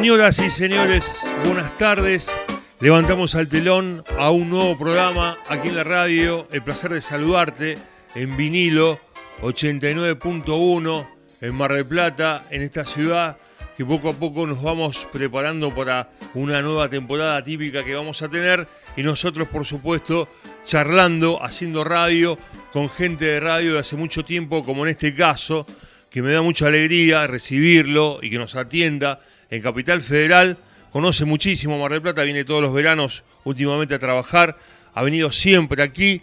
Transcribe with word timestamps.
Señoras 0.00 0.38
y 0.38 0.48
señores, 0.48 1.14
buenas 1.44 1.76
tardes. 1.76 2.34
Levantamos 2.80 3.34
al 3.34 3.50
telón 3.50 4.02
a 4.18 4.30
un 4.30 4.48
nuevo 4.48 4.78
programa 4.78 5.36
aquí 5.46 5.68
en 5.68 5.76
la 5.76 5.84
radio. 5.84 6.48
El 6.50 6.62
placer 6.62 6.90
de 6.94 7.02
saludarte 7.02 7.76
en 8.14 8.34
vinilo 8.34 8.98
89.1 9.42 11.06
en 11.42 11.54
Mar 11.54 11.74
del 11.74 11.84
Plata, 11.84 12.46
en 12.50 12.62
esta 12.62 12.86
ciudad 12.86 13.36
que 13.76 13.84
poco 13.84 14.08
a 14.08 14.12
poco 14.14 14.46
nos 14.46 14.62
vamos 14.62 15.06
preparando 15.12 15.74
para 15.74 16.08
una 16.32 16.62
nueva 16.62 16.88
temporada 16.88 17.44
típica 17.44 17.84
que 17.84 17.94
vamos 17.94 18.22
a 18.22 18.30
tener 18.30 18.66
y 18.96 19.02
nosotros 19.02 19.48
por 19.48 19.66
supuesto 19.66 20.30
charlando, 20.64 21.44
haciendo 21.44 21.84
radio 21.84 22.38
con 22.72 22.88
gente 22.88 23.26
de 23.26 23.40
radio 23.40 23.74
de 23.74 23.80
hace 23.80 23.96
mucho 23.96 24.24
tiempo, 24.24 24.64
como 24.64 24.86
en 24.86 24.92
este 24.92 25.14
caso, 25.14 25.66
que 26.08 26.22
me 26.22 26.32
da 26.32 26.40
mucha 26.40 26.68
alegría 26.68 27.26
recibirlo 27.26 28.18
y 28.22 28.30
que 28.30 28.38
nos 28.38 28.56
atienda 28.56 29.20
en 29.50 29.62
Capital 29.62 30.00
Federal. 30.00 30.56
Conoce 30.92 31.24
muchísimo 31.24 31.78
Mar 31.78 31.92
del 31.92 32.02
Plata, 32.02 32.22
viene 32.22 32.44
todos 32.44 32.62
los 32.62 32.72
veranos 32.72 33.24
últimamente 33.44 33.94
a 33.94 33.98
trabajar, 33.98 34.56
ha 34.94 35.02
venido 35.02 35.30
siempre 35.30 35.82
aquí, 35.82 36.22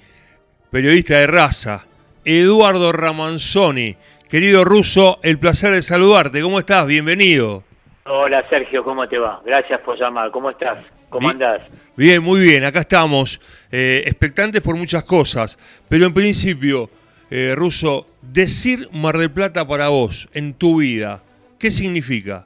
periodista 0.71 1.15
de 1.15 1.27
raza, 1.27 1.85
Eduardo 2.25 2.91
Ramanzoni. 2.91 3.95
Querido 4.29 4.65
Ruso, 4.65 5.19
el 5.23 5.39
placer 5.39 5.73
de 5.73 5.81
saludarte. 5.81 6.41
¿Cómo 6.41 6.59
estás? 6.59 6.85
Bienvenido. 6.85 7.63
Hola 8.05 8.45
Sergio, 8.49 8.83
¿cómo 8.83 9.07
te 9.07 9.17
va? 9.17 9.41
Gracias 9.45 9.79
por 9.79 9.97
llamar. 9.97 10.31
¿Cómo 10.31 10.49
estás? 10.49 10.83
¿Cómo 11.09 11.29
andás? 11.29 11.61
Bien, 11.95 12.21
muy 12.21 12.41
bien. 12.41 12.65
Acá 12.65 12.79
estamos, 12.79 13.39
eh, 13.71 14.03
expectantes 14.05 14.61
por 14.61 14.75
muchas 14.75 15.03
cosas. 15.03 15.57
Pero 15.87 16.05
en 16.05 16.13
principio, 16.13 16.89
eh, 17.31 17.53
Ruso, 17.55 18.07
decir 18.21 18.89
Mar 18.91 19.17
del 19.17 19.31
Plata 19.31 19.65
para 19.65 19.87
vos 19.87 20.27
en 20.33 20.53
tu 20.53 20.81
vida, 20.81 21.23
¿qué 21.57 21.71
significa? 21.71 22.45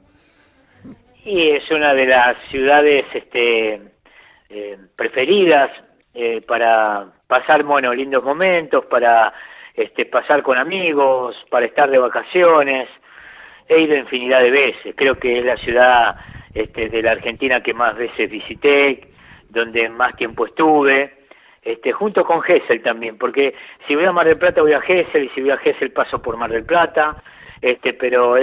Y 1.24 1.50
es 1.50 1.70
una 1.70 1.94
de 1.94 2.06
las 2.06 2.36
ciudades 2.50 3.04
este, 3.14 3.80
eh, 4.50 4.76
preferidas 4.96 5.70
eh, 6.14 6.42
para 6.46 7.06
pasar 7.28 7.62
bueno, 7.62 7.94
lindos 7.94 8.24
momentos, 8.24 8.84
para 8.86 9.32
este, 9.74 10.06
pasar 10.06 10.42
con 10.42 10.58
amigos, 10.58 11.36
para 11.48 11.66
estar 11.66 11.88
de 11.90 11.98
vacaciones. 11.98 12.88
He 13.68 13.82
ido 13.82 13.96
infinidad 13.96 14.40
de 14.40 14.50
veces. 14.50 14.94
Creo 14.96 15.14
que 15.14 15.38
es 15.38 15.44
la 15.44 15.56
ciudad 15.58 16.16
este, 16.54 16.88
de 16.88 17.02
la 17.02 17.12
Argentina 17.12 17.62
que 17.62 17.72
más 17.72 17.96
veces 17.96 18.28
visité, 18.28 19.08
donde 19.48 19.88
más 19.88 20.16
tiempo 20.16 20.46
estuve. 20.46 21.12
Este, 21.62 21.92
junto 21.92 22.24
con 22.24 22.42
Gessel 22.42 22.82
también, 22.82 23.16
porque 23.16 23.54
si 23.86 23.94
voy 23.94 24.04
a 24.04 24.10
Mar 24.10 24.26
del 24.26 24.36
Plata 24.36 24.62
voy 24.62 24.72
a 24.72 24.80
Gessel 24.80 25.22
y 25.22 25.28
si 25.28 25.40
voy 25.40 25.50
a 25.52 25.58
Gessel 25.58 25.92
paso 25.92 26.20
por 26.20 26.36
Mar 26.36 26.50
del 26.50 26.66
Plata, 26.66 27.22
este, 27.60 27.92
pero 27.92 28.36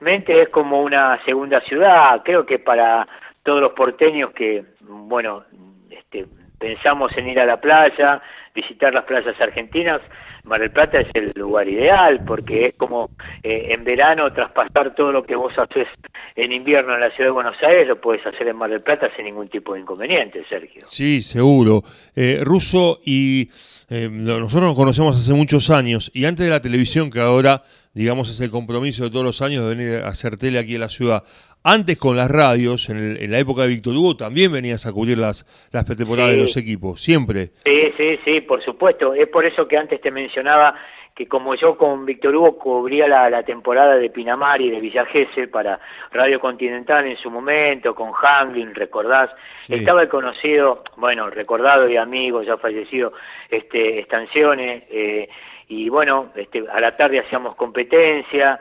evidentemente 0.00 0.42
es 0.42 0.48
como 0.50 0.82
una 0.82 1.22
segunda 1.24 1.60
ciudad, 1.62 2.22
creo 2.24 2.44
que 2.44 2.58
para 2.58 3.06
todos 3.42 3.60
los 3.60 3.72
porteños 3.72 4.32
que, 4.32 4.64
bueno, 4.80 5.44
este, 5.90 6.26
pensamos 6.58 7.12
en 7.16 7.28
ir 7.28 7.40
a 7.40 7.46
la 7.46 7.60
playa, 7.60 8.20
visitar 8.54 8.92
las 8.92 9.04
playas 9.04 9.40
argentinas, 9.40 10.00
Mar 10.44 10.60
del 10.60 10.70
Plata 10.70 11.00
es 11.00 11.08
el 11.14 11.32
lugar 11.34 11.68
ideal 11.68 12.20
porque 12.24 12.66
es 12.66 12.74
como 12.76 13.10
eh, 13.42 13.66
en 13.70 13.82
verano 13.82 14.32
traspasar 14.32 14.94
todo 14.94 15.10
lo 15.10 15.24
que 15.24 15.34
vos 15.34 15.52
haces 15.58 15.88
en 16.36 16.52
invierno 16.52 16.94
en 16.94 17.00
la 17.00 17.10
ciudad 17.10 17.30
de 17.30 17.32
Buenos 17.32 17.56
Aires 17.62 17.88
lo 17.88 18.00
puedes 18.00 18.24
hacer 18.24 18.46
en 18.46 18.56
Mar 18.56 18.70
del 18.70 18.80
Plata 18.80 19.08
sin 19.16 19.24
ningún 19.24 19.48
tipo 19.48 19.74
de 19.74 19.80
inconveniente, 19.80 20.44
Sergio. 20.48 20.82
Sí, 20.86 21.20
seguro. 21.20 21.82
Eh, 22.14 22.42
Ruso, 22.44 23.00
y 23.04 23.50
eh, 23.90 24.08
nosotros 24.08 24.68
nos 24.68 24.76
conocemos 24.76 25.16
hace 25.16 25.34
muchos 25.34 25.68
años 25.70 26.12
y 26.14 26.24
antes 26.26 26.46
de 26.46 26.52
la 26.52 26.60
televisión 26.60 27.10
que 27.10 27.20
ahora, 27.20 27.62
digamos, 27.96 28.28
es 28.28 28.40
el 28.42 28.50
compromiso 28.50 29.04
de 29.04 29.10
todos 29.10 29.24
los 29.24 29.40
años 29.40 29.64
de 29.64 29.74
venir 29.74 30.04
a 30.04 30.08
hacer 30.08 30.36
tele 30.36 30.58
aquí 30.58 30.74
en 30.74 30.82
la 30.82 30.88
ciudad. 30.88 31.24
Antes 31.64 31.98
con 31.98 32.14
las 32.14 32.30
radios, 32.30 32.90
en, 32.90 33.30
la 33.30 33.38
época 33.38 33.62
de 33.62 33.68
Víctor 33.68 33.94
Hugo, 33.94 34.14
también 34.14 34.52
venías 34.52 34.84
a 34.84 34.92
cubrir 34.92 35.16
las, 35.16 35.46
las 35.72 35.84
pretemporadas 35.84 36.32
de 36.32 36.36
los 36.36 36.58
equipos, 36.58 37.00
siempre. 37.00 37.46
Sí, 37.64 37.92
sí, 37.96 38.18
sí, 38.22 38.40
por 38.42 38.62
supuesto. 38.62 39.14
Es 39.14 39.28
por 39.28 39.46
eso 39.46 39.64
que 39.64 39.78
antes 39.78 39.98
te 40.02 40.10
mencionaba 40.10 40.74
que 41.14 41.26
como 41.26 41.54
yo 41.54 41.78
con 41.78 42.04
Víctor 42.04 42.36
Hugo 42.36 42.58
cubría 42.58 43.08
la, 43.08 43.42
temporada 43.42 43.96
de 43.96 44.10
Pinamar 44.10 44.60
y 44.60 44.68
de 44.68 44.78
Villa 44.78 45.06
para 45.50 45.80
Radio 46.12 46.38
Continental 46.38 47.06
en 47.06 47.16
su 47.16 47.30
momento, 47.30 47.94
con 47.94 48.12
Hamlin, 48.22 48.74
recordás, 48.74 49.30
estaba 49.66 50.02
el 50.02 50.10
conocido, 50.10 50.84
bueno, 50.98 51.30
recordado 51.30 51.88
y 51.88 51.96
amigo, 51.96 52.42
ya 52.42 52.58
fallecido, 52.58 53.14
este, 53.48 54.00
Estancione, 54.00 54.86
eh, 54.90 55.28
y 55.68 55.88
bueno, 55.88 56.30
este, 56.34 56.64
a 56.70 56.80
la 56.80 56.96
tarde 56.96 57.20
hacíamos 57.20 57.56
competencia, 57.56 58.58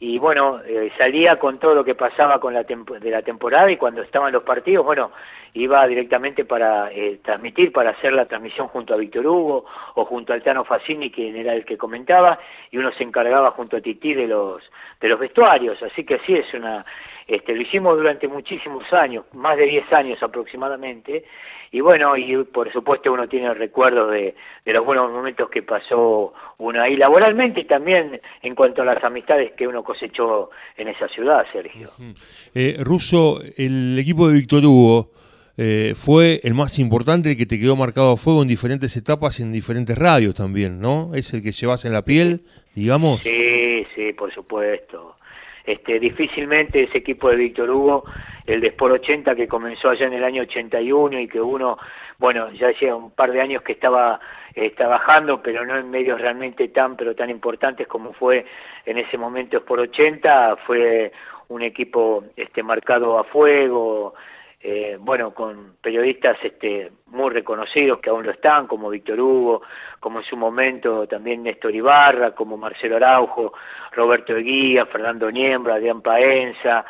y 0.00 0.18
bueno, 0.18 0.60
eh, 0.64 0.92
salía 0.96 1.38
con 1.38 1.58
todo 1.58 1.74
lo 1.74 1.84
que 1.84 1.96
pasaba 1.96 2.38
con 2.38 2.54
la 2.54 2.62
de 2.62 3.10
la 3.10 3.22
temporada 3.22 3.70
y 3.70 3.76
cuando 3.76 4.02
estaban 4.02 4.32
los 4.32 4.44
partidos, 4.44 4.84
bueno, 4.84 5.10
iba 5.54 5.86
directamente 5.86 6.44
para 6.44 6.90
eh, 6.92 7.20
transmitir, 7.22 7.72
para 7.72 7.90
hacer 7.90 8.12
la 8.12 8.26
transmisión 8.26 8.68
junto 8.68 8.94
a 8.94 8.96
Víctor 8.96 9.26
Hugo 9.26 9.64
o 9.94 10.04
junto 10.04 10.32
al 10.32 10.42
Tano 10.42 10.64
Facini, 10.64 11.10
quien 11.10 11.36
era 11.36 11.54
el 11.54 11.64
que 11.64 11.76
comentaba, 11.76 12.38
y 12.70 12.78
uno 12.78 12.92
se 12.92 13.04
encargaba 13.04 13.50
junto 13.52 13.76
a 13.76 13.80
Titi 13.80 14.14
de 14.14 14.26
los 14.26 14.62
de 15.00 15.08
los 15.08 15.20
vestuarios, 15.20 15.80
así 15.82 16.04
que 16.04 16.18
sí 16.26 16.34
es 16.34 16.52
una 16.54 16.84
este, 17.28 17.54
lo 17.54 17.60
hicimos 17.60 17.94
durante 17.96 18.26
muchísimos 18.26 18.90
años, 18.90 19.26
más 19.34 19.58
de 19.58 19.66
10 19.66 19.92
años 19.92 20.22
aproximadamente, 20.22 21.24
y 21.70 21.80
bueno, 21.82 22.16
y 22.16 22.42
por 22.44 22.72
supuesto 22.72 23.12
uno 23.12 23.28
tiene 23.28 23.52
recuerdos 23.52 24.10
de, 24.10 24.34
de 24.64 24.72
los 24.72 24.84
buenos 24.84 25.12
momentos 25.12 25.50
que 25.50 25.62
pasó 25.62 26.32
uno 26.56 26.82
ahí 26.82 26.96
laboralmente 26.96 27.60
y 27.60 27.64
también 27.66 28.18
en 28.40 28.54
cuanto 28.54 28.80
a 28.80 28.86
las 28.86 29.04
amistades 29.04 29.52
que 29.52 29.66
uno 29.66 29.84
cosechó 29.84 30.48
en 30.78 30.88
esa 30.88 31.06
ciudad, 31.08 31.44
Sergio. 31.52 31.90
eh, 32.54 32.76
Russo, 32.80 33.40
el 33.58 33.98
equipo 33.98 34.28
de 34.28 34.34
Víctor 34.34 34.64
Hugo 34.64 35.10
eh, 35.60 35.94
fue 35.96 36.38
el 36.44 36.54
más 36.54 36.78
importante, 36.78 37.32
el 37.32 37.36
que 37.36 37.44
te 37.44 37.58
quedó 37.58 37.74
marcado 37.74 38.12
a 38.12 38.16
fuego 38.16 38.42
en 38.42 38.48
diferentes 38.48 38.96
etapas 38.96 39.40
y 39.40 39.42
en 39.42 39.50
diferentes 39.50 39.98
radios 39.98 40.34
también, 40.34 40.80
¿no? 40.80 41.10
Es 41.14 41.34
el 41.34 41.42
que 41.42 41.50
llevas 41.50 41.84
en 41.84 41.92
la 41.92 42.02
piel, 42.02 42.42
digamos. 42.76 43.24
Sí, 43.24 43.84
sí, 43.92 44.12
por 44.12 44.32
supuesto. 44.32 45.16
Este, 45.64 45.98
difícilmente 45.98 46.84
ese 46.84 46.98
equipo 46.98 47.28
de 47.28 47.36
Víctor 47.36 47.70
Hugo, 47.70 48.04
el 48.46 48.60
de 48.60 48.68
Sport 48.68 49.02
80 49.02 49.34
que 49.34 49.48
comenzó 49.48 49.90
allá 49.90 50.06
en 50.06 50.12
el 50.12 50.22
año 50.22 50.42
81 50.42 51.18
y 51.18 51.26
que 51.26 51.40
uno, 51.40 51.76
bueno, 52.18 52.52
ya 52.52 52.68
hacía 52.68 52.94
un 52.94 53.10
par 53.10 53.32
de 53.32 53.40
años 53.40 53.62
que 53.62 53.72
estaba 53.72 54.20
eh, 54.54 54.70
trabajando, 54.70 55.42
pero 55.42 55.66
no 55.66 55.76
en 55.76 55.90
medios 55.90 56.20
realmente 56.20 56.68
tan, 56.68 56.96
pero 56.96 57.16
tan 57.16 57.30
importantes 57.30 57.88
como 57.88 58.12
fue 58.12 58.46
en 58.86 58.96
ese 58.96 59.18
momento 59.18 59.56
Sport 59.58 59.90
80, 59.90 60.56
fue 60.64 61.10
un 61.48 61.62
equipo 61.62 62.24
este, 62.36 62.62
marcado 62.62 63.18
a 63.18 63.24
fuego, 63.24 64.14
eh, 64.60 64.96
bueno, 64.98 65.32
con 65.32 65.76
periodistas 65.80 66.36
este, 66.42 66.90
muy 67.06 67.30
reconocidos 67.30 68.00
que 68.00 68.10
aún 68.10 68.26
lo 68.26 68.32
están, 68.32 68.66
como 68.66 68.90
Víctor 68.90 69.20
Hugo, 69.20 69.62
como 70.00 70.18
en 70.18 70.24
su 70.24 70.36
momento 70.36 71.06
también 71.06 71.44
Néstor 71.44 71.74
Ibarra, 71.74 72.32
como 72.32 72.56
Marcelo 72.56 72.96
Araujo, 72.96 73.52
Roberto 73.92 74.36
Eguía, 74.36 74.86
Fernando 74.86 75.30
Niembra, 75.30 75.74
Adrián 75.74 76.02
Paenza, 76.02 76.84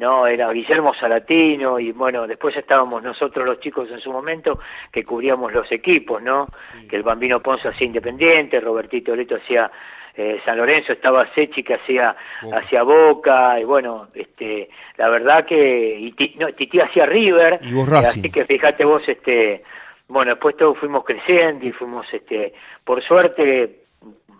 no, 0.00 0.26
era 0.26 0.50
Guillermo 0.50 0.94
Salatino 0.94 1.78
y 1.78 1.92
bueno, 1.92 2.26
después 2.26 2.56
estábamos 2.56 3.02
nosotros 3.02 3.44
los 3.44 3.60
chicos 3.60 3.90
en 3.90 4.00
su 4.00 4.10
momento 4.10 4.58
que 4.90 5.04
cubríamos 5.04 5.52
los 5.52 5.70
equipos, 5.70 6.22
¿no? 6.22 6.48
Que 6.88 6.96
el 6.96 7.02
Bambino 7.02 7.40
Ponce 7.40 7.68
hacía 7.68 7.86
Independiente, 7.86 8.60
Robertito 8.60 9.14
Leto 9.14 9.36
hacía 9.36 9.70
eh, 10.16 10.40
San 10.44 10.56
Lorenzo 10.56 10.92
estaba 10.92 11.32
Sechi 11.34 11.62
que 11.62 11.74
hacía 11.74 12.16
hacia 12.52 12.82
Boca 12.82 13.58
y 13.60 13.64
bueno 13.64 14.08
este 14.14 14.68
la 14.96 15.08
verdad 15.08 15.44
que 15.44 15.98
y 15.98 16.12
Titi 16.12 16.80
hacía 16.80 17.06
River 17.06 17.60
así 17.94 18.30
que 18.30 18.44
fíjate 18.44 18.84
vos 18.84 19.02
este 19.06 19.62
bueno 20.08 20.32
después 20.32 20.56
todos 20.56 20.78
fuimos 20.78 21.04
creciendo 21.04 21.66
y 21.66 21.72
fuimos 21.72 22.06
este 22.12 22.52
por 22.84 23.02
suerte 23.02 23.80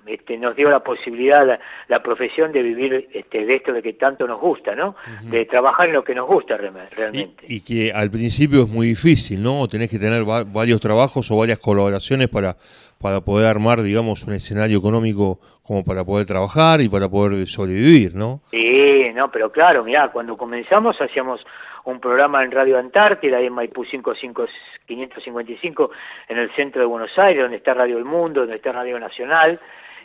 este, 0.06 0.36
nos 0.38 0.56
dio 0.56 0.70
la 0.70 0.80
posibilidad, 0.80 1.46
la, 1.88 2.02
profesión 2.02 2.52
de 2.52 2.62
vivir 2.62 3.08
este, 3.12 3.44
de 3.44 3.56
esto 3.56 3.72
de 3.72 3.82
que 3.82 3.92
tanto 3.92 4.26
nos 4.26 4.40
gusta, 4.40 4.74
¿no? 4.74 4.96
De 5.22 5.44
trabajar 5.44 5.88
en 5.88 5.94
lo 5.94 6.02
que 6.02 6.14
nos 6.14 6.26
gusta 6.26 6.56
realmente. 6.56 7.44
Y, 7.46 7.60
que 7.60 7.92
al 7.92 8.10
principio 8.10 8.62
es 8.62 8.68
muy 8.68 8.88
difícil, 8.88 9.42
¿no? 9.42 9.68
Tenés 9.68 9.90
que 9.90 9.98
tener 9.98 10.24
varios 10.24 10.80
trabajos 10.80 11.30
o 11.30 11.38
varias 11.38 11.58
colaboraciones 11.58 12.28
para, 12.28 12.56
para 13.00 13.20
poder 13.20 13.46
armar, 13.46 13.82
digamos, 13.82 14.24
un 14.24 14.32
escenario 14.32 14.78
económico 14.78 15.38
como 15.62 15.84
para 15.84 16.04
poder 16.04 16.26
trabajar 16.26 16.80
y 16.80 16.88
para 16.88 17.08
poder 17.08 17.46
sobrevivir, 17.46 18.14
¿no? 18.14 18.40
Sí, 18.50 19.12
no, 19.14 19.30
pero 19.30 19.52
claro, 19.52 19.84
mirá, 19.84 20.10
cuando 20.10 20.36
comenzamos 20.36 20.96
hacíamos 21.00 21.40
un 21.84 22.00
programa 22.00 22.42
en 22.44 22.50
Radio 22.50 22.78
Antártida, 22.78 23.38
ahí 23.38 23.46
en 23.46 23.52
Maipú 23.52 23.84
555, 23.84 25.90
en 26.28 26.38
el 26.38 26.50
centro 26.54 26.80
de 26.80 26.86
Buenos 26.86 27.16
Aires, 27.18 27.42
donde 27.42 27.58
está 27.58 27.74
Radio 27.74 27.98
El 27.98 28.04
Mundo, 28.04 28.40
donde 28.40 28.56
está 28.56 28.72
Radio 28.72 28.98
Nacional, 28.98 29.60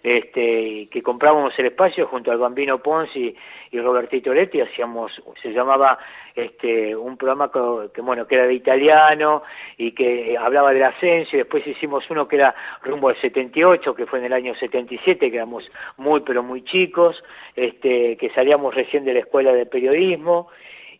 este, 0.05 0.87
que 0.91 1.01
comprábamos 1.01 1.57
el 1.57 1.65
espacio 1.65 2.05
junto 2.05 2.31
al 2.31 2.37
Bambino 2.37 2.77
Ponzi 2.77 3.35
y 3.71 3.79
Robertito 3.79 4.31
Letti, 4.31 4.61
hacíamos, 4.61 5.11
se 5.41 5.51
llamaba 5.51 5.97
este, 6.35 6.95
un 6.95 7.17
programa 7.17 7.49
que, 7.91 8.01
bueno, 8.01 8.27
que 8.27 8.35
era 8.35 8.45
de 8.45 8.53
italiano 8.53 9.41
y 9.77 9.93
que 9.93 10.37
hablaba 10.37 10.73
del 10.73 10.83
ascenso, 10.83 11.35
y 11.35 11.39
después 11.39 11.65
hicimos 11.65 12.07
uno 12.11 12.27
que 12.27 12.35
era 12.35 12.53
rumbo 12.83 13.09
al 13.09 13.19
78, 13.19 13.95
que 13.95 14.05
fue 14.05 14.19
en 14.19 14.25
el 14.25 14.33
año 14.33 14.53
77, 14.53 15.31
que 15.31 15.37
éramos 15.37 15.63
muy 15.97 16.19
pero 16.19 16.43
muy 16.43 16.63
chicos, 16.63 17.23
este, 17.55 18.15
que 18.17 18.29
salíamos 18.29 18.75
recién 18.75 19.05
de 19.05 19.13
la 19.15 19.21
escuela 19.21 19.53
de 19.53 19.65
periodismo, 19.65 20.49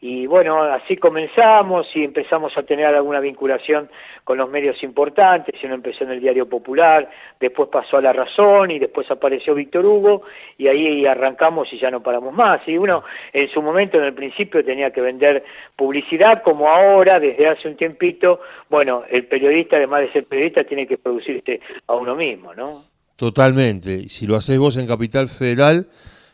y 0.02 0.26
bueno, 0.28 0.62
así 0.62 0.98
comenzamos 0.98 1.88
y 1.96 2.04
empezamos 2.04 2.56
a 2.58 2.64
tener 2.64 2.86
alguna 2.88 3.20
vinculación 3.20 3.90
con 4.24 4.38
los 4.38 4.50
medios 4.50 4.82
importantes, 4.84 5.56
uno 5.64 5.76
empezó 5.76 6.04
en 6.04 6.12
el 6.12 6.20
Diario 6.20 6.50
Popular, 6.50 7.10
después 7.40 7.70
pasó 7.70 7.98
a 7.98 8.02
La 8.02 8.12
Razón 8.12 8.72
y 8.72 8.80
después 8.80 9.10
apareció 9.12 9.54
Víctor 9.54 9.86
Hugo 9.86 10.24
y 10.58 10.68
ahí 10.68 11.06
arrancamos 11.06 11.72
y 11.72 11.80
ya 11.80 11.92
no 11.92 12.02
paramos 12.02 12.34
más. 12.34 12.62
Y 12.68 12.78
uno 12.78 13.04
en 13.34 13.50
su 13.50 13.62
momento, 13.62 13.98
en 13.98 14.06
el 14.06 14.14
principio, 14.14 14.66
tenía 14.66 14.92
que 14.92 15.02
vender 15.02 15.44
publicidad, 15.76 16.42
como 16.44 16.70
ahora, 16.70 17.20
desde 17.20 17.48
hace 17.48 17.68
un 17.68 17.78
tiempito, 17.78 18.40
bueno, 18.70 19.04
el 19.10 19.28
periodista, 19.28 19.78
además 19.78 20.02
de 20.02 20.12
ser 20.12 20.26
periodista, 20.26 20.64
tiene 20.64 20.88
que 20.88 20.98
producirse 20.98 21.60
a 21.88 21.96
uno 21.96 22.16
mismo, 22.16 22.54
¿no? 22.54 22.86
Totalmente. 23.16 23.92
Y 23.94 24.10
si 24.10 24.28
lo 24.28 24.36
haces 24.36 24.58
vos 24.58 24.76
en 24.78 24.88
Capital 24.88 25.28
Federal, 25.28 25.88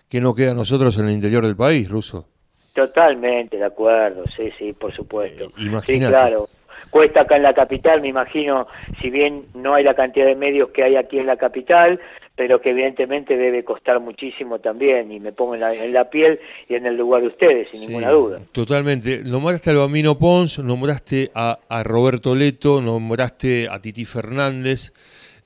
¿qué 0.09 0.21
no 0.21 0.33
queda 0.33 0.53
nosotros 0.53 0.99
en 0.99 1.07
el 1.07 1.13
interior 1.13 1.45
del 1.45 1.55
país, 1.55 1.89
Ruso? 1.89 2.30
Totalmente, 2.73 3.57
de 3.57 3.65
acuerdo, 3.65 4.23
sí, 4.35 4.49
sí, 4.57 4.73
por 4.73 4.95
supuesto. 4.95 5.45
Eh, 5.57 5.79
sí, 5.83 5.99
claro. 5.99 6.47
Cuesta 6.89 7.21
acá 7.21 7.35
en 7.35 7.43
la 7.43 7.53
capital, 7.53 8.01
me 8.01 8.07
imagino, 8.07 8.67
si 9.01 9.09
bien 9.09 9.45
no 9.53 9.75
hay 9.75 9.83
la 9.83 9.93
cantidad 9.93 10.25
de 10.25 10.35
medios 10.35 10.71
que 10.71 10.83
hay 10.83 10.95
aquí 10.95 11.19
en 11.19 11.27
la 11.27 11.37
capital, 11.37 11.99
pero 12.35 12.59
que 12.59 12.71
evidentemente 12.71 13.37
debe 13.37 13.63
costar 13.63 13.99
muchísimo 13.99 14.59
también, 14.59 15.11
y 15.11 15.19
me 15.19 15.31
pongo 15.31 15.55
en 15.55 15.93
la, 15.93 16.09
piel 16.09 16.39
y 16.67 16.75
en 16.75 16.85
el 16.85 16.97
lugar 16.97 17.21
de 17.21 17.27
ustedes, 17.27 17.67
sin 17.71 17.81
ninguna 17.81 18.09
duda. 18.09 18.39
Totalmente. 18.51 19.21
Nombraste 19.23 19.69
a 19.69 19.73
Bambino 19.73 20.17
Pons, 20.17 20.59
nombraste 20.59 21.29
a, 21.35 21.59
a 21.69 21.83
Roberto 21.83 22.35
Leto, 22.35 22.81
nombraste 22.81 23.67
a 23.69 23.79
Titi 23.81 24.05
Fernández. 24.05 24.91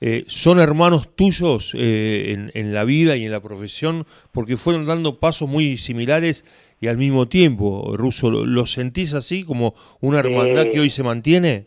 Eh, 0.00 0.24
¿Son 0.26 0.58
hermanos 0.60 1.14
tuyos 1.16 1.74
eh, 1.74 2.50
en, 2.52 2.74
la 2.74 2.84
vida 2.84 3.16
y 3.16 3.24
en 3.24 3.32
la 3.32 3.40
profesión? 3.40 4.04
Porque 4.32 4.56
fueron 4.56 4.86
dando 4.86 5.18
pasos 5.18 5.48
muy 5.48 5.78
similares 5.78 6.44
y 6.80 6.88
al 6.88 6.98
mismo 6.98 7.26
tiempo, 7.26 7.94
Ruso, 7.96 8.30
¿lo, 8.30 8.66
sentís 8.66 9.14
así 9.14 9.44
como 9.44 9.72
una 10.02 10.20
hermandad 10.20 10.66
que 10.70 10.80
hoy 10.80 10.90
se 10.90 11.02
mantiene? 11.02 11.66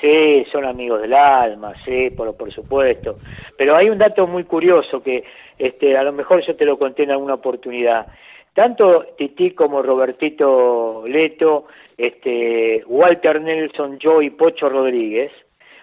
Sí, 0.00 0.44
son 0.52 0.64
amigos 0.64 1.02
del 1.02 1.14
alma, 1.14 1.72
sí, 1.84 2.10
por, 2.10 2.36
por 2.36 2.52
supuesto. 2.52 3.18
Pero 3.56 3.74
hay 3.76 3.88
un 3.88 3.98
dato 3.98 4.26
muy 4.26 4.44
curioso 4.44 5.02
que 5.02 5.24
este, 5.58 5.96
a 5.96 6.04
lo 6.04 6.12
mejor 6.12 6.44
yo 6.46 6.54
te 6.54 6.64
lo 6.64 6.78
conté 6.78 7.04
en 7.04 7.10
alguna 7.10 7.34
oportunidad. 7.34 8.06
Tanto 8.54 9.04
Titi 9.18 9.50
como 9.50 9.82
Robertito 9.82 11.04
Leto, 11.06 11.66
este, 11.96 12.84
Walter 12.86 13.40
Nelson, 13.40 13.98
yo 13.98 14.22
y 14.22 14.30
Pocho 14.30 14.68
Rodríguez, 14.68 15.32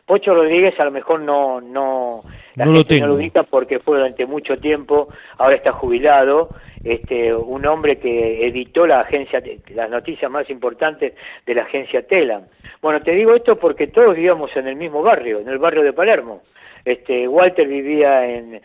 Pocho 0.05 0.33
Rodríguez 0.33 0.77
a 0.79 0.85
lo 0.85 0.91
mejor 0.91 1.21
no, 1.21 1.61
no, 1.61 2.23
la 2.55 2.65
no 2.65 2.73
gente 2.73 2.99
lo 2.99 3.07
no 3.07 3.17
lo 3.17 3.43
porque 3.49 3.79
fue 3.79 3.97
durante 3.97 4.25
mucho 4.25 4.57
tiempo, 4.57 5.09
ahora 5.37 5.55
está 5.55 5.71
jubilado, 5.71 6.51
este, 6.83 7.33
un 7.33 7.65
hombre 7.65 7.97
que 7.97 8.45
editó 8.45 8.85
la 8.85 9.01
agencia, 9.01 9.41
las 9.73 9.89
noticias 9.89 10.29
más 10.29 10.49
importantes 10.49 11.13
de 11.45 11.55
la 11.55 11.63
agencia 11.63 12.05
Telam. 12.05 12.43
Bueno, 12.81 13.01
te 13.01 13.11
digo 13.11 13.33
esto 13.33 13.55
porque 13.57 13.87
todos 13.87 14.15
vivíamos 14.15 14.53
en 14.57 14.67
el 14.67 14.75
mismo 14.75 15.01
barrio, 15.01 15.39
en 15.39 15.47
el 15.47 15.57
barrio 15.57 15.83
de 15.83 15.93
Palermo. 15.93 16.41
Este, 16.85 17.27
Walter 17.27 17.67
vivía 17.67 18.29
en, 18.29 18.61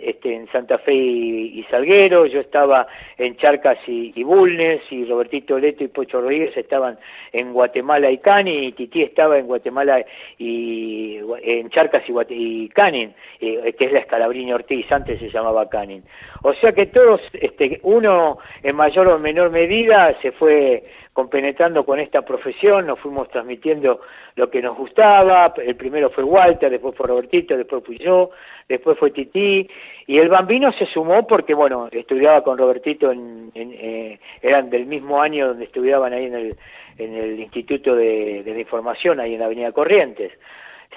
este, 0.00 0.34
en 0.34 0.46
Santa 0.52 0.78
Fe 0.78 0.94
y, 0.94 1.64
Salguero, 1.70 2.26
yo 2.26 2.40
estaba 2.40 2.86
en 3.18 3.36
Charcas 3.36 3.78
y, 3.86 4.22
Bulnes, 4.22 4.80
y 4.90 5.04
Robertito 5.04 5.58
Leto 5.58 5.82
y 5.82 5.88
Pocho 5.88 6.20
Rodríguez 6.20 6.56
estaban 6.56 6.98
en 7.32 7.52
Guatemala 7.52 8.10
y 8.10 8.18
Cani, 8.18 8.68
y 8.68 8.72
Titi 8.72 9.02
estaba 9.02 9.38
en 9.38 9.46
Guatemala 9.46 10.04
y 10.38 11.18
en 11.42 11.68
Charcas 11.70 12.04
y, 12.08 12.14
y 12.28 12.68
Canin, 12.68 13.12
eh, 13.40 13.74
que 13.76 13.86
es 13.86 13.92
la 13.92 14.00
Escalabrina 14.00 14.54
Ortiz, 14.54 14.90
antes 14.92 15.18
se 15.18 15.30
llamaba 15.30 15.68
Canin. 15.68 16.04
O 16.42 16.54
sea 16.54 16.72
que 16.72 16.86
todos, 16.86 17.20
este, 17.32 17.80
uno 17.82 18.38
en 18.62 18.76
mayor 18.76 19.08
o 19.08 19.18
menor 19.18 19.50
medida 19.50 20.16
se 20.22 20.30
fue 20.32 20.84
compenetrando 21.16 21.82
con 21.86 21.98
esta 21.98 22.20
profesión, 22.20 22.86
nos 22.86 23.00
fuimos 23.00 23.30
transmitiendo 23.30 24.00
lo 24.34 24.50
que 24.50 24.60
nos 24.60 24.76
gustaba, 24.76 25.54
el 25.56 25.74
primero 25.74 26.10
fue 26.10 26.22
Walter, 26.22 26.70
después 26.70 26.94
fue 26.94 27.06
Robertito, 27.06 27.56
después 27.56 27.82
fui 27.82 27.96
yo, 27.96 28.32
después 28.68 28.98
fue 28.98 29.12
Titi, 29.12 29.66
y 30.06 30.18
el 30.18 30.28
bambino 30.28 30.70
se 30.72 30.84
sumó 30.84 31.26
porque, 31.26 31.54
bueno, 31.54 31.88
estudiaba 31.90 32.42
con 32.42 32.58
Robertito, 32.58 33.10
en, 33.10 33.50
eh, 33.54 34.18
eran 34.42 34.68
del 34.68 34.84
mismo 34.84 35.22
año 35.22 35.48
donde 35.48 35.64
estudiaban 35.64 36.12
ahí 36.12 36.26
en 36.26 36.34
el, 36.34 36.56
en 36.98 37.14
el 37.14 37.40
Instituto 37.40 37.96
de, 37.96 38.42
de 38.42 38.52
la 38.52 38.60
Información, 38.60 39.18
ahí 39.18 39.32
en 39.32 39.40
la 39.40 39.46
Avenida 39.46 39.72
Corrientes. 39.72 40.32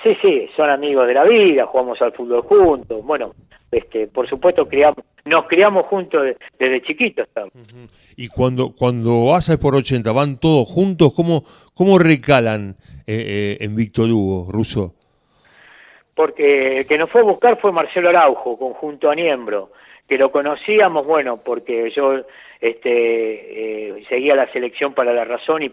Sí, 0.04 0.18
sí, 0.22 0.50
son 0.54 0.70
amigos 0.70 1.08
de 1.08 1.14
la 1.14 1.24
vida, 1.24 1.66
jugamos 1.66 2.02
al 2.02 2.12
fútbol 2.12 2.42
juntos, 2.42 3.06
bueno, 3.06 3.32
este, 3.72 4.08
por 4.08 4.28
supuesto 4.28 4.68
criamos, 4.68 5.06
nos 5.26 5.48
criamos 5.48 5.86
juntos 5.86 6.24
desde 6.58 6.82
chiquitos. 6.82 7.28
Y 8.16 8.28
cuando 8.30 8.74
cuando 8.78 9.28
vas 9.28 9.50
a 9.50 9.60
por 9.60 9.76
80, 9.76 10.12
van 10.12 10.40
todos 10.40 10.68
juntos, 10.68 11.14
¿cómo, 11.16 11.44
cómo 11.74 12.00
recalan 12.00 12.76
eh, 13.06 13.58
eh, 13.58 13.58
en 13.62 13.76
Víctor 13.76 14.10
Hugo, 14.10 14.52
Ruso? 14.52 14.96
Porque 16.16 16.80
el 16.80 16.88
que 16.88 16.98
nos 16.98 17.10
fue 17.10 17.22
a 17.22 17.26
buscar 17.26 17.60
fue 17.60 17.72
Marcelo 17.72 18.10
Araujo, 18.10 18.58
conjunto 18.58 19.10
a 19.10 19.16
Niembro, 19.16 19.72
que 20.08 20.18
lo 20.18 20.32
conocíamos, 20.32 21.06
bueno, 21.06 21.38
porque 21.38 21.92
yo 21.96 22.24
este 22.60 22.90
eh, 22.90 24.04
seguía 24.10 24.36
la 24.36 24.52
selección 24.52 24.94
para 24.94 25.14
la 25.14 25.24
razón 25.24 25.64
y, 25.64 25.72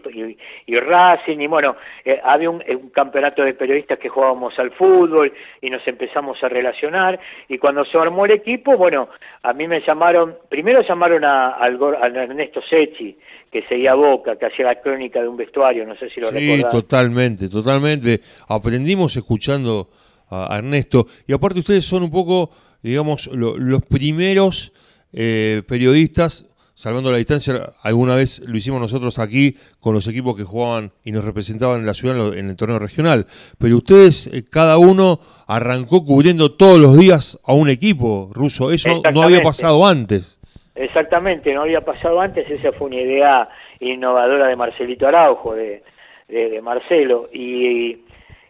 y, 0.67 0.79
Racing 0.79 1.39
y 1.39 1.47
bueno 1.47 1.75
eh, 2.05 2.19
había 2.23 2.49
un, 2.49 2.61
campeonato 2.93 3.43
de 3.43 3.53
periodistas 3.53 3.99
que 3.99 4.07
jugábamos 4.07 4.57
al 4.57 4.71
fútbol 4.71 5.33
y 5.61 5.69
nos 5.69 5.85
empezamos 5.85 6.41
a 6.43 6.47
relacionar 6.47 7.19
y 7.49 7.57
cuando 7.57 7.83
se 7.83 7.97
armó 7.97 8.25
el 8.25 8.31
equipo 8.31 8.77
bueno 8.77 9.09
a 9.43 9.51
mí 9.51 9.67
me 9.67 9.81
llamaron 9.81 10.37
primero 10.47 10.81
llamaron 10.81 11.25
a, 11.25 11.49
al, 11.49 11.77
Ernesto 12.15 12.61
Sechi 12.61 13.17
que 13.51 13.63
seguía 13.63 13.93
Boca 13.93 14.37
que 14.37 14.45
hacía 14.45 14.65
la 14.65 14.79
crónica 14.79 15.21
de 15.21 15.27
un 15.27 15.35
vestuario 15.35 15.85
no 15.85 15.95
sé 15.97 16.09
si 16.09 16.21
lo 16.21 16.29
sí 16.29 16.63
totalmente 16.71 17.49
totalmente. 17.49 18.19
Aprendimos 18.47 19.15
escuchando 19.15 19.89
a 20.29 20.57
Ernesto. 20.57 21.05
Y 21.27 21.33
aparte 21.33 21.59
ustedes 21.59 21.85
son 21.85 22.03
un 22.03 22.11
poco 22.11 22.51
digamos 22.81 23.27
los 23.27 23.81
primeros 23.83 24.71
eh, 25.13 25.63
periodistas 25.67 26.45
salvando 26.77 27.11
la 27.11 27.17
distancia, 27.17 27.55
alguna 27.81 28.15
vez 28.15 28.39
lo 28.47 28.55
hicimos 28.55 28.79
nosotros 28.79 29.17
aquí 29.17 29.55
con 29.79 29.95
los 29.95 30.07
equipos 30.07 30.37
que 30.37 30.43
jugaban 30.43 30.91
y 31.03 31.11
nos 31.11 31.25
representaban 31.25 31.79
en 31.79 31.87
la 31.87 31.95
ciudad 31.95 32.37
en 32.37 32.49
el 32.49 32.55
torneo 32.55 32.77
regional, 32.77 33.25
pero 33.59 33.77
ustedes, 33.77 34.27
eh, 34.27 34.43
cada 34.47 34.77
uno 34.77 35.19
arrancó 35.47 36.05
cubriendo 36.05 36.55
todos 36.55 36.79
los 36.79 36.95
días 36.95 37.41
a 37.47 37.53
un 37.53 37.69
equipo 37.71 38.29
ruso, 38.31 38.71
eso 38.71 39.01
no 39.11 39.23
había 39.23 39.41
pasado 39.41 39.87
antes. 39.87 40.37
Exactamente, 40.75 41.51
no 41.51 41.63
había 41.63 41.81
pasado 41.81 42.21
antes, 42.21 42.47
esa 42.47 42.71
fue 42.73 42.89
una 42.89 43.01
idea 43.01 43.49
innovadora 43.79 44.47
de 44.47 44.55
Marcelito 44.55 45.07
Araujo, 45.07 45.55
de, 45.55 45.81
de, 46.27 46.61
Marcelo, 46.61 47.27
y 47.33 48.03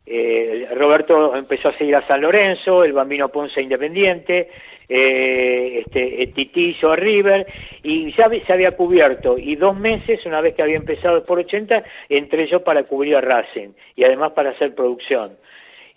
eh, 0.10 0.68
Roberto 0.74 1.36
empezó 1.36 1.70
a 1.70 1.74
seguir 1.74 1.96
a 1.98 2.08
San 2.08 2.22
Lorenzo, 2.22 2.84
el 2.84 2.94
Bambino 2.94 3.28
Ponce 3.28 3.62
Independiente, 3.62 4.50
eh, 4.88 5.84
este, 5.86 6.24
eh, 6.24 6.28
Titillo 6.28 6.94
a 6.94 6.96
River, 6.96 7.46
y 7.84 8.14
ya 8.14 8.30
se 8.30 8.54
había 8.54 8.72
cubierto, 8.72 9.38
y 9.38 9.58
dos 9.58 9.78
meses, 9.78 10.26
una 10.26 10.40
vez 10.40 10.56
que 10.56 10.62
había 10.62 10.78
empezado 10.78 11.26
por 11.26 11.40
80, 11.40 11.84
entré 12.08 12.48
yo 12.48 12.64
para 12.64 12.84
cubrir 12.84 13.18
a 13.18 13.22
Racing, 13.22 13.72
y 13.98 14.06
además 14.06 14.32
para 14.32 14.52
hacer 14.52 14.74
producción. 14.76 15.32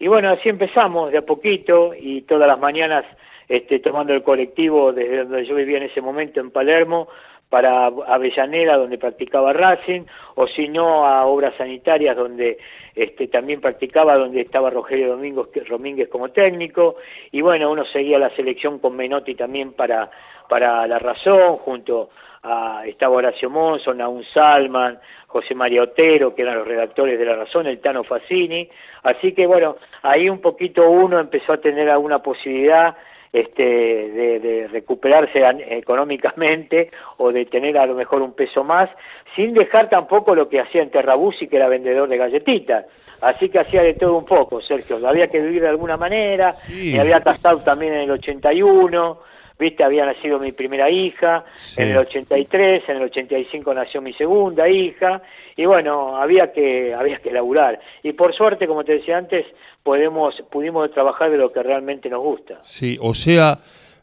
Y 0.00 0.08
bueno, 0.08 0.30
así 0.30 0.48
empezamos 0.48 1.12
de 1.12 1.18
a 1.18 1.22
poquito, 1.22 1.92
y 1.96 2.22
todas 2.22 2.48
las 2.48 2.58
mañanas 2.58 3.04
este, 3.48 3.78
tomando 3.78 4.12
el 4.12 4.24
colectivo 4.24 4.92
desde 4.92 5.18
donde 5.18 5.46
yo 5.46 5.54
vivía 5.54 5.76
en 5.76 5.84
ese 5.84 6.00
momento, 6.00 6.40
en 6.40 6.50
Palermo, 6.50 7.06
para 7.48 7.86
Avellaneda, 7.86 8.76
donde 8.76 8.96
practicaba 8.98 9.52
Racing, 9.52 10.02
o 10.36 10.46
si 10.46 10.68
no 10.68 11.06
a 11.06 11.26
obras 11.26 11.54
sanitarias, 11.56 12.16
donde 12.16 12.58
este, 12.94 13.28
también 13.28 13.60
practicaba, 13.60 14.16
donde 14.16 14.40
estaba 14.40 14.70
Rogelio 14.70 15.08
Domingos, 15.08 15.48
Domínguez 15.68 16.08
como 16.08 16.30
técnico, 16.30 16.96
y 17.30 17.40
bueno, 17.40 17.70
uno 17.70 17.84
seguía 17.86 18.18
la 18.18 18.30
selección 18.36 18.78
con 18.78 18.96
Menotti 18.96 19.34
también 19.34 19.72
para, 19.72 20.10
para 20.48 20.86
La 20.86 20.98
Razón, 20.98 21.56
junto 21.58 22.10
a 22.42 22.82
estaba 22.86 23.16
Horacio 23.16 23.50
Monson, 23.50 23.98
Naun 23.98 24.24
Salman, 24.32 24.98
José 25.26 25.54
María 25.54 25.82
Otero, 25.82 26.34
que 26.34 26.42
eran 26.42 26.56
los 26.56 26.66
redactores 26.66 27.18
de 27.18 27.24
La 27.24 27.36
Razón, 27.36 27.66
el 27.66 27.80
Tano 27.80 28.02
Fassini, 28.04 28.68
así 29.02 29.32
que 29.32 29.46
bueno, 29.46 29.76
ahí 30.02 30.28
un 30.28 30.40
poquito 30.40 30.88
uno 30.88 31.20
empezó 31.20 31.52
a 31.52 31.60
tener 31.60 31.88
alguna 31.88 32.20
posibilidad 32.20 32.96
este, 33.32 33.62
de, 33.62 34.68
recuperarse 34.70 35.40
económicamente 35.68 36.90
o 37.18 37.32
de 37.32 37.46
tener 37.46 37.78
a 37.78 37.86
lo 37.86 37.94
mejor 37.94 38.22
un 38.22 38.32
peso 38.32 38.64
más, 38.64 38.90
sin 39.36 39.54
dejar 39.54 39.88
tampoco 39.88 40.34
lo 40.34 40.48
que 40.48 40.60
hacía 40.60 40.82
en 40.82 40.90
Terrabusi, 40.90 41.46
que 41.46 41.56
era 41.56 41.68
vendedor 41.68 42.08
de 42.08 42.16
galletitas. 42.16 42.86
Así 43.20 43.48
que 43.50 43.58
hacía 43.58 43.82
de 43.82 43.94
todo 43.94 44.16
un 44.16 44.24
poco, 44.24 44.60
Sergio. 44.62 44.96
Había 45.06 45.28
que 45.28 45.40
vivir 45.40 45.62
de 45.62 45.68
alguna 45.68 45.96
manera. 45.96 46.54
Me 46.68 47.00
había 47.00 47.20
casado 47.20 47.58
también 47.60 47.92
en 47.92 48.00
el 48.00 48.10
81. 48.12 49.18
Viste, 49.60 49.84
había 49.84 50.06
nacido 50.06 50.38
mi 50.38 50.52
primera 50.52 50.88
hija. 50.90 51.44
En 51.76 51.88
el 51.88 51.98
83, 51.98 52.82
en 52.88 52.96
el 52.96 53.02
85 53.02 53.74
nació 53.74 54.00
mi 54.00 54.14
segunda 54.14 54.66
hija. 54.68 55.20
Y 55.54 55.66
bueno, 55.66 56.16
había 56.16 56.50
que, 56.50 56.94
había 56.94 57.18
que 57.18 57.30
laburar. 57.30 57.78
Y 58.02 58.14
por 58.14 58.34
suerte, 58.34 58.66
como 58.66 58.84
te 58.84 58.94
decía 58.94 59.18
antes, 59.18 59.44
podemos, 59.82 60.34
pudimos 60.50 60.90
trabajar 60.92 61.30
de 61.30 61.36
lo 61.36 61.52
que 61.52 61.62
realmente 61.62 62.08
nos 62.08 62.22
gusta. 62.22 62.58
Sí, 62.62 62.96
o 63.02 63.12
sea, 63.12 63.58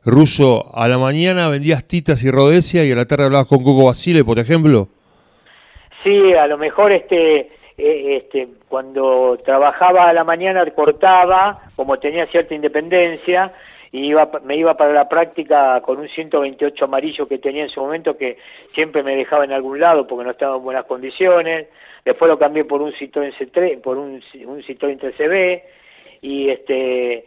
Ruso, 0.06 0.70
a 0.76 0.88
la 0.88 1.00
mañana 1.00 1.50
vendías 1.50 1.88
titas 1.88 2.24
y 2.24 2.30
rodesia 2.30 2.86
y 2.86 2.92
a 2.92 2.96
la 2.96 3.06
tarde 3.06 3.26
hablabas 3.26 3.48
con 3.48 3.64
Coco 3.64 3.88
Basile, 3.88 4.24
por 4.24 4.38
ejemplo. 4.38 4.88
sí, 6.04 6.34
a 6.34 6.46
lo 6.46 6.60
mejor 6.60 6.92
este, 6.92 7.50
eh, 7.78 8.18
este, 8.18 8.48
cuando 8.70 9.38
trabajaba 9.44 10.08
a 10.08 10.14
la 10.14 10.24
mañana 10.24 10.64
cortaba, 10.72 11.64
como 11.76 11.98
tenía 11.98 12.28
cierta 12.28 12.54
independencia, 12.54 13.52
y 13.92 14.08
iba, 14.08 14.30
me 14.44 14.58
iba 14.58 14.76
para 14.76 14.94
la 14.94 15.08
práctica 15.08 15.82
con 15.82 16.00
un 16.00 16.10
128 16.10 16.86
amarillo 16.86 17.28
que 17.28 17.40
tenía 17.40 17.64
en 17.64 17.70
su 17.70 17.80
momento 17.80 18.18
que 18.18 18.38
siempre 18.74 19.04
me 19.04 19.16
dejaba 19.16 19.46
en 19.46 19.52
algún 19.52 19.80
lado 19.80 20.06
porque 20.08 20.26
no 20.26 20.32
estaba 20.32 20.58
en 20.58 20.64
buenas 20.64 20.86
condiciones. 20.86 21.68
Después 22.04 22.30
lo 22.30 22.40
cambié 22.40 22.66
por 22.66 22.82
un 22.82 22.94
Citroën 22.94 23.34
C3, 23.38 23.82
por 23.82 23.98
un, 23.98 24.22
un 24.46 24.64
Citroën 24.64 25.00
3CB 25.00 25.62
y 26.22 26.50
este 26.50 27.26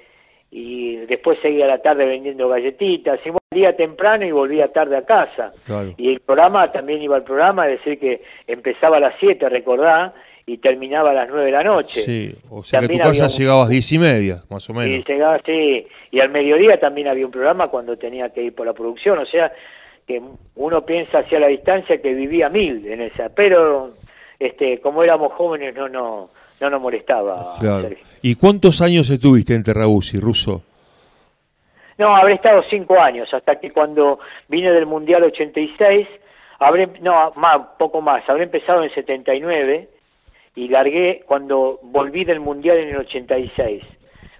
y 0.50 0.96
después 1.06 1.38
seguía 1.40 1.66
la 1.66 1.78
tarde 1.78 2.04
vendiendo 2.04 2.48
galletitas, 2.48 3.20
y 3.24 3.30
volvía 3.30 3.76
temprano 3.76 4.26
y 4.26 4.32
volvía 4.32 4.72
tarde 4.72 4.96
a 4.96 5.04
casa. 5.04 5.52
Y 5.96 6.10
el 6.10 6.20
programa, 6.20 6.72
también 6.72 7.00
iba 7.02 7.16
al 7.16 7.22
programa, 7.22 7.68
es 7.68 7.78
decir, 7.78 8.00
que 8.00 8.22
empezaba 8.48 8.96
a 8.96 9.00
las 9.00 9.14
7, 9.20 9.48
recordá, 9.48 10.12
y 10.46 10.58
terminaba 10.58 11.10
a 11.10 11.14
las 11.14 11.28
9 11.28 11.44
de 11.44 11.52
la 11.52 11.62
noche. 11.62 12.00
Sí, 12.00 12.34
o 12.50 12.64
sea 12.64 12.80
que 12.80 12.88
tu 12.88 12.98
casa 12.98 13.28
llegabas 13.28 13.68
a 13.68 13.70
10 13.70 13.92
y 13.92 13.98
media, 14.00 14.42
más 14.50 14.68
o 14.68 14.74
menos. 14.74 15.04
Sí, 15.06 15.12
llegaba, 15.12 15.40
sí, 15.46 15.86
y 16.10 16.20
al 16.20 16.30
mediodía 16.30 16.78
también 16.78 17.08
había 17.08 17.26
un 17.26 17.32
programa 17.32 17.68
cuando 17.68 17.96
tenía 17.96 18.30
que 18.30 18.42
ir 18.42 18.54
por 18.54 18.66
la 18.66 18.72
producción, 18.72 19.18
o 19.18 19.26
sea, 19.26 19.52
que 20.06 20.20
uno 20.56 20.84
piensa 20.84 21.20
hacia 21.20 21.38
la 21.38 21.46
distancia 21.46 22.00
que 22.00 22.14
vivía 22.14 22.48
mil 22.48 22.86
en 22.86 23.02
esa, 23.02 23.28
pero 23.28 23.94
este 24.38 24.80
como 24.80 25.02
éramos 25.02 25.32
jóvenes 25.34 25.74
no 25.74 25.88
no 25.88 26.30
no 26.60 26.70
nos 26.70 26.80
molestaba. 26.80 27.42
¿Y 28.22 28.34
cuántos 28.34 28.80
años 28.82 29.08
estuviste 29.08 29.54
en 29.54 29.62
Terrabuzzi, 29.62 30.18
Ruso? 30.18 30.62
No, 31.96 32.16
habré 32.16 32.34
estado 32.34 32.62
cinco 32.70 32.98
años, 32.98 33.28
hasta 33.32 33.60
que 33.60 33.70
cuando 33.70 34.20
vine 34.48 34.72
del 34.72 34.86
Mundial 34.86 35.22
86, 35.24 36.08
habré, 36.58 36.88
no, 37.02 37.32
más, 37.36 37.60
poco 37.78 38.00
más, 38.00 38.26
habré 38.28 38.44
empezado 38.44 38.82
en 38.82 38.90
79 38.94 39.88
y 40.56 40.68
largué 40.68 41.22
cuando 41.26 41.78
volví 41.82 42.24
del 42.24 42.40
Mundial 42.40 42.78
en 42.78 42.88
el 42.88 42.96
86, 42.96 43.82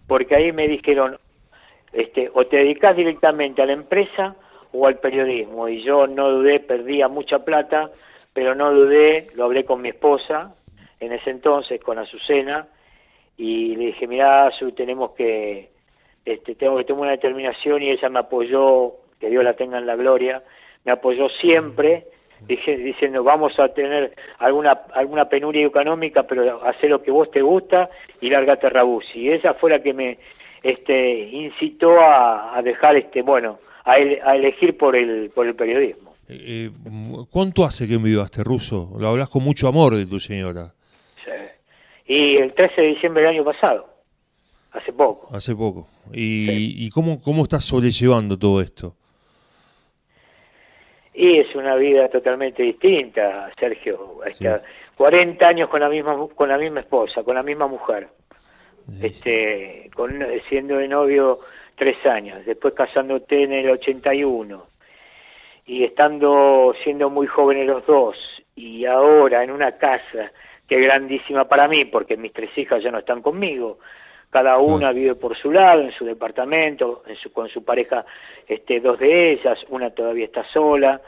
porque 0.07 0.37
ahí 0.37 0.53
me 0.53 0.69
dijeron, 0.69 1.19
este, 1.93 2.31
o 2.33 2.47
te 2.47 2.59
dedicas 2.59 2.97
directamente 2.97 3.63
a 3.63 3.67
la 3.67 3.73
empresa 3.73 4.37
o 4.73 4.87
al 4.87 4.99
periodismo, 4.99 5.69
y 5.69 5.83
yo 5.83 6.07
no 6.07 6.31
dudé, 6.31 6.61
perdía 6.61 7.09
mucha 7.09 7.45
plata, 7.45 7.91
pero 8.33 8.55
no 8.55 8.73
dudé, 8.73 9.29
lo 9.35 9.45
hablé 9.45 9.65
con 9.65 9.83
mi 9.83 9.89
esposa, 9.89 10.55
en 11.01 11.13
ese 11.13 11.31
entonces 11.31 11.81
con 11.83 11.99
Azucena 11.99 12.69
y 13.37 13.75
le 13.75 13.87
dije, 13.87 14.07
mira, 14.07 14.51
tenemos 14.77 15.13
que, 15.13 15.71
este, 16.27 16.55
tengo 16.57 16.77
que 16.77 16.85
tomar 16.85 17.03
una 17.03 17.11
determinación 17.13 17.83
y 17.83 17.91
ella 17.91 18.11
me 18.11 18.19
apoyó, 18.19 18.93
que 19.19 19.31
Dios 19.31 19.43
la 19.43 19.55
tenga 19.55 19.79
en 19.79 19.87
la 19.87 19.97
gloria, 19.97 20.43
me 20.85 20.93
apoyó 20.93 21.29
siempre, 21.41 22.05
diciendo, 22.47 23.23
vamos 23.25 23.59
a 23.59 23.69
tener 23.69 24.15
alguna 24.39 24.73
alguna 24.93 25.27
penuria 25.29 25.67
económica, 25.67 26.23
pero 26.25 26.63
hacer 26.65 26.91
lo 26.91 27.03
que 27.03 27.11
vos 27.11 27.31
te 27.31 27.43
gusta 27.43 27.91
y 28.21 28.31
largate 28.31 28.69
a. 28.69 29.05
Y 29.15 29.31
esa 29.31 29.55
fue 29.55 29.71
la 29.71 29.83
que 29.83 29.93
me 29.93 30.19
este, 30.63 31.29
incitó 31.31 32.01
a, 32.01 32.61
dejar, 32.63 32.97
este 32.97 33.23
bueno, 33.23 33.59
a, 33.85 33.93
a 33.93 34.37
elegir 34.37 34.77
por 34.77 34.97
el, 34.97 35.31
por 35.31 35.47
el 35.47 35.55
periodismo. 35.55 36.11
Eh, 36.29 36.69
eh, 36.69 36.71
¿Cuánto 37.31 37.65
hace 37.65 37.89
que 37.89 37.95
envidiaste, 37.95 38.45
Ruso? 38.45 38.93
Lo 38.99 39.09
hablas 39.09 39.29
con 39.29 39.43
mucho 39.43 39.69
amor 39.69 39.97
de 39.97 40.07
tu 40.07 40.21
señora. 40.21 40.73
Y 42.07 42.37
el 42.39 42.55
13 42.55 42.81
de 42.81 42.87
diciembre 42.89 43.23
del 43.23 43.37
año 43.37 43.45
pasado, 43.45 43.87
hace 44.73 44.93
poco. 44.93 45.35
Hace 45.35 45.55
poco. 45.55 45.87
¿Y, 46.13 46.85
y 46.85 46.91
cómo, 46.91 47.21
cómo 47.23 47.45
estás 47.45 47.65
sobrellevando 47.65 48.37
todo 48.37 48.61
esto? 48.61 48.97
Y 51.15 51.39
es 51.39 51.55
una 51.55 51.77
vida 51.77 52.09
totalmente 52.09 52.63
distinta, 52.63 53.51
Sergio. 53.59 54.21
40 54.97 55.47
años 55.47 55.69
con 55.69 55.81
la 55.81 55.89
misma 55.89 56.17
con 56.35 56.49
la 56.49 56.59
misma 56.59 56.81
esposa, 56.81 57.23
con 57.23 57.35
la 57.35 57.43
misma 57.43 57.67
mujer. 57.67 58.09
Este, 59.03 59.91
con, 59.95 60.25
siendo 60.49 60.77
de 60.77 60.89
novio 60.89 61.39
tres 61.77 62.05
años, 62.07 62.45
después 62.45 62.75
casándote 62.75 63.45
en 63.45 63.53
el 63.53 63.71
81 63.71 64.67
y 65.67 65.85
estando 65.85 66.75
siendo 66.83 67.09
muy 67.11 67.27
jóvenes 67.27 67.67
los 67.67 67.87
dos 67.87 68.17
y 68.57 68.85
ahora 68.85 69.43
en 69.45 69.51
una 69.51 69.73
casa 69.79 70.33
que 70.69 70.77
es 70.77 70.83
grandísima 70.83 71.47
para 71.47 71.67
mí, 71.67 71.85
porque 71.85 72.17
mis 72.17 72.33
tres 72.33 72.57
hijas 72.57 72.83
ya 72.83 72.91
no 72.91 72.99
están 72.99 73.23
conmigo. 73.23 73.79
Cada 74.31 74.59
una 74.59 74.93
vive 74.93 75.17
por 75.17 75.37
su 75.37 75.51
lado, 75.51 75.83
en 75.83 75.91
su 75.91 76.05
departamento, 76.05 77.03
en 77.09 77.17
su, 77.17 77.33
con 77.33 77.49
su 77.49 77.65
pareja, 77.65 78.05
este, 78.47 78.79
dos 78.79 78.99
de 79.01 79.33
ellas, 79.33 79.59
una 79.69 79.91
todavía 79.91 80.27
está 80.27 80.45
sola. 80.53 81.01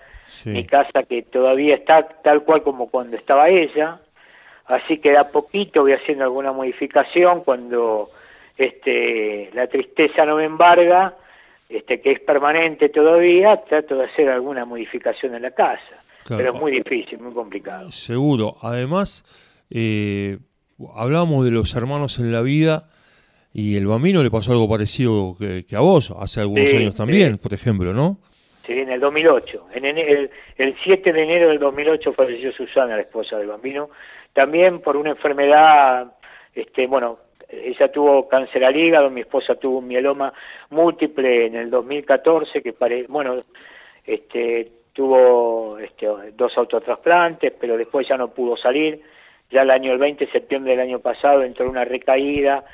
Mi 0.47 0.65
casa 0.65 1.05
que 1.09 1.23
todavía 1.23 1.77
está 1.77 2.03
tal 2.23 2.43
cual 2.43 2.63
como 2.63 2.89
cuando 2.89 3.17
estaba 3.17 3.49
ella. 3.49 4.01
Así 4.73 4.99
que 4.99 5.15
a 5.19 5.25
poquito 5.25 5.83
voy 5.83 5.93
haciendo 5.93 6.25
alguna 6.25 6.51
modificación 6.51 7.45
cuando 7.45 8.09
este, 8.57 9.51
la 9.53 9.67
tristeza 9.67 10.25
no 10.25 10.37
me 10.37 10.47
embarga, 10.47 11.15
este, 11.69 12.01
que 12.01 12.13
es 12.13 12.21
permanente 12.21 12.89
todavía, 12.89 13.63
trato 13.69 13.97
de 13.97 14.07
hacer 14.07 14.31
alguna 14.31 14.65
modificación 14.65 15.35
en 15.35 15.43
la 15.43 15.51
casa. 15.51 16.03
Pero 16.27 16.55
es 16.55 16.59
muy 16.61 16.73
difícil, 16.73 17.19
muy 17.19 17.35
complicado. 17.35 17.93
Seguro. 17.93 18.57
Además, 18.63 19.25
eh, 19.69 20.39
hablábamos 20.95 21.45
de 21.45 21.51
los 21.51 21.75
hermanos 21.75 22.19
en 22.19 22.33
la 22.33 22.41
vida 22.41 22.89
y 23.53 23.77
el 23.77 23.87
bambino 23.87 24.23
le 24.23 24.31
pasó 24.31 24.53
algo 24.53 24.71
parecido 24.71 25.37
que, 25.39 25.77
a 25.77 25.81
vos, 25.81 26.15
hace 26.19 26.41
algunos 26.41 26.73
años 26.73 26.95
también, 26.95 27.37
por 27.37 27.53
ejemplo, 27.53 27.93
¿no? 27.93 28.17
Sí, 28.67 28.73
en 28.79 28.89
el 28.89 29.01
2008. 29.01 29.67
En 29.75 29.85
el, 29.85 30.31
el 30.57 30.77
7 30.83 31.13
de 31.13 31.23
enero 31.25 31.49
del 31.49 31.59
2008 31.59 32.13
falleció 32.15 32.53
Susana, 32.53 32.97
la 32.97 33.03
esposa 33.03 33.37
del 33.37 33.49
bambino, 33.49 33.91
también 34.33 34.81
por 34.81 34.97
una 34.97 35.11
enfermedad, 35.11 36.13
este, 36.55 36.87
bueno, 36.87 37.19
ella 37.49 37.93
tuvo 37.93 38.29
cáncer 38.29 38.65
al 38.65 38.77
hígado, 38.77 39.11
mi 39.11 39.21
esposa 39.21 39.55
tuvo 39.57 39.79
un 39.79 39.89
mieloma 39.89 40.33
múltiple 40.71 41.47
en 41.47 41.57
el 41.57 41.71
2014, 41.71 42.63
que 42.63 42.73
pare, 42.73 43.05
bueno, 43.09 43.43
este, 44.07 44.73
tuvo 44.93 45.79
este, 45.79 46.07
dos 46.35 46.57
autotrasplantes, 46.57 47.53
pero 47.61 47.77
después 47.77 48.09
ya 48.09 48.17
no 48.17 48.29
pudo 48.29 48.57
salir. 48.57 49.03
Ya 49.51 49.63
el 49.63 49.71
año 49.71 49.93
el 49.93 49.99
20 49.99 50.27
de 50.27 50.33
septiembre 50.33 50.73
del 50.73 50.81
año 50.81 51.01
pasado 51.01 51.43
entró 51.43 51.69
una 51.69 51.85
recaída, 51.85 52.65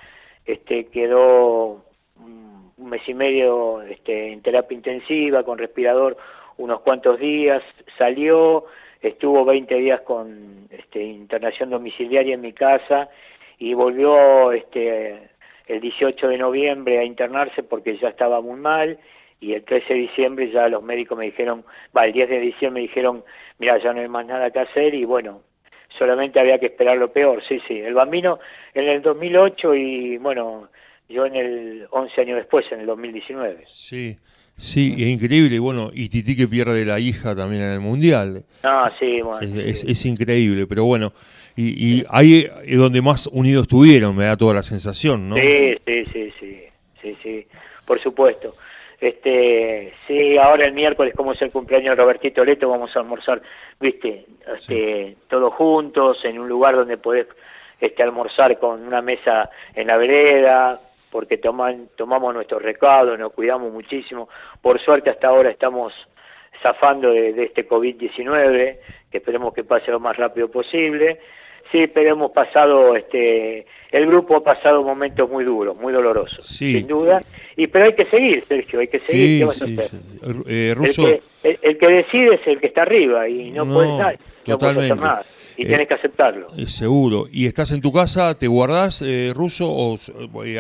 este 0.47 0.87
quedó 0.87 1.83
un 2.17 2.73
mes 2.79 3.03
y 3.09 3.15
medio 3.15 3.83
este, 3.83 4.33
en 4.33 4.43
terapia 4.43 4.77
intensiva 4.77 5.43
con 5.43 5.59
respirador 5.59 6.17
unos 6.57 6.81
cuantos 6.81 7.19
días, 7.19 7.63
salió, 7.97 8.67
estuvo 9.01 9.45
20 9.45 9.75
días 9.77 10.01
con 10.03 10.69
este, 10.71 11.03
internación 11.03 11.71
domiciliaria 11.71 12.35
en 12.35 12.41
mi 12.41 12.53
casa 12.53 13.09
y 13.59 13.75
volvió 13.75 14.53
este, 14.53 15.31
el 15.67 15.81
18 15.81 16.29
de 16.29 16.39
noviembre 16.39 16.99
a 16.99 17.05
internarse 17.05 17.63
porque 17.63 17.97
ya 17.99 18.09
estaba 18.09 18.41
muy 18.41 18.59
mal 18.59 18.99
y 19.41 19.55
el 19.55 19.65
13 19.65 19.95
de 19.95 20.01
diciembre 20.01 20.51
ya 20.51 20.69
los 20.69 20.83
médicos 20.83 21.17
me 21.17 21.27
dijeron, 21.27 21.65
va, 21.97 22.07
el 22.07 22.13
10 22.13 22.29
de 22.29 22.41
diciembre 22.41 22.83
me 22.83 22.89
dijeron, 22.89 23.25
mira, 23.59 23.79
ya 23.79 23.93
no 23.93 24.01
hay 24.01 24.09
más 24.09 24.27
nada 24.27 24.51
que 24.51 24.61
hacer 24.61 24.95
y 24.95 25.05
bueno, 25.05 25.43
solamente 25.97 26.41
había 26.41 26.59
que 26.59 26.67
esperar 26.67 26.97
lo 26.97 27.13
peor, 27.13 27.43
sí, 27.49 27.61
sí. 27.69 27.79
El 27.79 27.95
Bambino 27.95 28.39
en 28.75 28.89
el 28.89 29.03
2008 29.03 29.75
y 29.75 30.19
bueno, 30.19 30.69
yo 31.09 31.27
en 31.27 31.37
el 31.37 31.87
11 31.91 32.21
años 32.21 32.37
después, 32.37 32.67
en 32.73 32.81
el 32.81 32.87
2019. 32.87 33.61
Sí, 33.65 34.17
sí, 34.59 34.95
es 34.99 35.07
increíble. 35.09 35.57
Y 35.57 35.59
bueno, 35.59 35.91
y 35.93 36.09
Titi 36.09 36.37
que 36.37 36.47
pierde 36.47 36.85
la 36.85 36.99
hija 36.99 37.35
también 37.35 37.63
en 37.63 37.71
el 37.71 37.81
Mundial. 37.81 38.45
Ah, 38.63 38.93
sí, 38.99 39.21
bueno. 39.23 39.41
Es, 39.41 40.05
increíble, 40.05 40.67
pero 40.67 40.85
bueno, 40.85 41.13
y, 41.57 42.01
y 42.01 42.05
ahí 42.11 42.47
es 42.65 42.79
donde 42.79 43.01
más 43.01 43.27
unidos 43.29 43.63
estuvieron, 43.63 44.15
me 44.15 44.25
da 44.25 44.37
toda 44.37 44.55
la 44.55 44.63
sensación, 44.63 45.29
¿no? 45.29 45.37
Sí, 45.37 45.75
sí, 45.87 46.05
sí, 46.13 46.33
sí, 46.39 46.59
sí, 47.01 47.13
sí, 47.15 47.47
por 47.87 47.99
supuesto. 48.01 48.55
Este, 49.01 49.93
sí, 50.09 50.37
ahora 50.37 50.67
el 50.67 50.73
miércoles, 50.73 51.15
como 51.15 51.33
es 51.33 51.41
el 51.43 51.53
cumpleaños 51.53 51.97
de 51.97 52.03
Robertito 52.03 52.45
Leto, 52.45 52.69
vamos 52.69 52.95
a 52.97 53.01
almorzar, 53.01 53.41
viste, 53.79 54.27
este, 54.53 55.17
todos 55.29 55.55
juntos, 55.55 56.19
en 56.25 56.39
un 56.39 56.49
lugar 56.49 56.75
donde 56.75 56.99
podés 56.99 57.29
este, 57.81 58.03
almorzar 58.03 58.59
con 58.59 58.85
una 58.85 59.01
mesa 59.01 59.51
en 59.75 59.87
la 59.87 59.97
vereda, 59.97 60.81
porque 61.11 61.39
toman, 61.39 61.89
tomamos 61.97 62.35
nuestro 62.35 62.59
recado, 62.59 63.17
nos 63.17 63.33
cuidamos 63.33 63.73
muchísimo. 63.73 64.29
Por 64.61 64.81
suerte 64.81 65.11
hasta 65.11 65.29
ahora 65.29 65.51
estamos 65.51 65.93
zafando 66.63 67.11
de, 67.11 67.33
de 67.33 67.45
este 67.45 67.69
COVID-19, 67.69 68.79
que 69.11 69.19
esperemos 69.19 69.55
que 69.55 69.65
pase 69.65 69.91
lo 69.91 70.01
más 70.01 70.17
rápido 70.17 70.51
posible. 70.51 71.19
Sí, 71.71 71.87
pero 71.93 72.13
hemos 72.13 72.31
pasado, 72.33 72.97
este, 72.97 73.67
el 73.91 74.07
grupo 74.07 74.37
ha 74.37 74.43
pasado 74.43 74.83
momentos 74.83 75.29
muy 75.29 75.45
duros, 75.45 75.77
muy 75.77 75.93
dolorosos, 75.93 76.47
sin 76.47 76.87
duda. 76.87 77.21
Y 77.57 77.67
pero 77.67 77.87
hay 77.87 77.93
que 77.93 78.07
seguir, 78.07 78.45
Sergio, 78.49 78.81
hay 78.81 78.89
que 78.89 78.99
seguir. 78.99 79.47
Eh, 80.47 80.75
el, 81.63 81.79
que, 81.79 81.87
decide 81.87 82.35
es 82.37 82.47
el 82.47 82.59
que 82.59 82.69
está 82.69 82.83
arriba 82.83 83.29
y 83.29 83.51
no, 83.51 83.67
puedes 84.57 84.75
totalmente. 84.75 85.05
nada. 85.05 85.23
Y 85.57 85.67
tienes 85.67 85.89
que 85.89 85.95
aceptarlo. 85.95 86.47
Eh, 86.57 86.67
seguro. 86.67 87.25
¿Y 87.31 87.47
estás 87.47 87.73
en 87.73 87.81
tu 87.81 87.93
casa, 87.93 88.39
te 88.39 88.47
guardás, 88.47 89.03
eh, 89.03 89.33
Ruso, 89.35 89.67
o 89.69 89.97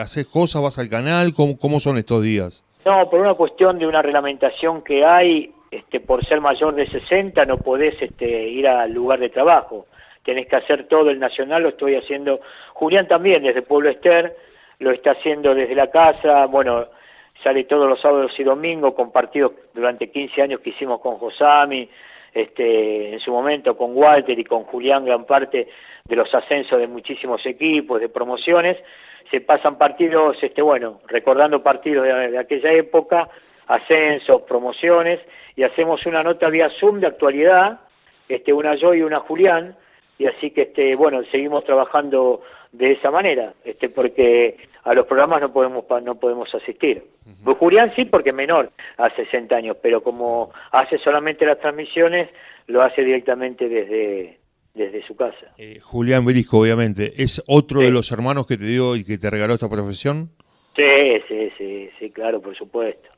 haces 0.00 0.26
cosas, 0.26 0.61
vas 0.61 0.78
al 0.78 0.88
canal? 0.88 1.33
¿Cómo, 1.33 1.57
¿Cómo 1.57 1.78
son 1.78 1.99
estos 1.99 2.23
días? 2.23 2.64
No, 2.85 3.09
por 3.09 3.21
una 3.21 3.35
cuestión 3.35 3.78
de 3.78 3.87
una 3.87 4.02
reglamentación 4.02 4.83
que 4.83 5.04
hay 5.04 5.52
este, 5.71 6.00
por 6.00 6.25
ser 6.25 6.40
mayor 6.40 6.75
de 6.75 6.88
60 6.88 7.45
no 7.45 7.59
podés 7.59 8.00
este, 8.00 8.49
ir 8.49 8.66
al 8.66 8.90
lugar 8.90 9.21
de 9.21 9.28
trabajo, 9.28 9.87
tenés 10.25 10.47
que 10.47 10.57
hacer 10.57 10.88
todo 10.88 11.11
el 11.11 11.18
nacional, 11.18 11.62
lo 11.62 11.68
estoy 11.71 11.95
haciendo, 11.95 12.40
Julián 12.73 13.07
también 13.07 13.42
desde 13.42 13.61
Pueblo 13.61 13.90
Ester, 13.90 14.35
lo 14.78 14.92
está 14.92 15.11
haciendo 15.11 15.54
desde 15.54 15.75
la 15.75 15.90
casa, 15.90 16.47
bueno, 16.47 16.87
sale 17.42 17.64
todos 17.64 17.87
los 17.87 18.00
sábados 18.00 18.33
y 18.38 18.45
domingos, 18.45 18.95
compartido 18.95 19.52
durante 19.75 20.11
15 20.11 20.40
años 20.40 20.61
que 20.61 20.71
hicimos 20.71 21.00
con 21.00 21.16
Josami, 21.18 21.88
este, 22.32 23.12
en 23.12 23.20
su 23.20 23.30
momento 23.30 23.76
con 23.76 23.97
Walter 23.97 24.38
y 24.38 24.44
con 24.44 24.64
Julián, 24.64 25.04
gran 25.04 25.25
parte 25.25 25.68
de 26.04 26.16
los 26.16 26.32
ascensos 26.35 26.78
de 26.78 26.87
muchísimos 26.87 27.44
equipos, 27.47 28.00
de 28.00 28.08
promociones, 28.08 28.76
se 29.30 29.40
pasan 29.40 29.76
partidos, 29.76 30.37
este, 30.42 30.62
bueno, 30.62 31.00
recordando 31.06 31.62
partidos 31.62 32.04
de, 32.04 32.38
aquella 32.38 32.73
época, 32.73 33.28
ascensos, 33.66 34.42
promociones, 34.42 35.20
y 35.56 35.62
hacemos 35.62 36.04
una 36.06 36.23
nota 36.23 36.49
vía 36.49 36.70
Zoom 36.80 37.00
de 37.00 37.08
actualidad, 37.08 37.80
este, 38.28 38.52
una 38.52 38.75
yo 38.76 38.94
y 38.94 39.02
una 39.02 39.20
Julián, 39.20 39.76
y 40.18 40.26
así 40.26 40.50
que, 40.50 40.62
este, 40.62 40.94
bueno, 40.97 41.23
seguimos 41.30 41.64
trabajando 41.64 42.42
de 42.73 42.93
esa 42.93 43.11
manera, 43.11 43.55
este, 43.65 43.89
porque 43.89 44.57
a 44.85 44.95
los 44.95 45.07
programas 45.07 45.41
no 45.41 45.53
podemos 45.53 45.85
no 46.03 46.15
podemos 46.17 46.55
asistir. 46.55 47.03
Julián 47.59 47.93
sí 47.97 48.05
porque 48.05 48.33
menor 48.33 48.71
a 48.97 49.11
60 49.15 49.55
años, 49.55 49.77
pero 49.83 50.03
como 50.03 50.51
hace 50.71 50.99
solamente 50.99 51.45
las 51.47 51.59
transmisiones, 51.61 52.29
lo 52.67 52.83
hace 52.83 53.03
directamente 53.03 53.69
desde 53.69 54.39
desde 54.75 55.03
su 55.07 55.17
casa. 55.17 55.53
Eh, 55.59 55.81
Julián 55.81 56.25
Berisco, 56.25 56.61
obviamente, 56.61 57.13
¿es 57.17 57.43
otro 57.49 57.81
de 57.81 57.91
los 57.91 58.13
hermanos 58.13 58.47
que 58.47 58.57
te 58.57 58.65
dio 58.65 58.97
y 58.97 59.05
que 59.05 59.19
te 59.19 59.29
regaló 59.29 59.55
esta 59.55 59.69
profesión? 59.69 60.31
Sí, 60.77 61.21
sí, 61.27 61.51
sí, 61.59 61.91
sí, 61.99 62.11
claro, 62.11 62.41
por 62.41 62.57
supuesto. 62.57 63.09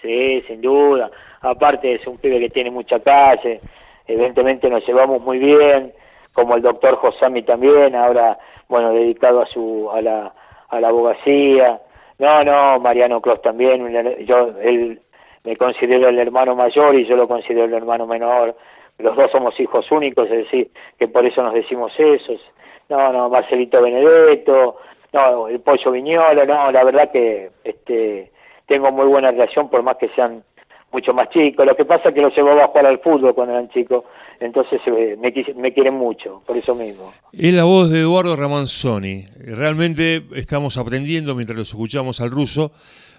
Sí, 0.00 0.42
sin 0.48 0.62
duda. 0.62 1.10
Aparte 1.42 1.94
es 1.94 2.06
un 2.06 2.16
pibe 2.16 2.40
que 2.40 2.48
tiene 2.48 2.70
mucha 2.70 3.00
calle, 3.00 3.60
evidentemente 4.06 4.70
nos 4.70 4.86
llevamos 4.86 5.20
muy 5.20 5.38
bien, 5.38 5.92
como 6.32 6.56
el 6.56 6.62
doctor 6.62 6.96
Josami 6.96 7.42
también, 7.42 7.94
ahora, 7.94 8.38
bueno, 8.70 8.92
dedicado 8.92 9.42
a 9.42 9.46
su 9.46 9.90
a 9.92 10.00
la 10.00 10.32
a 10.70 10.80
la 10.80 10.88
abogacía. 10.88 11.80
No, 12.18 12.42
no, 12.42 12.80
Mariano 12.80 13.20
Clos 13.20 13.42
también, 13.42 13.86
yo 14.24 14.52
él 14.62 15.00
me 15.44 15.56
considero 15.56 16.08
el 16.08 16.18
hermano 16.18 16.54
mayor 16.54 16.94
y 16.94 17.06
yo 17.06 17.16
lo 17.16 17.26
considero 17.26 17.64
el 17.64 17.74
hermano 17.74 18.06
menor. 18.06 18.54
Los 18.98 19.16
dos 19.16 19.30
somos 19.30 19.58
hijos 19.58 19.90
únicos, 19.90 20.26
es 20.30 20.44
decir, 20.44 20.70
que 20.98 21.08
por 21.08 21.24
eso 21.26 21.42
nos 21.42 21.54
decimos 21.54 21.92
esos. 21.98 22.40
No, 22.88 23.12
no, 23.12 23.28
Marcelito 23.28 23.82
Benedetto, 23.82 24.76
no, 25.12 25.48
el 25.48 25.60
Pollo 25.60 25.90
Viñola, 25.90 26.44
no, 26.44 26.70
la 26.70 26.84
verdad 26.84 27.10
que 27.10 27.50
este 27.64 28.30
tengo 28.66 28.92
muy 28.92 29.06
buena 29.06 29.32
relación 29.32 29.68
por 29.68 29.82
más 29.82 29.96
que 29.96 30.08
sean 30.10 30.44
mucho 30.92 31.12
más 31.12 31.28
chicos. 31.30 31.66
Lo 31.66 31.74
que 31.74 31.84
pasa 31.84 32.10
es 32.10 32.14
que 32.14 32.20
los 32.20 32.36
llevaba 32.36 32.64
a 32.64 32.68
jugar 32.68 32.86
al 32.86 32.98
fútbol 32.98 33.34
cuando 33.34 33.54
eran 33.54 33.68
chicos 33.70 34.04
entonces 34.40 34.80
eh, 34.86 35.16
me, 35.20 35.32
me, 35.54 35.72
quieren 35.72 35.94
mucho, 35.94 36.42
por 36.46 36.56
eso 36.56 36.74
mismo. 36.74 37.12
Es 37.32 37.52
la 37.52 37.64
voz 37.64 37.90
de 37.90 38.00
Eduardo 38.00 38.34
Ramanzoni. 38.36 39.26
Realmente 39.38 40.22
estamos 40.34 40.78
aprendiendo 40.78 41.34
mientras 41.34 41.58
los 41.58 41.68
escuchamos 41.68 42.20
al 42.20 42.30
ruso. 42.30 42.72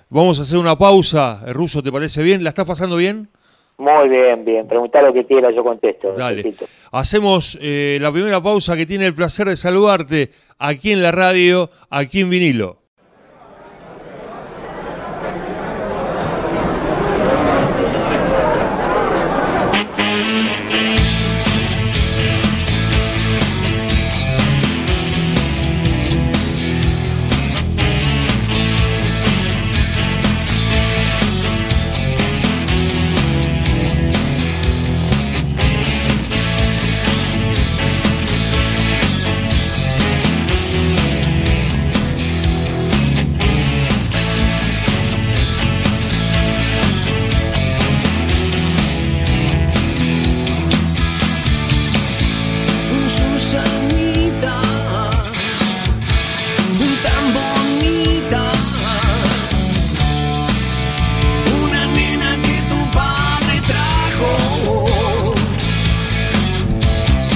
Vamos 0.09 0.39
a 0.39 0.41
hacer 0.41 0.57
una 0.57 0.75
pausa. 0.77 1.43
¿El 1.47 1.53
ruso 1.53 1.81
te 1.81 1.91
parece 1.91 2.23
bien? 2.23 2.43
¿La 2.43 2.49
estás 2.49 2.65
pasando 2.65 2.97
bien? 2.97 3.29
Muy 3.77 4.09
bien, 4.09 4.43
bien. 4.43 4.67
Preguntar 4.67 5.03
lo 5.03 5.13
que 5.13 5.25
quieras, 5.25 5.55
yo 5.55 5.63
contesto. 5.63 6.13
Dale. 6.13 6.53
Hacemos 6.91 7.57
eh, 7.61 7.97
la 8.01 8.11
primera 8.11 8.41
pausa 8.41 8.75
que 8.75 8.85
tiene 8.85 9.05
el 9.05 9.13
placer 9.13 9.47
de 9.47 9.57
saludarte 9.57 10.29
aquí 10.59 10.91
en 10.91 11.01
la 11.01 11.11
radio, 11.11 11.69
aquí 11.89 12.21
en 12.21 12.29
vinilo. 12.29 12.80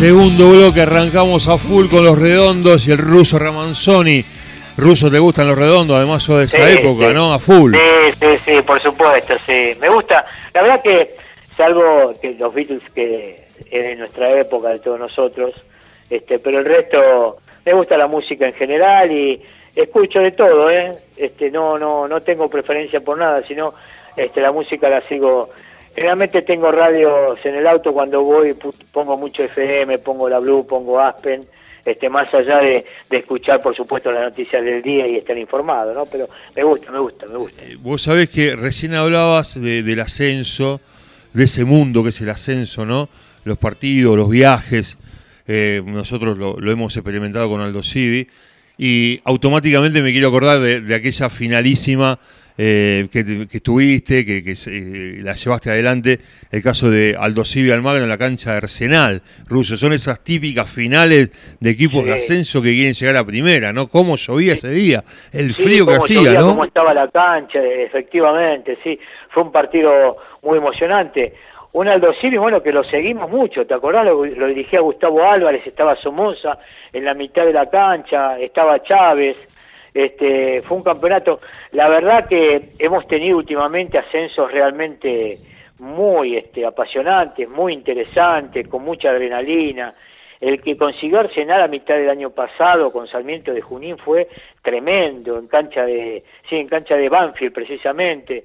Segundo 0.06 0.52
bloque, 0.52 0.82
arrancamos 0.82 1.48
a 1.48 1.58
full 1.58 1.88
con 1.88 2.06
los 2.06 2.20
redondos 2.20 2.88
y 2.88 2.92
el 2.92 3.00
ruso 3.00 3.40
Ramanzoni. 3.40 4.24
Ruso, 4.78 5.10
¿te 5.10 5.18
gustan 5.18 5.48
los 5.48 5.58
redondos? 5.58 5.98
Además, 5.98 6.22
sos 6.22 6.38
de 6.38 6.44
esa 6.44 6.70
época, 6.70 7.12
¿no? 7.12 7.34
A 7.34 7.40
full. 7.40 7.74
Sí, 7.74 8.14
sí, 8.20 8.38
sí, 8.46 8.62
por 8.62 8.80
supuesto, 8.80 9.36
sí. 9.40 9.72
Me 9.82 9.90
gusta. 9.90 10.24
La 10.54 10.62
verdad 10.62 10.84
que, 10.84 11.16
salvo 11.58 12.14
que 12.22 12.36
los 12.36 12.54
Beatles, 12.54 12.84
que 12.94 13.36
es 13.72 13.84
de 13.84 13.96
nuestra 13.96 14.30
época, 14.40 14.70
de 14.70 14.78
todos 14.78 15.00
nosotros, 15.00 15.56
este, 16.08 16.38
pero 16.38 16.60
el 16.60 16.66
resto, 16.66 17.38
me 17.66 17.74
gusta 17.74 17.98
la 17.98 18.06
música 18.06 18.46
en 18.46 18.54
general 18.54 19.12
y 19.12 19.42
escucho 19.76 20.20
de 20.20 20.34
todo, 20.34 20.70
¿eh? 20.70 20.92
Este, 21.18 21.50
no, 21.50 21.80
no, 21.80 22.08
no 22.08 22.22
tengo 22.22 22.48
preferencia 22.48 23.00
por 23.00 23.18
nada, 23.18 23.42
sino 23.48 23.74
este, 24.16 24.40
la 24.40 24.52
música 24.52 24.88
la 24.88 25.02
sigo 25.08 25.50
Generalmente 25.96 26.42
tengo 26.42 26.70
radios 26.72 27.40
en 27.46 27.56
el 27.56 27.66
auto 27.66 27.94
cuando 27.94 28.22
voy, 28.22 28.54
pongo 28.92 29.16
mucho 29.16 29.44
FM, 29.44 30.00
pongo 30.00 30.28
la 30.28 30.40
Blue, 30.40 30.68
pongo 30.68 31.00
Aspen, 31.00 31.46
este, 31.86 32.10
más 32.10 32.34
allá 32.34 32.58
de, 32.58 32.86
escuchar, 33.12 33.62
por 33.62 33.74
supuesto, 33.74 34.12
las 34.12 34.24
noticias 34.24 34.62
del 34.62 34.82
día 34.82 35.08
y 35.08 35.16
estar 35.16 35.38
informado, 35.38 35.94
¿no? 35.94 36.06
Pero 36.06 36.28
me 36.54 36.64
gusta, 36.64 36.92
me 36.92 37.00
gusta, 37.00 37.28
me 37.28 37.38
gusta. 37.38 37.62
Eh, 37.64 37.78
vos 37.80 38.02
sabés 38.02 38.30
que 38.30 38.58
recién 38.58 38.94
hablabas 38.94 39.62
del 39.62 40.00
ascenso, 40.02 40.82
de 41.34 41.46
ese 41.46 41.64
mundo 41.64 42.04
que 42.04 42.10
es 42.10 42.20
el 42.20 42.30
ascenso, 42.30 42.86
¿no? 42.86 43.08
Los 43.46 43.58
partidos, 43.58 44.18
los 44.18 44.30
viajes, 44.30 44.98
eh, 45.48 45.82
nosotros 45.86 46.38
lo, 46.38 46.72
hemos 46.72 46.98
experimentado 46.98 47.48
con 47.48 47.62
Aldo 47.62 47.84
Civi, 47.84 48.28
y 48.78 49.22
automáticamente 49.24 50.02
me 50.02 50.12
quiero 50.12 50.28
acordar 50.28 50.60
de 50.60 50.94
aquella 50.94 51.30
finalísima 51.30 52.20
eh, 52.58 53.08
que, 53.12 53.48
que, 53.48 53.58
estuviste, 53.58 54.26
que, 54.26 54.40
eh, 54.40 55.20
la 55.22 55.34
llevaste 55.34 55.70
adelante, 55.70 56.20
el 56.52 56.64
caso 56.64 56.90
de 56.90 57.16
Aldo 57.20 57.44
Civi 57.44 57.72
Almagro 57.72 58.04
en 58.04 58.10
la 58.10 58.18
cancha 58.18 58.52
de 58.52 58.58
Arsenal, 58.58 59.22
Ruso, 59.48 59.76
son 59.76 59.92
esas 59.92 60.24
típicas 60.24 60.70
finales 60.70 61.58
de 61.60 61.70
equipos 61.70 62.06
de 62.06 62.14
ascenso 62.14 62.62
que 62.62 62.72
quieren 62.72 62.94
llegar 62.94 63.18
a 63.18 63.26
primera, 63.26 63.74
¿no? 63.74 63.88
¿Cómo 63.88 64.16
llovía 64.16 64.54
ese 64.54 64.70
día? 64.70 65.04
El 65.34 65.54
frío 65.54 65.86
que 65.86 65.96
hacía, 65.96 66.34
¿no? 66.36 66.50
Cómo 66.50 66.66
estaba 66.66 66.94
la 66.94 67.10
cancha, 67.10 67.60
efectivamente, 67.62 68.78
sí, 68.84 68.98
fue 69.30 69.44
un 69.44 69.52
partido 69.52 70.18
muy 70.42 70.58
emocionante. 70.58 71.34
Un 71.74 71.90
Aldo 71.90 72.14
Civi, 72.22 72.38
bueno, 72.38 72.64
que 72.64 72.72
lo 72.72 72.86
seguimos 72.86 73.30
mucho, 73.30 73.66
¿te 73.66 73.74
acordás? 73.74 74.06
Lo, 74.06 74.26
lo 74.26 74.48
dirigía 74.48 74.80
Gustavo 74.80 75.30
Álvarez, 75.30 75.68
estaba 75.68 75.98
Somoza 75.98 76.58
en 76.94 77.04
la 77.04 77.14
mitad 77.14 77.46
de 77.46 77.52
la 77.52 77.70
cancha, 77.70 78.40
estaba 78.40 78.82
Chávez, 78.82 79.36
este, 79.96 80.62
fue 80.64 80.76
un 80.76 80.84
campeonato, 80.84 81.40
la 81.72 81.88
verdad 81.88 82.28
que 82.28 82.74
hemos 82.78 83.08
tenido 83.08 83.38
últimamente 83.38 83.98
ascensos 83.98 84.52
realmente 84.52 85.40
muy 85.80 86.36
este, 86.36 86.66
apasionantes, 86.66 87.48
muy 87.48 87.74
interesantes, 87.74 88.68
con 88.68 88.84
mucha 88.84 89.10
adrenalina. 89.10 89.94
El 90.42 90.62
que 90.62 90.76
consiguió 90.76 91.22
Arsenal 91.22 91.62
a 91.62 91.70
mitad 91.70 91.96
del 91.96 92.10
año 92.10 92.32
pasado 92.32 92.92
con 92.92 93.08
Sarmiento 93.08 93.54
de 93.54 93.62
Junín 93.62 93.98
fue 93.98 94.28
tremendo, 94.62 95.40
en 95.40 95.48
cancha 95.48 95.86
de, 95.86 96.24
sí, 96.50 96.58
en 96.58 96.68
cancha 96.68 96.98
de 96.98 97.08
Banfield 97.08 97.54
precisamente. 97.54 98.44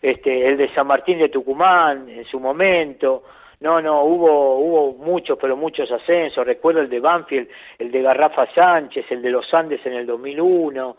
Este, 0.00 0.46
el 0.46 0.56
de 0.56 0.72
San 0.72 0.86
Martín 0.86 1.18
de 1.18 1.30
Tucumán 1.30 2.08
en 2.08 2.24
su 2.26 2.38
momento, 2.38 3.24
no, 3.62 3.80
no, 3.80 4.02
hubo, 4.02 4.58
hubo 4.58 4.92
muchos, 4.94 5.38
pero 5.40 5.56
muchos 5.56 5.90
ascensos. 5.90 6.44
Recuerdo 6.44 6.80
el 6.80 6.90
de 6.90 6.98
Banfield, 6.98 7.48
el 7.78 7.92
de 7.92 8.02
Garrafa 8.02 8.46
Sánchez, 8.52 9.06
el 9.10 9.22
de 9.22 9.30
los 9.30 9.52
Andes 9.54 9.80
en 9.86 9.94
el 9.94 10.04
2001, 10.04 10.96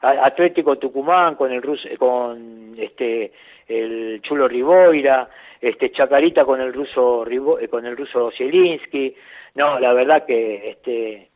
Atlético 0.00 0.76
Tucumán 0.76 1.34
con 1.34 1.50
el 1.50 1.60
ruso, 1.60 1.88
con 1.98 2.74
este 2.78 3.32
el 3.66 4.20
Chulo 4.22 4.46
Riboira, 4.46 5.28
este 5.60 5.90
Chacarita 5.90 6.44
con 6.44 6.60
el 6.60 6.72
ruso 6.72 7.26
eh, 7.26 7.68
con 7.68 7.84
el 7.84 7.96
ruso 7.96 8.30
Zielinski. 8.36 9.14
No, 9.54 9.80
la 9.80 9.92
verdad 9.92 10.24
que 10.24 10.70
este 10.70 11.30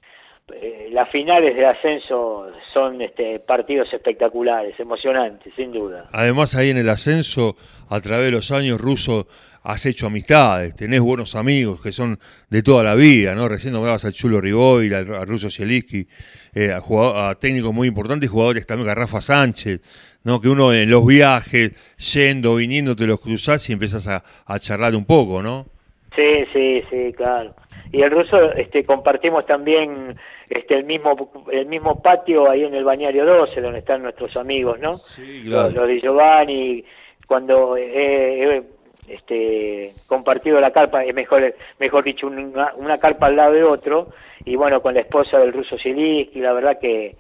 eh, 0.55 0.89
las 0.93 1.11
finales 1.11 1.55
de 1.57 1.67
ascenso 1.67 2.51
son 2.73 3.03
este, 3.03 3.39
partidos 3.41 3.93
espectaculares, 3.93 4.79
emocionantes, 4.81 5.53
sin 5.55 5.73
duda. 5.73 6.07
Además, 6.13 6.55
ahí 6.55 6.71
en 6.71 6.79
el 6.79 6.89
ascenso, 6.89 7.57
a 7.91 8.01
través 8.01 8.27
de 8.27 8.33
los 8.33 8.51
años, 8.51 8.81
Ruso, 8.81 9.27
has 9.63 9.87
hecho 9.87 10.07
amistades, 10.07 10.75
tenés 10.75 11.01
buenos 11.01 11.35
amigos 11.35 11.81
que 11.81 11.93
son 11.93 12.19
de 12.51 12.63
toda 12.63 12.83
la 12.83 12.95
vida, 12.95 13.35
¿no? 13.35 13.49
Recién 13.49 13.73
nombrabas 13.73 14.05
al 14.05 14.13
Chulo 14.13 14.41
Rigoy, 14.41 14.93
al, 14.93 15.07
Ruso 15.27 15.51
Zielinski, 15.51 16.07
eh, 16.55 16.73
a, 16.73 17.35
técnicos 17.35 17.73
muy 17.73 17.89
importantes, 17.89 18.31
jugadores 18.31 18.67
también, 18.67 18.89
a 18.91 18.95
Rafa 18.95 19.21
Sánchez, 19.21 20.19
¿no? 20.25 20.41
Que 20.41 20.49
uno 20.49 20.73
en 20.73 20.91
los 20.91 21.07
viajes, 21.07 21.97
yendo, 22.13 22.57
viniendo, 22.57 22.97
te 22.97 23.07
los 23.07 23.21
cruzás 23.21 23.69
y 23.69 23.73
empiezas 23.73 24.09
a, 24.09 24.23
a 24.47 24.59
charlar 24.59 24.95
un 24.95 25.05
poco, 25.05 25.43
¿no? 25.43 25.67
Sí, 26.15 26.45
sí, 26.53 26.83
sí, 26.91 27.13
claro. 27.17 27.55
Y 27.93 28.03
el 28.03 28.11
ruso, 28.11 28.53
este, 28.53 28.85
compartimos 28.85 29.45
también 29.45 30.15
este, 30.51 30.75
el 30.75 30.85
mismo 30.85 31.47
el 31.51 31.67
mismo 31.67 32.03
patio 32.03 32.51
ahí 32.51 32.65
en 32.65 32.75
el 32.75 32.85
bañario 32.85 33.25
12, 33.25 33.61
donde 33.61 33.81
están 33.81 34.03
nuestros 34.03 34.37
amigos, 34.37 34.79
¿no? 34.81 34.95
Sí, 34.95 35.43
claro. 35.47 35.71
Los, 35.71 35.89
de 35.89 36.01
Giovanni, 36.01 36.85
cuando 37.27 37.77
he 37.77 38.63
este, 39.09 39.93
compartido 40.07 40.61
la 40.61 40.71
carpa, 40.71 41.05
es 41.05 41.15
mejor, 41.15 41.55
mejor 41.79 42.05
dicho, 42.05 42.27
una, 42.27 42.73
una, 42.77 42.99
carpa 42.99 43.27
al 43.27 43.37
lado 43.37 43.53
de 43.53 43.65
otro, 43.65 44.09
y 44.45 44.57
bueno, 44.57 44.81
con 44.81 44.95
la 44.95 45.01
esposa 45.01 45.39
del 45.39 45.53
ruso 45.53 45.77
y 45.85 46.31
la 46.35 46.53
verdad 46.53 46.79
que 46.79 47.17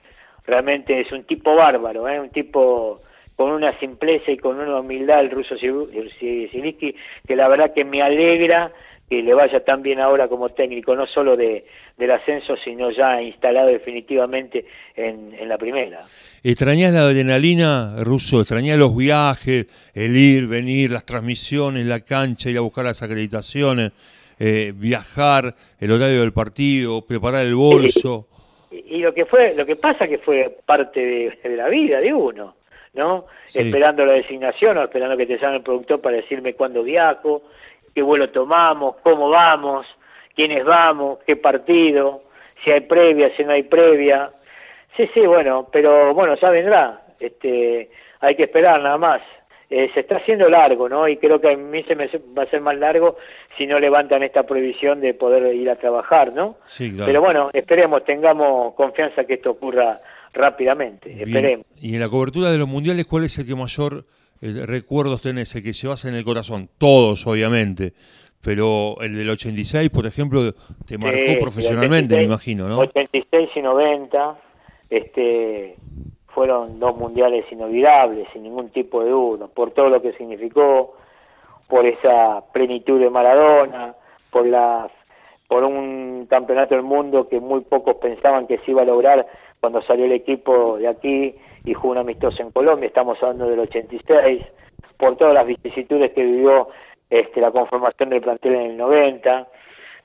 realmente 0.46 1.00
es 1.00 1.12
un 1.12 1.24
tipo 1.24 1.54
bárbaro, 1.54 2.08
¿eh? 2.08 2.18
un 2.18 2.30
tipo 2.30 3.00
con 3.36 3.52
una 3.52 3.78
simpleza 3.78 4.32
y 4.32 4.36
con 4.36 4.58
una 4.58 4.80
humildad 4.80 5.20
el 5.20 5.30
ruso 5.30 5.56
Siliski, 5.56 6.96
que 7.26 7.36
la 7.36 7.46
verdad 7.46 7.72
que 7.72 7.84
me 7.84 8.02
alegra 8.02 8.72
que 9.08 9.22
le 9.22 9.34
vaya 9.34 9.64
tan 9.64 9.82
bien 9.82 10.00
ahora 10.00 10.28
como 10.28 10.50
técnico, 10.50 10.94
no 10.94 11.06
solo 11.06 11.36
de, 11.36 11.64
del 11.96 12.10
ascenso, 12.10 12.56
sino 12.62 12.90
ya 12.90 13.22
instalado 13.22 13.68
definitivamente 13.68 14.66
en, 14.94 15.34
en 15.34 15.48
la 15.48 15.56
primera. 15.56 16.04
¿Extrañás 16.42 16.92
la 16.92 17.00
adrenalina, 17.00 17.96
Ruso? 17.98 18.40
¿Extrañás 18.40 18.78
los 18.78 18.96
viajes, 18.96 19.66
el 19.94 20.16
ir, 20.16 20.46
venir, 20.46 20.90
las 20.90 21.06
transmisiones, 21.06 21.86
la 21.86 22.00
cancha, 22.00 22.50
ir 22.50 22.58
a 22.58 22.60
buscar 22.60 22.84
las 22.84 23.02
acreditaciones, 23.02 23.92
eh, 24.38 24.72
viajar, 24.74 25.54
el 25.80 25.90
horario 25.90 26.20
del 26.20 26.32
partido, 26.32 27.04
preparar 27.06 27.44
el 27.46 27.54
bolso? 27.54 28.26
Y, 28.70 28.98
lo 28.98 29.14
que 29.14 29.24
fue, 29.24 29.54
lo 29.54 29.64
que 29.64 29.76
pasa 29.76 30.06
que 30.06 30.18
fue 30.18 30.58
parte 30.66 31.00
de, 31.42 31.56
la 31.56 31.68
vida 31.68 32.00
de 32.00 32.12
uno, 32.12 32.54
¿no? 32.92 33.24
Esperando 33.54 34.04
la 34.04 34.12
designación 34.12 34.76
o 34.76 34.84
esperando 34.84 35.16
que 35.16 35.24
te 35.24 35.38
llame 35.38 35.56
el 35.56 35.62
productor 35.62 36.02
para 36.02 36.16
decirme 36.16 36.52
cuándo 36.52 36.82
viajo, 36.82 37.44
qué 37.98 38.02
vuelo 38.02 38.30
tomamos, 38.30 38.94
cómo 39.02 39.28
vamos, 39.28 39.84
quiénes 40.36 40.64
vamos, 40.64 41.18
qué 41.26 41.34
partido, 41.34 42.22
si 42.62 42.70
hay 42.70 42.82
previa, 42.82 43.36
si 43.36 43.42
no 43.42 43.50
hay 43.50 43.64
previa. 43.64 44.30
Sí, 44.96 45.10
sí, 45.12 45.26
bueno, 45.26 45.66
pero 45.72 46.14
bueno, 46.14 46.36
ya 46.40 46.48
vendrá. 46.50 47.02
Este, 47.18 47.90
hay 48.20 48.36
que 48.36 48.44
esperar 48.44 48.80
nada 48.80 48.98
más. 48.98 49.20
Eh, 49.68 49.90
se 49.94 50.00
está 50.00 50.18
haciendo 50.18 50.48
largo, 50.48 50.88
¿no? 50.88 51.08
Y 51.08 51.16
creo 51.16 51.40
que 51.40 51.50
a 51.50 51.56
mí 51.56 51.82
se 51.82 51.96
me 51.96 52.08
va 52.38 52.44
a 52.44 52.50
ser 52.50 52.60
más 52.60 52.78
largo 52.78 53.16
si 53.56 53.66
no 53.66 53.80
levantan 53.80 54.22
esta 54.22 54.44
prohibición 54.44 55.00
de 55.00 55.12
poder 55.14 55.52
ir 55.52 55.68
a 55.68 55.74
trabajar, 55.74 56.32
¿no? 56.32 56.58
Sí, 56.62 56.92
claro. 56.92 57.06
Pero 57.06 57.20
bueno, 57.20 57.50
esperemos, 57.52 58.04
tengamos 58.04 58.74
confianza 58.74 59.24
que 59.24 59.34
esto 59.34 59.50
ocurra 59.50 59.98
rápidamente, 60.34 61.20
esperemos. 61.20 61.66
Y 61.76 61.96
en 61.96 62.00
la 62.00 62.08
cobertura 62.08 62.50
de 62.50 62.58
los 62.58 62.68
mundiales, 62.68 63.06
¿cuál 63.06 63.24
es 63.24 63.36
el 63.38 63.46
que 63.46 63.56
mayor 63.56 64.04
recuerdos 64.40 65.20
tenés, 65.20 65.54
el 65.54 65.62
que 65.62 65.72
llevas 65.72 66.04
en 66.04 66.14
el 66.14 66.24
corazón? 66.24 66.68
Todos, 66.78 67.26
obviamente. 67.26 67.92
Pero 68.42 68.96
el 69.00 69.16
del 69.16 69.30
86, 69.30 69.90
por 69.90 70.06
ejemplo, 70.06 70.40
te 70.86 70.96
marcó 70.96 71.38
profesionalmente, 71.40 72.14
me 72.16 72.22
imagino, 72.22 72.68
¿no? 72.68 72.78
86 72.78 73.50
y 73.56 73.62
90 73.62 74.38
este, 74.90 75.76
fueron 76.28 76.78
dos 76.78 76.96
mundiales 76.96 77.44
inolvidables, 77.50 78.28
sin 78.32 78.44
ningún 78.44 78.70
tipo 78.70 79.02
de 79.02 79.10
duda, 79.10 79.48
por 79.48 79.72
todo 79.72 79.88
lo 79.88 80.00
que 80.00 80.12
significó, 80.12 80.94
por 81.66 81.84
esa 81.84 82.44
plenitud 82.52 83.00
de 83.00 83.10
Maradona, 83.10 83.94
por 84.30 84.46
la 84.46 84.90
por 85.48 85.64
un 85.64 86.26
campeonato 86.28 86.74
del 86.74 86.84
mundo 86.84 87.26
que 87.26 87.40
muy 87.40 87.62
pocos 87.62 87.96
pensaban 87.96 88.46
que 88.46 88.58
se 88.58 88.70
iba 88.70 88.82
a 88.82 88.84
lograr 88.84 89.26
cuando 89.60 89.80
salió 89.82 90.04
el 90.04 90.12
equipo 90.12 90.76
de 90.76 90.88
aquí 90.88 91.34
y 91.68 91.74
jugó 91.74 91.92
un 91.92 91.98
amistoso 91.98 92.42
en 92.42 92.50
Colombia, 92.50 92.86
estamos 92.86 93.22
hablando 93.22 93.46
del 93.46 93.60
86, 93.60 94.42
por 94.96 95.16
todas 95.16 95.34
las 95.34 95.46
vicisitudes 95.46 96.12
que 96.12 96.22
vivió 96.22 96.68
este, 97.10 97.40
la 97.40 97.50
conformación 97.50 98.08
del 98.08 98.22
plantel 98.22 98.54
en 98.54 98.70
el 98.70 98.76
90, 98.76 99.46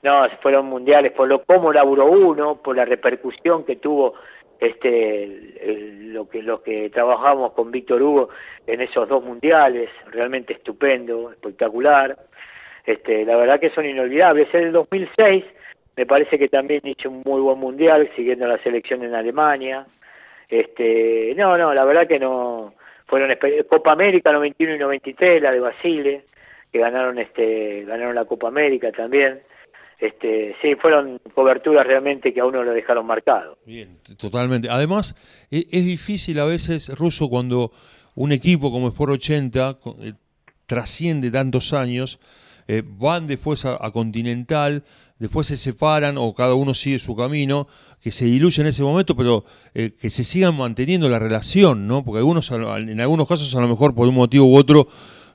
no, 0.02 0.28
fueron 0.42 0.66
mundiales, 0.66 1.12
por 1.12 1.26
lo 1.26 1.42
cómo 1.44 1.72
laburó 1.72 2.10
uno, 2.10 2.56
por 2.56 2.76
la 2.76 2.84
repercusión 2.84 3.64
que 3.64 3.76
tuvo 3.76 4.14
este 4.60 6.12
lo 6.12 6.28
que 6.28 6.42
lo 6.42 6.62
que 6.62 6.90
trabajamos 6.90 7.52
con 7.52 7.70
Víctor 7.70 8.02
Hugo 8.02 8.28
en 8.66 8.82
esos 8.82 9.08
dos 9.08 9.24
mundiales, 9.24 9.88
realmente 10.12 10.52
estupendo, 10.52 11.32
espectacular. 11.32 12.18
Este, 12.84 13.24
la 13.24 13.36
verdad 13.36 13.58
que 13.58 13.70
son 13.70 13.86
inolvidables. 13.86 14.52
En 14.54 14.64
el 14.64 14.72
2006 14.72 15.44
me 15.96 16.06
parece 16.06 16.38
que 16.38 16.48
también 16.48 16.82
hizo 16.84 17.08
un 17.08 17.22
muy 17.24 17.40
buen 17.40 17.58
mundial, 17.58 18.08
siguiendo 18.14 18.46
la 18.46 18.58
selección 18.58 19.02
en 19.02 19.14
Alemania. 19.14 19.86
Este, 20.54 21.34
no, 21.36 21.58
no, 21.58 21.74
la 21.74 21.84
verdad 21.84 22.06
que 22.06 22.20
no 22.20 22.74
fueron 23.06 23.36
Copa 23.68 23.90
América 23.90 24.30
91 24.32 24.76
y 24.76 24.78
93, 24.78 25.42
la 25.42 25.50
de 25.50 25.58
Basile, 25.58 26.26
que 26.72 26.78
ganaron 26.78 27.18
este 27.18 27.84
ganaron 27.84 28.14
la 28.14 28.24
Copa 28.24 28.48
América 28.48 28.92
también. 28.92 29.42
Este, 29.98 30.54
sí, 30.62 30.76
fueron 30.76 31.20
coberturas 31.34 31.84
realmente 31.84 32.32
que 32.32 32.40
a 32.40 32.44
uno 32.44 32.62
lo 32.62 32.72
dejaron 32.72 33.04
marcado. 33.04 33.58
Bien, 33.66 33.98
totalmente. 34.16 34.68
Además, 34.70 35.16
e, 35.50 35.66
es, 35.72 35.84
difícil 35.84 36.38
a 36.38 36.44
veces, 36.44 36.88
Ruso, 36.96 37.28
cuando 37.28 37.72
un 38.14 38.30
equipo 38.30 38.70
como 38.70 38.88
Sport 38.88 39.12
80 39.12 39.78
eh, 40.02 40.12
trasciende 40.66 41.32
tantos 41.32 41.72
años, 41.72 42.20
eh, 42.68 42.82
van 42.84 43.26
después 43.26 43.64
a, 43.64 43.90
Continental, 43.90 44.84
después 45.18 45.46
se 45.46 45.56
separan 45.56 46.16
o 46.18 46.34
cada 46.34 46.54
uno 46.54 46.74
sigue 46.74 46.98
su 46.98 47.16
camino, 47.16 47.66
que 48.02 48.10
se 48.10 48.24
diluye 48.26 48.60
en 48.60 48.68
ese 48.68 48.82
momento, 48.82 49.16
pero 49.16 49.44
eh, 49.74 49.90
que 50.00 50.10
se 50.10 50.24
sigan 50.24 50.56
manteniendo 50.56 51.08
la 51.08 51.18
relación, 51.18 51.86
¿no? 51.86 52.04
Porque 52.04 52.18
algunos, 52.18 52.50
en 52.50 53.00
algunos 53.00 53.28
casos 53.28 53.54
a 53.54 53.60
lo 53.60 53.68
mejor 53.68 53.94
por 53.94 54.08
un 54.08 54.14
motivo 54.14 54.46
u 54.46 54.56
otro 54.56 54.86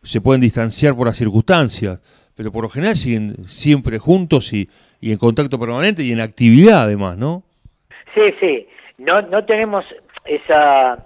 se 0.03 0.21
pueden 0.21 0.41
distanciar 0.41 0.95
por 0.95 1.07
las 1.07 1.17
circunstancias, 1.17 2.01
pero 2.35 2.51
por 2.51 2.63
lo 2.63 2.69
general 2.69 2.95
siguen 2.95 3.43
siempre 3.45 3.99
juntos 3.99 4.53
y, 4.53 4.69
y 5.01 5.11
en 5.11 5.17
contacto 5.17 5.59
permanente 5.59 6.03
y 6.03 6.11
en 6.11 6.21
actividad 6.21 6.83
además, 6.83 7.17
¿no? 7.17 7.43
Sí, 8.13 8.21
sí, 8.39 8.67
no, 8.97 9.21
no 9.23 9.45
tenemos 9.45 9.85
esa 10.25 11.05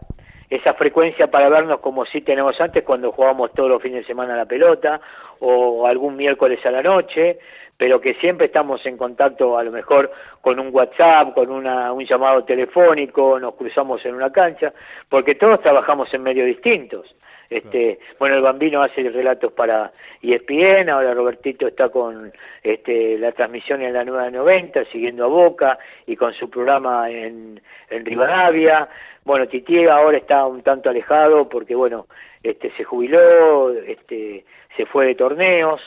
esa 0.49 0.75
frecuencia 0.75 1.31
para 1.31 1.49
vernos 1.49 1.79
como 1.79 2.05
sí 2.05 2.21
tenemos 2.21 2.59
antes 2.61 2.83
cuando 2.83 3.11
jugábamos 3.11 3.51
todos 3.53 3.69
los 3.69 3.81
fines 3.81 4.01
de 4.01 4.05
semana 4.05 4.35
la 4.35 4.45
pelota 4.45 5.01
o 5.45 5.85
algún 5.85 6.15
miércoles 6.15 6.65
a 6.65 6.71
la 6.71 6.81
noche, 6.81 7.37
pero 7.77 7.99
que 7.99 8.13
siempre 8.15 8.45
estamos 8.45 8.85
en 8.85 8.95
contacto 8.95 9.57
a 9.57 9.63
lo 9.63 9.71
mejor 9.71 10.09
con 10.39 10.57
un 10.57 10.69
WhatsApp, 10.73 11.33
con 11.33 11.51
una, 11.51 11.91
un 11.91 12.05
llamado 12.05 12.45
telefónico, 12.45 13.37
nos 13.39 13.55
cruzamos 13.55 14.05
en 14.05 14.15
una 14.15 14.31
cancha, 14.31 14.71
porque 15.09 15.35
todos 15.35 15.61
trabajamos 15.61 16.13
en 16.13 16.23
medios 16.23 16.47
distintos. 16.47 17.13
Este, 17.49 17.99
bueno, 18.17 18.35
el 18.35 18.41
Bambino 18.41 18.81
hace 18.81 19.03
relatos 19.09 19.51
para 19.51 19.91
ESPN, 20.21 20.89
ahora 20.89 21.13
Robertito 21.13 21.67
está 21.67 21.89
con 21.89 22.31
este, 22.63 23.17
la 23.17 23.31
transmisión 23.33 23.81
en 23.81 23.93
la 23.93 24.05
nueva 24.05 24.29
90, 24.29 24.85
siguiendo 24.85 25.25
a 25.25 25.27
Boca 25.27 25.77
y 26.07 26.15
con 26.15 26.33
su 26.33 26.49
programa 26.49 27.11
en, 27.11 27.61
en 27.89 28.05
Rivadavia. 28.05 28.87
Bueno, 29.25 29.47
Titi 29.47 29.85
ahora 29.85 30.17
está 30.17 30.45
un 30.45 30.63
tanto 30.63 30.89
alejado 30.89 31.47
porque, 31.47 31.75
bueno, 31.75 32.07
este, 32.43 32.71
se 32.75 32.83
jubiló, 32.83 33.71
este, 33.71 34.45
se 34.77 34.85
fue 34.85 35.07
de 35.07 35.15
torneos, 35.15 35.81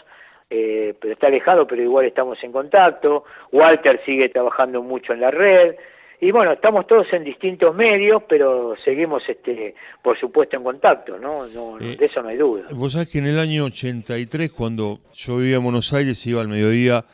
eh, 0.51 0.95
pero 1.01 1.12
está 1.12 1.27
alejado, 1.29 1.66
pero 1.66 1.83
igual 1.83 2.07
estamos 2.07 2.42
en 2.42 2.51
contacto. 2.51 3.25
Walter 3.53 4.01
sigue 4.05 4.31
trabajando 4.31 4.83
mucho 4.83 5.12
en 5.12 5.21
la 5.21 5.31
red 5.31 5.77
y 6.21 6.31
bueno, 6.31 6.53
estamos 6.53 6.87
todos 6.87 7.07
en 7.12 7.25
distintos 7.25 7.75
medios, 7.75 8.23
pero 8.27 8.75
seguimos, 8.85 9.23
este, 9.29 9.75
por 10.03 10.19
supuesto, 10.19 10.57
en 10.57 10.64
contacto, 10.64 11.19
¿no? 11.19 11.47
no 11.49 11.79
eh, 11.79 11.97
de 11.97 12.07
eso 12.07 12.23
no 12.23 12.29
hay 12.29 12.38
duda. 12.38 12.64
Vos 12.71 12.92
sabés 12.92 13.12
que 13.12 13.19
en 13.19 13.27
el 13.27 13.38
año 13.38 13.64
83, 13.64 14.51
cuando 14.51 15.01
yo 15.12 15.37
vivía 15.37 15.57
en 15.57 15.64
Buenos 15.64 15.92
Aires, 15.92 16.27
iba 16.27 16.40
al 16.40 16.49
mediodía 16.49 17.05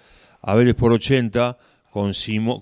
a 0.41 0.55
ver 0.55 0.75
por 0.77 0.93
80 0.93 1.57
con, 1.91 2.13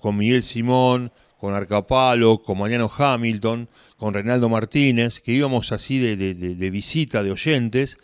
con 0.01 0.17
Miguel 0.17 0.41
Simón, 0.41 1.11
con 1.41 1.55
Arcapalo, 1.55 2.37
con 2.45 2.59
Mariano 2.59 2.87
Hamilton, 2.87 3.67
con 3.97 4.13
Reinaldo 4.13 4.47
Martínez, 4.47 5.19
que 5.19 5.31
íbamos 5.31 5.71
así 5.71 5.97
de, 5.97 6.15
de, 6.35 6.69
visita, 6.69 7.23
de 7.23 7.31
oyentes. 7.31 7.97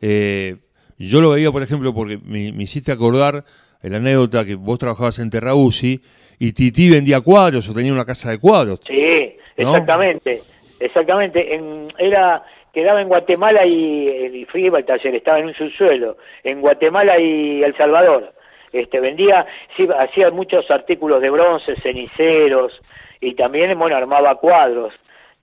Eh, 0.00 0.58
yo 0.96 1.20
lo 1.20 1.30
veía, 1.30 1.50
por 1.50 1.62
ejemplo, 1.62 1.92
porque 1.92 2.20
me, 2.24 2.62
hiciste 2.62 2.92
acordar 2.92 3.42
la 3.82 3.96
anécdota 3.96 4.44
que 4.44 4.54
vos 4.54 4.78
trabajabas 4.78 5.18
en 5.18 5.28
Terrausi 5.28 6.00
y 6.38 6.52
Titi 6.52 6.88
vendía 6.88 7.20
cuadros 7.20 7.68
o 7.68 7.74
tenía 7.74 7.92
una 7.92 8.04
casa 8.04 8.30
de 8.30 8.38
cuadros. 8.38 8.78
Sí, 8.86 9.34
exactamente, 9.56 10.42
exactamente. 10.78 11.52
En, 11.52 11.88
era 11.98 12.44
quedaba 12.72 13.02
en 13.02 13.08
Guatemala 13.08 13.66
y, 13.66 14.08
y 14.08 14.46
iba 14.54 14.78
al 14.78 14.84
taller, 14.84 15.16
estaba 15.16 15.40
en 15.40 15.46
un 15.46 15.54
subsuelo, 15.54 16.16
en 16.44 16.60
Guatemala 16.60 17.18
y 17.18 17.64
El 17.64 17.76
Salvador. 17.76 18.32
Este, 18.74 18.98
vendía, 18.98 19.46
sí, 19.76 19.88
hacía 19.96 20.30
muchos 20.30 20.68
artículos 20.68 21.22
de 21.22 21.30
bronce, 21.30 21.76
ceniceros, 21.80 22.72
y 23.20 23.34
también, 23.34 23.78
bueno, 23.78 23.96
armaba 23.96 24.34
cuadros. 24.34 24.92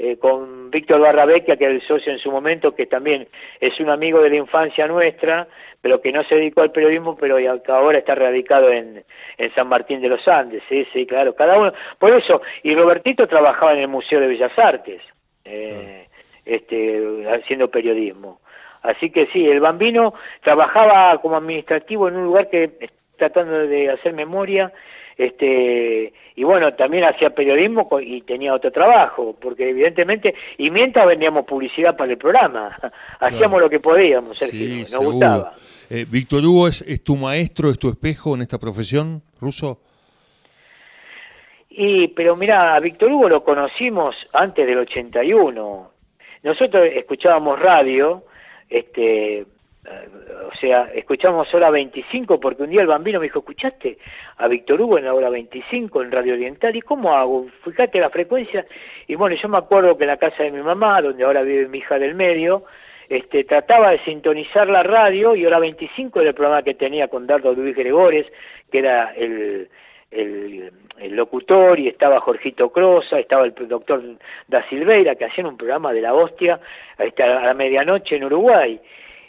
Eh, 0.03 0.17
con 0.17 0.71
Víctor 0.71 0.99
Barrabecchia, 0.99 1.57
que 1.57 1.65
era 1.65 1.73
el 1.73 1.87
socio 1.87 2.11
en 2.11 2.17
su 2.17 2.31
momento, 2.31 2.73
que 2.73 2.87
también 2.87 3.27
es 3.59 3.79
un 3.79 3.89
amigo 3.89 4.19
de 4.19 4.31
la 4.31 4.37
infancia 4.37 4.87
nuestra, 4.87 5.47
pero 5.79 6.01
que 6.01 6.11
no 6.11 6.23
se 6.23 6.35
dedicó 6.35 6.61
al 6.61 6.71
periodismo, 6.71 7.15
pero 7.15 7.37
ahora 7.67 7.99
está 7.99 8.15
radicado 8.15 8.71
en, 8.71 9.03
en 9.37 9.53
San 9.53 9.67
Martín 9.67 10.01
de 10.01 10.09
los 10.09 10.27
Andes, 10.27 10.63
sí, 10.67 10.87
sí, 10.91 11.05
claro, 11.05 11.35
cada 11.35 11.55
uno, 11.59 11.71
por 11.99 12.11
eso, 12.15 12.41
y 12.63 12.73
Robertito 12.73 13.27
trabajaba 13.27 13.73
en 13.73 13.79
el 13.81 13.89
Museo 13.89 14.19
de 14.19 14.27
Bellas 14.27 14.57
Artes, 14.57 15.01
eh, 15.45 16.07
este, 16.45 17.27
haciendo 17.29 17.69
periodismo. 17.69 18.39
Así 18.81 19.11
que 19.11 19.27
sí, 19.27 19.45
el 19.45 19.59
bambino 19.59 20.15
trabajaba 20.41 21.15
como 21.21 21.37
administrativo 21.37 22.07
en 22.07 22.15
un 22.15 22.25
lugar 22.25 22.49
que, 22.49 22.71
tratando 23.17 23.67
de 23.67 23.91
hacer 23.91 24.13
memoria, 24.13 24.71
este 25.17 26.13
y 26.35 26.43
bueno 26.43 26.73
también 26.73 27.03
hacía 27.03 27.29
periodismo 27.31 27.87
y 28.01 28.21
tenía 28.21 28.53
otro 28.53 28.71
trabajo 28.71 29.35
porque 29.39 29.69
evidentemente 29.69 30.33
y 30.57 30.69
mientras 30.69 31.05
vendíamos 31.07 31.45
publicidad 31.45 31.95
para 31.95 32.11
el 32.11 32.17
programa 32.17 32.77
hacíamos 33.19 33.61
lo 33.61 33.69
que 33.69 33.79
podíamos 33.79 34.37
Sergio 34.37 34.85
nos 34.91 34.97
gustaba. 34.97 35.53
Eh, 35.89 36.05
Víctor 36.09 36.43
Hugo 36.45 36.67
es, 36.67 36.81
es 36.81 37.03
tu 37.03 37.17
maestro 37.17 37.69
es 37.69 37.77
tu 37.77 37.89
espejo 37.89 38.35
en 38.35 38.41
esta 38.41 38.57
profesión 38.57 39.21
ruso 39.39 39.81
y 41.69 42.07
pero 42.09 42.35
mira 42.35 42.75
a 42.75 42.79
Víctor 42.79 43.11
Hugo 43.11 43.29
lo 43.29 43.43
conocimos 43.43 44.15
antes 44.33 44.65
del 44.65 44.79
81 44.79 45.91
nosotros 46.43 46.87
escuchábamos 46.95 47.59
radio 47.59 48.23
este 48.69 49.45
o 49.83 50.55
sea, 50.59 50.91
escuchamos 50.93 51.51
hora 51.53 51.71
25 51.71 52.39
porque 52.39 52.63
un 52.63 52.69
día 52.69 52.81
el 52.81 52.87
bambino 52.87 53.19
me 53.19 53.25
dijo, 53.25 53.39
¿escuchaste 53.39 53.97
a 54.37 54.47
Víctor 54.47 54.79
Hugo 54.79 54.97
en 54.97 55.05
la 55.05 55.13
hora 55.13 55.29
25 55.29 56.03
en 56.03 56.11
Radio 56.11 56.33
Oriental? 56.33 56.75
¿Y 56.75 56.81
cómo 56.81 57.15
hago? 57.15 57.47
Fíjate 57.63 57.99
la 57.99 58.11
frecuencia. 58.11 58.65
Y 59.07 59.15
bueno, 59.15 59.35
yo 59.41 59.49
me 59.49 59.57
acuerdo 59.57 59.97
que 59.97 60.03
en 60.03 60.09
la 60.09 60.17
casa 60.17 60.43
de 60.43 60.51
mi 60.51 60.61
mamá, 60.61 61.01
donde 61.01 61.23
ahora 61.23 61.41
vive 61.41 61.67
mi 61.67 61.79
hija 61.79 61.97
del 61.97 62.13
medio, 62.13 62.63
este, 63.09 63.43
trataba 63.43 63.91
de 63.91 64.03
sintonizar 64.03 64.69
la 64.69 64.83
radio 64.83 65.35
y 65.35 65.45
hora 65.45 65.59
25 65.59 66.19
era 66.19 66.29
el 66.29 66.35
programa 66.35 66.63
que 66.63 66.75
tenía 66.75 67.07
con 67.07 67.25
Dardo 67.25 67.53
Luis 67.53 67.75
Gregores, 67.75 68.27
que 68.71 68.79
era 68.79 69.13
el, 69.15 69.67
el, 70.11 70.71
locutor 71.09 71.79
y 71.79 71.87
estaba 71.87 72.21
Jorgito 72.21 72.69
Crosa, 72.69 73.19
estaba 73.19 73.45
el 73.45 73.53
doctor 73.67 74.01
Da 74.47 74.63
Silveira, 74.69 75.15
que 75.15 75.25
hacían 75.25 75.47
un 75.47 75.57
programa 75.57 75.91
de 75.91 76.01
la 76.01 76.13
hostia 76.13 76.59
a 76.97 77.25
la 77.25 77.53
medianoche 77.53 78.15
en 78.15 78.23
Uruguay 78.25 78.79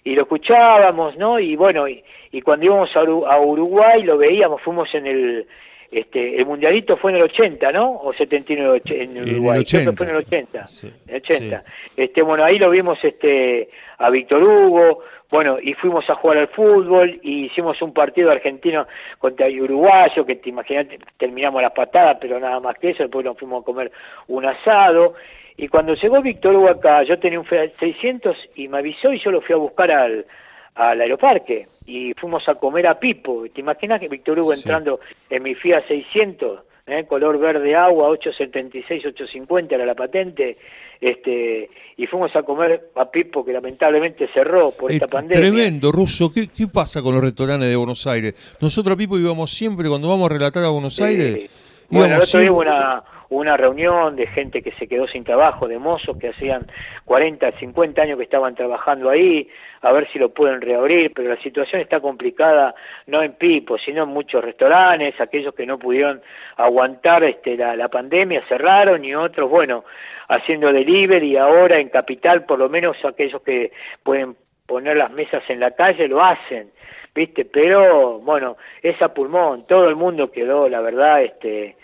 y 0.05 0.15
lo 0.15 0.23
escuchábamos, 0.23 1.17
¿no? 1.17 1.39
Y 1.39 1.57
bueno, 1.57 1.87
y, 1.89 2.03
cuando 2.43 2.67
íbamos 2.67 2.91
a, 2.97 3.41
Uruguay 3.41 4.03
lo 4.03 4.19
veíamos, 4.19 4.61
fuimos 4.63 4.93
en 4.95 5.07
el, 5.07 5.47
este, 5.91 6.37
el 6.37 6.47
mundialito 6.47 6.97
fue 6.97 7.13
en 7.13 7.19
el 7.19 7.25
80, 7.25 7.73
¿no? 7.73 8.01
O 8.03 8.13
79 8.13 8.83
en 8.87 9.11
Uruguay. 9.11 9.39
En 9.39 9.55
el 9.55 9.61
80. 9.61 9.93
fue 9.93 10.07
en 10.07 10.13
el 10.13 10.19
80. 10.19 10.67
el 11.09 11.17
80. 11.17 11.65
Este, 11.97 12.23
bueno, 12.23 12.45
ahí 12.45 12.59
lo 12.59 12.71
vimos 12.71 12.99
este 13.03 13.69
a 13.99 14.11
Víctor 14.11 14.43
Hugo, 14.43 15.03
bueno, 15.31 15.59
y 15.59 15.73
fuimos 15.73 16.09
a 16.11 16.15
jugar 16.17 16.39
al 16.39 16.49
fútbol 16.49 17.19
y 17.23 17.47
hicimos 17.47 17.81
un 17.81 17.95
partido 17.95 18.31
argentino 18.31 18.87
contra 19.19 19.47
el 19.47 19.63
uruguayo, 19.63 20.27
que 20.27 20.37
te 20.37 20.51
imaginas, 20.51 20.87
terminamos 21.17 21.63
las 21.63 21.73
patadas, 21.73 22.19
pero 22.21 22.39
nada 22.39 22.61
más 22.61 22.77
que 22.79 22.91
eso, 22.91 23.05
después 23.05 23.25
nos 23.25 23.39
fuimos 23.39 23.63
a 23.63 23.65
comer 23.65 23.91
un 24.29 24.45
asado 24.45 25.15
y 25.57 25.69
cuando 25.69 25.95
llegó 25.95 26.23
Víctor 26.23 26.57
Hugo 26.57 26.71
acá, 26.71 27.03
yo 27.03 27.19
tenía 27.19 27.39
un 27.39 27.47
Fiat 27.47 27.73
600 27.79 28.37
y 28.57 28.69
me 28.69 28.79
avisó 28.79 29.13
y 29.13 29.23
yo 29.23 29.31
lo 29.31 29.41
fui 29.41 29.55
a 29.55 29.59
buscar 29.59 29.91
al, 29.91 30.27
al 30.75 31.01
aeroparque 31.01 31.67
y 31.87 32.15
fuimos 32.15 32.49
a 32.49 32.55
comer 32.55 32.87
a 32.87 32.99
Pipo. 32.99 33.45
¿Te 33.53 33.61
imaginas 33.61 34.01
que 34.01 34.09
Víctor 34.09 34.39
Hugo 34.39 34.55
entrando 34.55 35.01
en 35.29 35.43
mi 35.43 35.55
Fiat 35.55 35.87
600, 35.89 36.61
eh, 36.87 37.05
color 37.07 37.39
verde 37.39 37.77
agua, 37.77 38.09
876, 38.09 39.07
850 39.07 39.75
era 39.75 39.87
la 39.87 39.95
patente, 39.95 40.57
este 41.01 41.69
y 41.97 42.07
fuimos 42.07 42.35
a 42.35 42.43
comer 42.43 42.91
a 42.97 43.11
Pipo 43.11 43.45
que 43.45 43.53
lamentablemente 43.53 44.29
cerró 44.33 44.71
por 44.71 44.91
esta 44.91 45.07
pandemia. 45.07 45.51
Tremendo, 45.51 45.93
Ruso. 45.93 46.33
¿Qué, 46.33 46.49
¿Qué 46.49 46.67
pasa 46.67 47.03
con 47.03 47.15
los 47.15 47.23
restaurantes 47.23 47.69
de 47.69 47.77
Buenos 47.77 48.07
Aires? 48.07 48.57
Nosotros 48.61 48.95
a 48.95 48.97
Pipo 48.97 49.19
íbamos 49.19 49.51
siempre 49.51 49.89
cuando 49.89 50.09
vamos 50.09 50.31
a 50.31 50.33
relatar 50.33 50.65
a 50.65 50.71
Buenos 50.71 50.99
Aires. 51.01 51.51
Bueno, 51.91 52.17
el 52.17 52.23
otro 52.23 52.41
día 52.41 52.53
una, 52.53 53.03
una 53.33 53.57
reunión 53.57 54.15
de 54.15 54.27
gente 54.27 54.63
que 54.63 54.73
se 54.73 54.87
quedó 54.87 55.07
sin 55.09 55.25
trabajo, 55.25 55.67
de 55.67 55.79
mozos 55.79 56.19
que 56.19 56.29
hacían 56.29 56.67
40, 57.07 57.53
50 57.53 58.03
años 58.03 58.19
que 58.19 58.25
estaban 58.25 58.55
trabajando 58.55 59.09
ahí, 59.09 59.49
a 59.81 59.91
ver 59.91 60.07
si 60.13 60.19
lo 60.19 60.29
pueden 60.29 60.61
reabrir, 60.61 61.13
pero 61.15 61.31
la 61.31 61.41
situación 61.43 61.81
está 61.81 62.01
complicada 62.01 62.75
no 63.07 63.23
en 63.23 63.33
Pipo, 63.33 63.79
sino 63.79 64.03
en 64.03 64.11
muchos 64.11 64.45
restaurantes, 64.45 65.19
aquellos 65.19 65.55
que 65.55 65.65
no 65.65 65.79
pudieron 65.79 66.21
aguantar 66.57 67.25
este, 67.25 67.57
la, 67.57 67.75
la 67.75 67.89
pandemia 67.89 68.43
cerraron 68.49 69.03
y 69.03 69.15
otros, 69.15 69.49
bueno, 69.49 69.85
haciendo 70.29 70.71
delivery 70.71 71.37
ahora 71.39 71.79
en 71.79 71.89
Capital, 71.89 72.45
por 72.45 72.59
lo 72.59 72.69
menos 72.69 72.97
aquellos 73.05 73.41
que 73.43 73.73
pueden 74.03 74.37
poner 74.67 74.97
las 74.97 75.11
mesas 75.11 75.43
en 75.49 75.61
la 75.61 75.71
calle 75.73 76.07
lo 76.07 76.23
hacen, 76.23 76.69
¿viste? 77.15 77.45
Pero 77.45 78.19
bueno, 78.21 78.57
esa 78.83 79.13
pulmón, 79.13 79.67
todo 79.67 79.89
el 79.89 79.97
mundo 79.97 80.31
quedó, 80.31 80.69
la 80.69 80.81
verdad, 80.81 81.23
este 81.23 81.77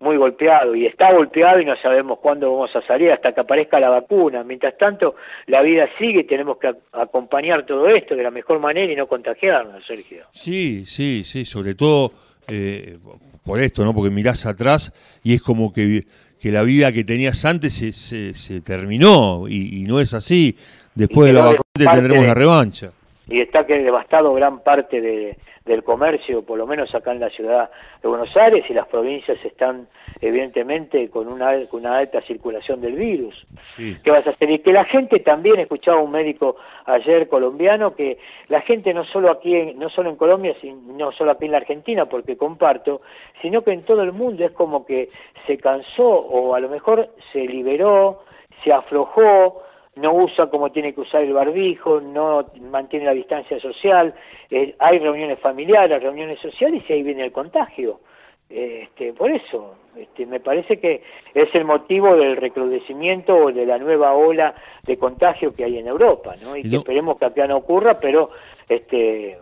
muy 0.00 0.16
golpeado 0.16 0.74
y 0.74 0.86
está 0.86 1.12
golpeado 1.12 1.60
y 1.60 1.64
no 1.64 1.74
sabemos 1.76 2.18
cuándo 2.18 2.52
vamos 2.52 2.70
a 2.76 2.86
salir 2.86 3.10
hasta 3.10 3.32
que 3.32 3.40
aparezca 3.40 3.80
la 3.80 3.88
vacuna. 3.88 4.44
Mientras 4.44 4.76
tanto, 4.76 5.16
la 5.46 5.62
vida 5.62 5.88
sigue 5.98 6.20
y 6.20 6.24
tenemos 6.24 6.58
que 6.58 6.72
acompañar 6.92 7.64
todo 7.64 7.88
esto 7.88 8.14
de 8.14 8.22
la 8.22 8.30
mejor 8.30 8.60
manera 8.60 8.92
y 8.92 8.96
no 8.96 9.06
contagiarnos, 9.06 9.84
Sergio. 9.86 10.24
Sí, 10.32 10.84
sí, 10.84 11.24
sí, 11.24 11.44
sobre 11.44 11.74
todo 11.74 12.12
eh, 12.46 12.98
por 13.44 13.60
esto, 13.60 13.84
¿no? 13.84 13.94
Porque 13.94 14.10
mirás 14.10 14.46
atrás 14.46 14.92
y 15.22 15.34
es 15.34 15.42
como 15.42 15.72
que, 15.72 16.02
que 16.40 16.52
la 16.52 16.62
vida 16.62 16.92
que 16.92 17.04
tenías 17.04 17.44
antes 17.44 17.74
se, 17.74 17.92
se, 18.34 18.60
terminó 18.60 19.48
y, 19.48 19.84
no 19.88 20.00
es 20.00 20.12
así. 20.12 20.56
Después 20.94 21.28
de 21.28 21.32
la 21.32 21.46
vacuna 21.46 21.92
tendremos 21.92 22.24
la 22.24 22.34
revancha. 22.34 22.92
Y 23.28 23.40
está 23.40 23.66
que 23.66 23.78
devastado 23.78 24.34
gran 24.34 24.60
parte 24.60 25.00
de 25.00 25.36
del 25.64 25.82
comercio, 25.82 26.42
por 26.42 26.58
lo 26.58 26.66
menos 26.66 26.94
acá 26.94 27.12
en 27.12 27.20
la 27.20 27.30
ciudad 27.30 27.70
de 28.02 28.08
Buenos 28.08 28.36
Aires, 28.36 28.64
y 28.68 28.74
las 28.74 28.86
provincias 28.86 29.42
están 29.44 29.88
evidentemente 30.20 31.08
con 31.08 31.26
una, 31.26 31.52
una 31.72 31.98
alta 31.98 32.20
circulación 32.22 32.82
del 32.82 32.94
virus. 32.96 33.46
¿Qué 33.76 34.10
vas 34.10 34.26
a 34.26 34.30
hacer? 34.30 34.50
Y 34.50 34.58
que 34.58 34.72
la 34.72 34.84
gente 34.84 35.20
también, 35.20 35.60
escuchaba 35.60 36.00
un 36.00 36.10
médico 36.10 36.56
ayer 36.84 37.28
colombiano, 37.28 37.94
que 37.94 38.18
la 38.48 38.60
gente 38.60 38.92
no 38.92 39.04
solo 39.04 39.30
aquí, 39.30 39.54
en, 39.54 39.78
no 39.78 39.88
solo 39.88 40.10
en 40.10 40.16
Colombia, 40.16 40.54
no 40.62 41.12
solo 41.12 41.30
aquí 41.30 41.46
en 41.46 41.52
la 41.52 41.58
Argentina, 41.58 42.06
porque 42.06 42.36
comparto, 42.36 43.00
sino 43.40 43.62
que 43.62 43.72
en 43.72 43.84
todo 43.84 44.02
el 44.02 44.12
mundo 44.12 44.44
es 44.44 44.52
como 44.52 44.84
que 44.84 45.08
se 45.46 45.56
cansó 45.56 46.06
o 46.06 46.54
a 46.54 46.60
lo 46.60 46.68
mejor 46.68 47.08
se 47.32 47.40
liberó, 47.40 48.22
se 48.62 48.72
aflojó, 48.72 49.62
no 49.96 50.14
usa 50.14 50.46
como 50.48 50.70
tiene 50.72 50.92
que 50.92 51.00
usar 51.00 51.22
el 51.22 51.32
barbijo, 51.32 52.00
no 52.00 52.46
mantiene 52.60 53.06
la 53.06 53.14
distancia 53.14 53.58
social, 53.60 54.14
eh, 54.50 54.74
hay 54.78 54.98
reuniones 54.98 55.38
familiares, 55.38 56.02
reuniones 56.02 56.38
sociales 56.40 56.82
y 56.88 56.92
ahí 56.92 57.02
viene 57.02 57.24
el 57.24 57.32
contagio. 57.32 58.00
Este, 58.48 59.12
por 59.14 59.30
eso, 59.30 59.76
este, 59.96 60.26
me 60.26 60.38
parece 60.38 60.78
que 60.78 61.02
es 61.34 61.54
el 61.54 61.64
motivo 61.64 62.14
del 62.14 62.36
recrudecimiento 62.36 63.34
o 63.34 63.52
de 63.52 63.64
la 63.64 63.78
nueva 63.78 64.14
ola 64.14 64.54
de 64.82 64.98
contagio 64.98 65.54
que 65.54 65.64
hay 65.64 65.78
en 65.78 65.88
Europa, 65.88 66.34
¿no? 66.42 66.56
Y, 66.56 66.62
que 66.62 66.76
esperemos 66.76 67.18
que 67.18 67.24
acá 67.24 67.46
no 67.46 67.56
ocurra, 67.56 67.98
pero 67.98 68.30
este, 68.68 69.38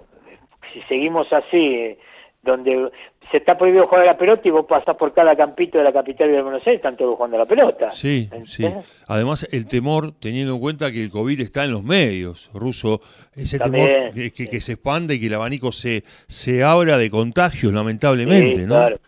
si 0.73 0.81
seguimos 0.83 1.33
así, 1.33 1.75
eh, 1.75 1.99
donde 2.43 2.91
se 3.31 3.39
está 3.39 3.57
prohibido 3.57 3.87
jugar 3.87 4.03
a 4.03 4.07
la 4.07 4.19
pelota 4.19 4.43
y 4.45 4.51
vos 4.51 4.67
pasás 4.69 4.97
por 4.97 5.13
cada 5.15 5.35
campito 5.37 5.79
de 5.79 5.85
la 5.85 5.93
capital 5.93 6.31
de 6.31 6.43
Buenos 6.43 6.67
Aires, 6.67 6.77
están 6.77 6.97
todos 6.97 7.17
jugando 7.17 7.37
a 7.37 7.41
la 7.41 7.47
pelota. 7.47 7.91
Sí, 7.91 8.29
sí. 8.45 8.67
Además, 9.09 9.49
el 9.53 9.67
temor, 9.67 10.13
teniendo 10.19 10.55
en 10.55 10.61
cuenta 10.61 10.91
que 10.91 11.03
el 11.03 11.11
COVID 11.11 11.41
está 11.41 11.65
en 11.65 11.73
los 11.73 11.83
medios, 11.83 12.51
ruso, 12.53 13.01
ese 13.35 13.59
temor 13.59 13.89
que, 14.13 14.31
que, 14.31 14.61
se 14.61 14.73
expande 14.73 15.15
y 15.15 15.21
que 15.21 15.27
el 15.27 15.35
abanico 15.35 15.73
se, 15.73 16.03
se 16.29 16.63
abra 16.63 16.99
de 16.99 17.11
contagios, 17.11 17.73
lamentablemente, 17.73 18.67
¿no? 18.67 18.75
Claro. 18.75 18.99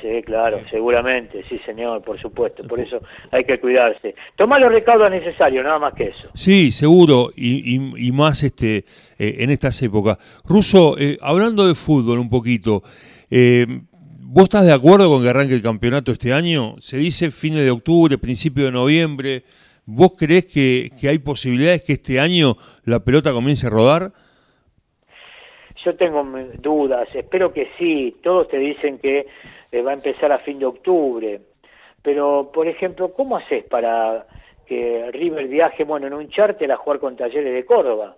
Sí, 0.00 0.22
claro, 0.24 0.58
seguramente, 0.70 1.44
sí, 1.48 1.58
señor, 1.66 2.02
por 2.02 2.20
supuesto. 2.20 2.62
Por 2.66 2.80
eso 2.80 3.00
hay 3.32 3.44
que 3.44 3.58
cuidarse. 3.58 4.14
Tomar 4.36 4.60
los 4.60 4.70
recaudos 4.70 5.10
necesarios, 5.10 5.64
nada 5.64 5.78
más 5.78 5.94
que 5.94 6.04
eso. 6.04 6.30
Sí, 6.34 6.70
seguro, 6.70 7.30
y, 7.34 7.74
y, 7.96 8.12
más 8.12 8.42
este 8.42 8.84
eh, 9.18 9.36
en 9.38 9.50
estas 9.50 9.82
épocas. 9.82 10.18
Ruso, 10.44 10.96
eh, 10.98 11.18
hablando 11.20 11.66
de 11.66 11.74
fútbol 11.74 12.18
un 12.20 12.30
poquito, 12.30 12.82
eh, 13.30 13.66
¿vos 14.20 14.44
estás 14.44 14.66
de 14.66 14.72
acuerdo 14.72 15.08
con 15.08 15.22
que 15.22 15.30
arranque 15.30 15.54
el 15.54 15.62
campeonato 15.62 16.12
este 16.12 16.32
año? 16.32 16.76
Se 16.78 16.96
dice 16.96 17.30
fines 17.30 17.64
de 17.64 17.70
octubre, 17.70 18.18
principio 18.18 18.64
de 18.64 18.72
noviembre. 18.72 19.44
¿Vos 19.86 20.12
creés 20.18 20.46
que, 20.46 20.90
que 21.00 21.08
hay 21.08 21.18
posibilidades 21.18 21.82
que 21.82 21.94
este 21.94 22.20
año 22.20 22.56
la 22.84 23.00
pelota 23.00 23.32
comience 23.32 23.66
a 23.66 23.70
rodar? 23.70 24.12
Yo 25.84 25.96
tengo 25.96 26.22
dudas, 26.58 27.08
espero 27.14 27.52
que 27.52 27.70
sí. 27.78 28.16
Todos 28.22 28.48
te 28.48 28.58
dicen 28.58 28.98
que 28.98 29.26
eh, 29.72 29.82
va 29.82 29.92
a 29.92 29.94
empezar 29.94 30.32
a 30.32 30.38
fin 30.38 30.58
de 30.58 30.66
octubre. 30.66 31.40
Pero, 32.02 32.50
por 32.52 32.68
ejemplo, 32.68 33.12
¿cómo 33.12 33.36
haces 33.36 33.64
para 33.64 34.26
que 34.66 35.10
River 35.12 35.48
viaje, 35.48 35.84
bueno, 35.84 36.06
en 36.06 36.14
un 36.14 36.28
charter 36.28 36.70
a 36.70 36.76
jugar 36.76 37.00
con 37.00 37.16
Talleres 37.16 37.54
de 37.54 37.64
Córdoba? 37.64 38.16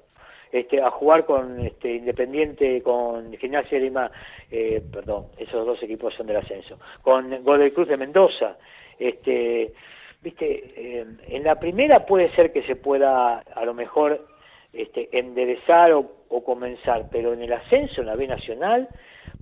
Este, 0.52 0.82
a 0.82 0.90
jugar 0.90 1.24
con 1.24 1.60
este, 1.60 1.94
Independiente, 1.94 2.82
con 2.82 3.32
Gimnasia 3.36 3.78
de 3.78 3.84
Lima, 3.84 4.10
eh, 4.50 4.82
perdón, 4.92 5.26
esos 5.38 5.64
dos 5.64 5.82
equipos 5.82 6.14
son 6.14 6.26
del 6.26 6.38
ascenso, 6.38 6.78
con 7.02 7.44
Godoy 7.44 7.70
Cruz 7.70 7.88
de 7.88 7.96
Mendoza. 7.96 8.56
Este, 8.98 9.72
viste, 10.20 10.72
eh, 10.76 11.06
en 11.28 11.44
la 11.44 11.58
primera 11.58 12.04
puede 12.04 12.30
ser 12.34 12.52
que 12.52 12.62
se 12.64 12.76
pueda 12.76 13.38
a 13.38 13.64
lo 13.64 13.74
mejor 13.74 14.26
este, 14.72 15.08
enderezar 15.12 15.92
o, 15.92 16.06
comenzar, 16.44 17.06
pero 17.10 17.32
en 17.32 17.42
el 17.42 17.52
ascenso, 17.52 18.00
en 18.00 18.06
la 18.06 18.16
B 18.16 18.26
Nacional, 18.26 18.88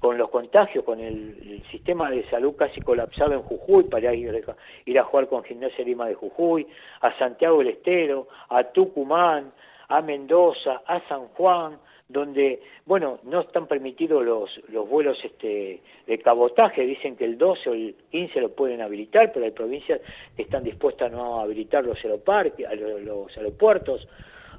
con 0.01 0.16
los 0.16 0.31
contagios, 0.31 0.85
con 0.85 1.01
el, 1.01 1.62
sistema 1.71 2.11
de 2.11 2.25
salud 2.31 2.55
casi 2.57 2.81
colapsado 2.81 3.35
en 3.35 3.42
Jujuy 3.42 3.85
para 3.85 4.14
ir, 4.14 4.44
ir 4.87 4.99
a 4.99 5.05
jugar 5.05 5.29
con 5.29 5.44
Gimnasia 5.44 5.85
Lima 5.85 6.07
de 6.07 6.14
Jujuy, 6.14 6.66
a 7.01 7.16
Santiago 7.18 7.59
del 7.59 7.68
Estero, 7.68 8.29
a 8.49 8.64
Tucumán, 8.64 9.53
a 9.88 10.03
Mendoza, 10.03 10.83
a 10.87 11.01
San 11.09 11.29
Juan, 11.29 11.79
donde, 12.09 12.62
bueno, 12.87 13.18
no 13.24 13.42
están 13.42 13.66
permitidos 13.66 14.24
los, 14.24 14.51
los 14.68 14.88
vuelos 14.88 15.18
este, 15.22 15.83
de 16.07 16.18
cabotaje, 16.18 16.87
dicen 16.87 17.16
que 17.16 17.24
el 17.24 17.37
12 17.37 17.68
o 17.68 17.74
el 17.74 17.94
15 18.11 18.40
lo 18.40 18.55
pueden 18.55 18.81
habilitar, 18.81 19.31
pero 19.33 19.44
hay 19.44 19.51
provincias 19.51 20.01
que 20.35 20.42
están 20.42 20.64
dispuestas 20.64 21.12
a 21.12 21.16
no 21.16 21.40
habilitar 21.40 21.85
los 21.85 22.03
aeroparques, 22.03 22.66
los 23.05 23.37
aeropuertos, 23.37 24.09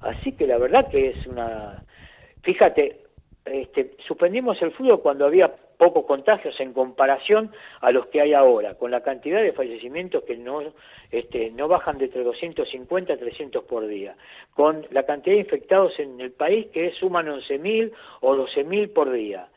así 0.02 0.34
que 0.34 0.46
la 0.46 0.58
verdad 0.58 0.90
que 0.90 1.10
es 1.10 1.28
una... 1.28 1.84
Fíjate, 2.44 3.02
este, 3.46 3.96
suspendimos 4.08 4.62
el 4.62 4.72
fútbol 4.72 5.02
cuando 5.02 5.26
había 5.26 5.52
pocos 5.80 6.06
contagios 6.06 6.60
en 6.60 6.74
comparación 6.74 7.52
a 7.80 7.92
los 7.92 8.08
que 8.08 8.20
hay 8.20 8.34
ahora, 8.34 8.76
con 8.76 8.92
la 8.92 9.02
cantidad 9.02 9.42
de 9.42 9.54
fallecimientos 9.54 10.26
que 10.26 10.36
no, 10.36 10.62
este, 11.10 11.52
no 11.52 11.70
bajan 11.70 11.98
de 11.98 12.06
entre 12.06 12.22
250 12.24 13.14
a 13.14 13.18
300 13.18 13.64
por 13.64 13.88
día, 13.88 14.18
con 14.54 14.86
la 14.92 15.04
cantidad 15.04 15.36
de 15.36 15.42
infectados 15.42 15.98
en 15.98 16.20
el 16.20 16.34
país 16.34 16.68
que 16.74 16.92
suman 16.92 17.28
11.000 17.28 17.94
o 18.20 18.36
12.000 18.36 18.92
por 18.92 19.10
día. 19.10 19.48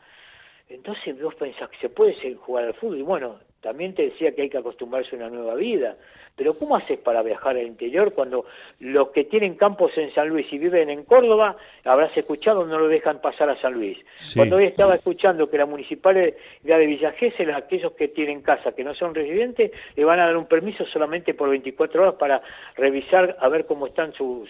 Entonces 0.69 1.21
vos 1.21 1.35
pensás 1.35 1.69
que 1.69 1.77
se 1.79 1.89
puede 1.89 2.15
jugar 2.35 2.63
al 2.63 2.73
fútbol 2.75 2.99
y 2.99 3.01
bueno, 3.01 3.39
también 3.59 3.93
te 3.93 4.03
decía 4.03 4.33
que 4.33 4.43
hay 4.43 4.49
que 4.49 4.57
acostumbrarse 4.57 5.15
a 5.15 5.19
una 5.19 5.29
nueva 5.29 5.55
vida, 5.55 5.97
pero 6.35 6.57
¿cómo 6.57 6.75
haces 6.75 6.97
para 6.99 7.21
viajar 7.21 7.57
al 7.57 7.67
interior 7.67 8.13
cuando 8.13 8.45
los 8.79 9.09
que 9.09 9.23
tienen 9.25 9.55
campos 9.55 9.91
en 9.97 10.13
San 10.13 10.29
Luis 10.29 10.47
y 10.51 10.57
viven 10.57 10.89
en 10.89 11.03
Córdoba, 11.03 11.55
habrás 11.83 12.15
escuchado, 12.17 12.65
no 12.65 12.79
lo 12.79 12.87
dejan 12.87 13.21
pasar 13.21 13.49
a 13.49 13.61
San 13.61 13.73
Luis? 13.73 13.97
Cuando 14.35 14.55
hoy 14.55 14.65
estaba 14.65 14.95
escuchando 14.95 15.49
que 15.49 15.57
la 15.57 15.65
municipalidad 15.65 16.33
de 16.63 16.85
Villa 16.85 17.11
Gesell, 17.11 17.51
aquellos 17.51 17.93
que 17.93 18.07
tienen 18.07 18.41
casa 18.41 18.71
que 18.71 18.83
no 18.83 18.95
son 18.95 19.13
residentes, 19.13 19.71
le 19.95 20.05
van 20.05 20.19
a 20.19 20.25
dar 20.25 20.37
un 20.37 20.47
permiso 20.47 20.85
solamente 20.85 21.33
por 21.33 21.49
24 21.49 22.01
horas 22.01 22.15
para 22.15 22.41
revisar 22.75 23.37
a 23.39 23.47
ver 23.49 23.65
cómo 23.65 23.87
están 23.87 24.11
sus 24.13 24.49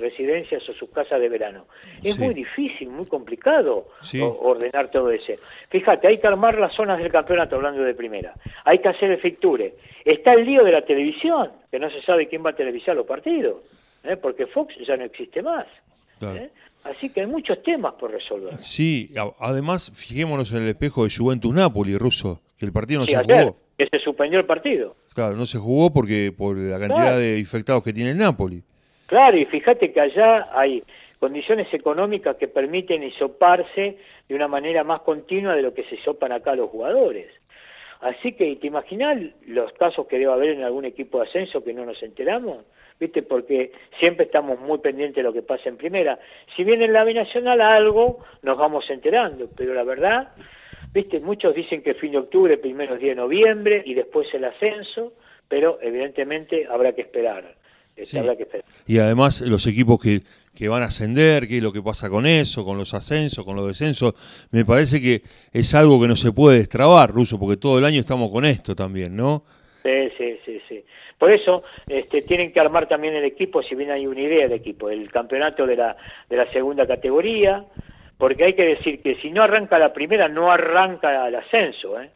residencias 0.00 0.66
o 0.68 0.72
sus 0.72 0.90
casas 0.90 1.20
de 1.20 1.28
verano. 1.28 1.66
Es 2.02 2.18
muy 2.18 2.32
difícil, 2.32 2.88
muy 2.88 3.06
complicado 3.06 3.88
ordenar 4.40 4.90
todo 4.90 5.10
eso. 5.10 5.34
Fíjate, 5.68 6.08
hay 6.08 6.18
que 6.18 6.26
armar 6.26 6.58
las 6.58 6.74
zonas 6.74 6.98
del 6.98 7.12
campeonato 7.12 7.56
hablando 7.56 7.82
de 7.82 7.94
primera. 7.94 8.32
Hay 8.64 8.78
que 8.78 8.88
hacer 8.88 9.10
el 9.10 9.18
ficture. 9.18 9.74
Está 10.04 10.34
el 10.34 10.44
lío 10.44 10.64
de 10.64 10.72
la 10.72 10.82
televisión, 10.82 11.50
que 11.70 11.78
no 11.78 11.90
se 11.90 12.02
sabe 12.02 12.28
quién 12.28 12.44
va 12.44 12.50
a 12.50 12.56
televisar 12.56 12.94
los 12.94 13.06
partidos, 13.06 13.62
¿eh? 14.04 14.16
porque 14.16 14.46
Fox 14.46 14.74
ya 14.86 14.96
no 14.96 15.04
existe 15.04 15.42
más. 15.42 15.66
¿eh? 16.20 16.50
Así 16.84 17.10
que 17.10 17.20
hay 17.22 17.26
muchos 17.26 17.62
temas 17.62 17.94
por 17.94 18.10
resolver. 18.10 18.58
Sí, 18.58 19.08
además, 19.38 19.90
fijémonos 19.94 20.52
en 20.52 20.62
el 20.62 20.68
espejo 20.68 21.04
de 21.04 21.10
Juventus 21.16 21.54
Napoli, 21.54 21.96
ruso, 21.96 22.42
que 22.58 22.66
el 22.66 22.72
partido 22.72 23.00
no 23.00 23.06
se 23.06 23.16
jugó. 23.16 23.56
Que 23.78 23.86
se 23.86 23.98
suspendió 23.98 24.38
el 24.38 24.44
partido. 24.44 24.94
Claro, 25.14 25.36
no 25.36 25.46
se 25.46 25.58
jugó 25.58 25.92
porque 25.92 26.32
por 26.36 26.56
la 26.56 26.78
cantidad 26.78 27.18
de 27.18 27.38
infectados 27.38 27.82
que 27.82 27.92
tiene 27.92 28.10
el 28.10 28.18
Napoli. 28.18 28.62
Claro, 29.06 29.36
y 29.36 29.46
fíjate 29.46 29.92
que 29.92 30.00
allá 30.00 30.48
hay 30.52 30.82
condiciones 31.18 31.72
económicas 31.72 32.36
que 32.36 32.48
permiten 32.48 33.02
hisoparse 33.02 33.96
de 34.28 34.34
una 34.34 34.46
manera 34.46 34.84
más 34.84 35.00
continua 35.00 35.54
de 35.54 35.62
lo 35.62 35.72
que 35.72 35.84
se 35.84 35.94
hisopan 35.94 36.32
acá 36.32 36.54
los 36.54 36.68
jugadores. 36.68 37.28
Así 38.00 38.32
que, 38.32 38.56
¿te 38.56 38.66
imaginas 38.66 39.18
los 39.46 39.72
casos 39.74 40.06
que 40.06 40.18
debe 40.18 40.32
haber 40.32 40.50
en 40.50 40.62
algún 40.62 40.84
equipo 40.84 41.18
de 41.18 41.28
ascenso 41.28 41.64
que 41.64 41.72
no 41.72 41.84
nos 41.84 42.02
enteramos? 42.02 42.64
¿Viste? 42.98 43.22
Porque 43.22 43.72
siempre 43.98 44.26
estamos 44.26 44.60
muy 44.60 44.78
pendientes 44.78 45.16
de 45.16 45.22
lo 45.22 45.32
que 45.32 45.42
pasa 45.42 45.68
en 45.68 45.76
primera. 45.76 46.18
Si 46.54 46.64
viene 46.64 46.84
en 46.84 46.92
la 46.92 47.04
Nacional 47.04 47.60
algo, 47.60 48.20
nos 48.42 48.56
vamos 48.56 48.88
enterando, 48.88 49.48
pero 49.56 49.74
la 49.74 49.82
verdad, 49.82 50.28
¿viste? 50.92 51.18
Muchos 51.20 51.54
dicen 51.54 51.82
que 51.82 51.94
fin 51.94 52.12
de 52.12 52.18
octubre, 52.18 52.56
primeros 52.58 52.98
días 53.00 53.16
de 53.16 53.22
noviembre 53.22 53.82
y 53.84 53.94
después 53.94 54.32
el 54.32 54.44
ascenso, 54.44 55.14
pero 55.48 55.78
evidentemente 55.82 56.66
habrá 56.70 56.92
que 56.92 57.02
esperar. 57.02 57.54
Y 58.86 58.98
además 58.98 59.40
los 59.40 59.66
equipos 59.66 60.00
que, 60.00 60.20
que 60.54 60.68
van 60.68 60.82
a 60.82 60.86
ascender, 60.86 61.46
qué 61.46 61.58
es 61.58 61.62
lo 61.62 61.72
que 61.72 61.82
pasa 61.82 62.10
con 62.10 62.26
eso, 62.26 62.64
con 62.64 62.76
los 62.76 62.94
ascensos, 62.94 63.44
con 63.44 63.56
los 63.56 63.66
descensos, 63.66 64.14
me 64.50 64.64
parece 64.64 65.00
que 65.00 65.22
es 65.52 65.74
algo 65.74 66.00
que 66.00 66.08
no 66.08 66.16
se 66.16 66.32
puede 66.32 66.58
destrabar, 66.58 67.10
Ruso, 67.10 67.38
porque 67.38 67.56
todo 67.56 67.78
el 67.78 67.84
año 67.84 68.00
estamos 68.00 68.30
con 68.30 68.44
esto 68.44 68.74
también, 68.74 69.16
¿no? 69.16 69.44
Sí, 69.82 70.10
sí, 70.16 70.38
sí, 70.44 70.60
sí. 70.68 70.84
Por 71.18 71.32
eso 71.32 71.62
este, 71.86 72.22
tienen 72.22 72.52
que 72.52 72.60
armar 72.60 72.88
también 72.88 73.14
el 73.14 73.24
equipo, 73.24 73.62
si 73.62 73.74
bien 73.74 73.90
hay 73.90 74.06
una 74.06 74.20
idea 74.20 74.48
de 74.48 74.56
equipo, 74.56 74.90
el 74.90 75.10
campeonato 75.10 75.66
de 75.66 75.76
la, 75.76 75.96
de 76.28 76.36
la 76.36 76.50
segunda 76.52 76.86
categoría, 76.86 77.64
porque 78.18 78.44
hay 78.44 78.54
que 78.54 78.64
decir 78.64 79.00
que 79.02 79.16
si 79.16 79.30
no 79.30 79.42
arranca 79.42 79.78
la 79.78 79.92
primera, 79.92 80.28
no 80.28 80.50
arranca 80.50 81.26
el 81.28 81.34
ascenso, 81.34 82.00
¿eh? 82.00 82.10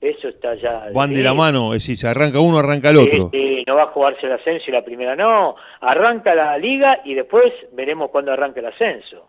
Eso 0.00 0.28
está 0.28 0.54
ya. 0.54 0.90
Van 0.94 1.12
de 1.12 1.22
la 1.22 1.34
mano, 1.34 1.74
es 1.74 1.82
decir, 1.82 1.96
se 1.96 2.08
arranca 2.08 2.38
uno, 2.38 2.58
arranca 2.58 2.90
el 2.90 2.98
otro. 2.98 3.30
Sí, 3.30 3.64
no 3.66 3.74
va 3.74 3.84
a 3.84 3.86
jugarse 3.86 4.26
el 4.26 4.32
ascenso 4.32 4.64
y 4.68 4.72
la 4.72 4.84
primera 4.84 5.16
no. 5.16 5.56
Arranca 5.80 6.34
la 6.34 6.56
liga 6.56 7.00
y 7.04 7.14
después 7.14 7.52
veremos 7.72 8.10
cuándo 8.10 8.32
arranca 8.32 8.60
el 8.60 8.66
ascenso. 8.66 9.28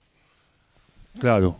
Claro, 1.19 1.57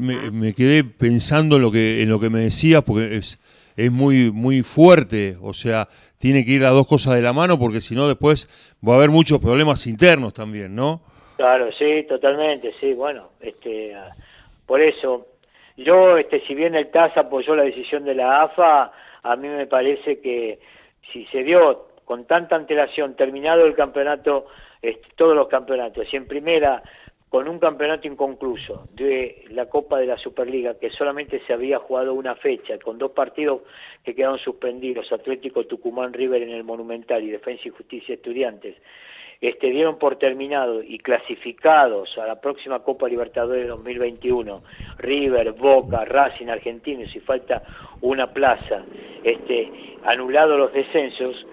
me, 0.00 0.54
quedé 0.54 0.84
pensando 0.84 1.56
en 1.56 1.62
lo 1.62 1.70
que 1.70 2.02
en 2.02 2.08
lo 2.08 2.18
que 2.18 2.30
me 2.30 2.40
decías 2.40 2.82
porque 2.82 3.16
es 3.16 3.38
es 3.76 3.92
muy 3.92 4.32
muy 4.32 4.62
fuerte, 4.62 5.36
o 5.40 5.54
sea, 5.54 5.86
tiene 6.18 6.44
que 6.44 6.52
ir 6.52 6.62
las 6.62 6.72
dos 6.72 6.86
cosas 6.86 7.14
de 7.14 7.22
la 7.22 7.32
mano 7.32 7.58
porque 7.58 7.80
si 7.80 7.94
no 7.94 8.08
después 8.08 8.48
va 8.86 8.94
a 8.94 8.96
haber 8.96 9.10
muchos 9.10 9.38
problemas 9.38 9.86
internos 9.86 10.34
también, 10.34 10.74
¿no? 10.74 11.00
Claro, 11.36 11.70
sí, 11.78 12.04
totalmente, 12.08 12.74
sí, 12.80 12.92
bueno, 12.92 13.30
este 13.40 13.94
por 14.66 14.82
eso 14.82 15.26
yo, 15.78 16.18
este, 16.18 16.40
si 16.40 16.54
bien 16.54 16.74
el 16.74 16.90
TAS 16.90 17.16
apoyó 17.16 17.54
la 17.54 17.62
decisión 17.62 18.04
de 18.04 18.14
la 18.14 18.42
AFA, 18.42 18.92
a 19.22 19.36
mí 19.36 19.48
me 19.48 19.66
parece 19.66 20.20
que 20.20 20.58
si 21.12 21.24
se 21.26 21.42
dio 21.44 21.88
con 22.04 22.26
tanta 22.26 22.56
antelación, 22.56 23.14
terminado 23.14 23.64
el 23.64 23.74
campeonato, 23.74 24.46
este, 24.82 25.06
todos 25.16 25.36
los 25.36 25.48
campeonatos, 25.48 26.12
y 26.12 26.16
en 26.16 26.26
primera 26.26 26.82
con 27.28 27.46
un 27.46 27.58
campeonato 27.58 28.08
inconcluso 28.08 28.88
de 28.92 29.44
la 29.50 29.66
Copa 29.66 29.98
de 29.98 30.06
la 30.06 30.16
Superliga, 30.16 30.78
que 30.78 30.90
solamente 30.90 31.42
se 31.46 31.52
había 31.52 31.78
jugado 31.78 32.14
una 32.14 32.34
fecha, 32.34 32.78
con 32.78 32.98
dos 32.98 33.12
partidos 33.12 33.62
que 34.02 34.14
quedaron 34.14 34.38
suspendidos, 34.38 35.12
Atlético 35.12 35.64
Tucumán 35.64 36.12
River 36.12 36.42
en 36.42 36.50
el 36.50 36.64
Monumental 36.64 37.22
y 37.22 37.30
Defensa 37.30 37.64
y 37.66 37.70
Justicia 37.70 38.14
Estudiantes, 38.14 38.76
este, 39.40 39.70
dieron 39.70 39.98
por 39.98 40.16
terminado 40.16 40.82
y 40.82 40.98
clasificados 40.98 42.16
a 42.18 42.26
la 42.26 42.40
próxima 42.40 42.80
Copa 42.80 43.08
Libertadores 43.08 43.68
2021, 43.68 44.62
River, 44.98 45.52
Boca, 45.52 46.04
Racing, 46.04 46.48
Argentinos, 46.48 47.14
y 47.14 47.20
falta 47.20 47.62
una 48.00 48.32
plaza, 48.32 48.84
este, 49.22 49.70
anulados 50.04 50.58
los 50.58 50.72
descensos, 50.72 51.46